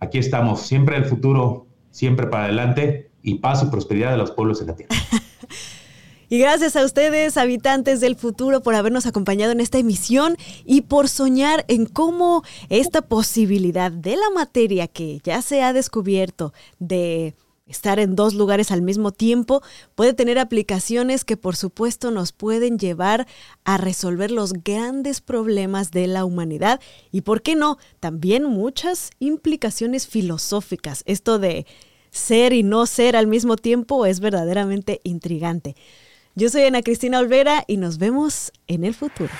aquí 0.00 0.18
estamos, 0.18 0.60
siempre 0.60 0.96
el 0.96 1.04
futuro, 1.04 1.66
siempre 1.90 2.26
para 2.26 2.44
adelante 2.44 3.10
y 3.22 3.36
paz 3.36 3.62
y 3.62 3.66
prosperidad 3.66 4.10
de 4.10 4.18
los 4.18 4.30
pueblos 4.30 4.60
en 4.60 4.68
la 4.68 4.76
tierra. 4.76 4.94
Y 6.28 6.38
gracias 6.38 6.74
a 6.74 6.84
ustedes, 6.84 7.36
habitantes 7.36 8.00
del 8.00 8.16
futuro, 8.16 8.60
por 8.60 8.74
habernos 8.74 9.06
acompañado 9.06 9.52
en 9.52 9.60
esta 9.60 9.78
emisión 9.78 10.36
y 10.64 10.80
por 10.80 11.08
soñar 11.08 11.64
en 11.68 11.86
cómo 11.86 12.42
esta 12.68 13.02
posibilidad 13.02 13.92
de 13.92 14.16
la 14.16 14.30
materia 14.34 14.88
que 14.88 15.20
ya 15.22 15.40
se 15.40 15.62
ha 15.62 15.72
descubierto 15.72 16.52
de 16.80 17.34
Estar 17.66 17.98
en 17.98 18.14
dos 18.14 18.34
lugares 18.34 18.70
al 18.70 18.80
mismo 18.80 19.10
tiempo 19.10 19.60
puede 19.96 20.14
tener 20.14 20.38
aplicaciones 20.38 21.24
que 21.24 21.36
por 21.36 21.56
supuesto 21.56 22.12
nos 22.12 22.30
pueden 22.30 22.78
llevar 22.78 23.26
a 23.64 23.76
resolver 23.76 24.30
los 24.30 24.52
grandes 24.52 25.20
problemas 25.20 25.90
de 25.90 26.06
la 26.06 26.24
humanidad 26.24 26.80
y, 27.10 27.22
¿por 27.22 27.42
qué 27.42 27.56
no?, 27.56 27.78
también 27.98 28.44
muchas 28.44 29.10
implicaciones 29.18 30.06
filosóficas. 30.06 31.02
Esto 31.06 31.40
de 31.40 31.66
ser 32.12 32.52
y 32.52 32.62
no 32.62 32.86
ser 32.86 33.16
al 33.16 33.26
mismo 33.26 33.56
tiempo 33.56 34.06
es 34.06 34.20
verdaderamente 34.20 35.00
intrigante. 35.02 35.74
Yo 36.36 36.48
soy 36.50 36.62
Ana 36.62 36.82
Cristina 36.82 37.18
Olvera 37.18 37.64
y 37.66 37.78
nos 37.78 37.98
vemos 37.98 38.52
en 38.68 38.84
el 38.84 38.94
futuro. 38.94 39.30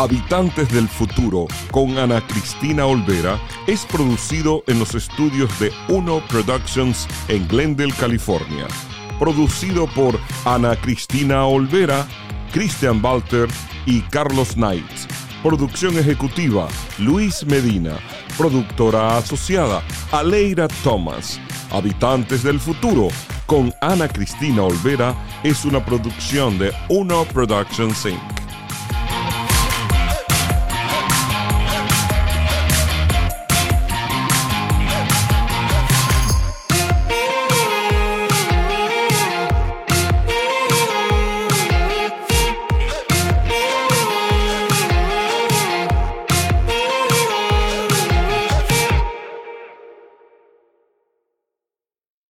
Habitantes 0.00 0.72
del 0.72 0.88
Futuro 0.88 1.46
con 1.70 1.98
Ana 1.98 2.26
Cristina 2.26 2.86
Olvera 2.86 3.38
es 3.66 3.84
producido 3.84 4.64
en 4.66 4.78
los 4.78 4.94
estudios 4.94 5.50
de 5.60 5.70
Uno 5.88 6.22
Productions 6.26 7.06
en 7.28 7.46
Glendale, 7.46 7.92
California. 7.92 8.66
Producido 9.18 9.86
por 9.88 10.18
Ana 10.46 10.74
Cristina 10.74 11.44
Olvera, 11.44 12.06
Christian 12.50 13.04
Walter 13.04 13.46
y 13.84 14.00
Carlos 14.00 14.54
Knight. 14.54 14.90
Producción 15.42 15.98
ejecutiva 15.98 16.66
Luis 16.98 17.44
Medina. 17.44 17.98
Productora 18.38 19.18
asociada 19.18 19.82
Aleira 20.12 20.66
Thomas. 20.82 21.38
Habitantes 21.70 22.42
del 22.42 22.58
Futuro 22.58 23.08
con 23.44 23.70
Ana 23.82 24.08
Cristina 24.08 24.62
Olvera 24.62 25.14
es 25.42 25.66
una 25.66 25.84
producción 25.84 26.58
de 26.58 26.72
Uno 26.88 27.26
Productions 27.26 28.06
Inc. 28.06 28.39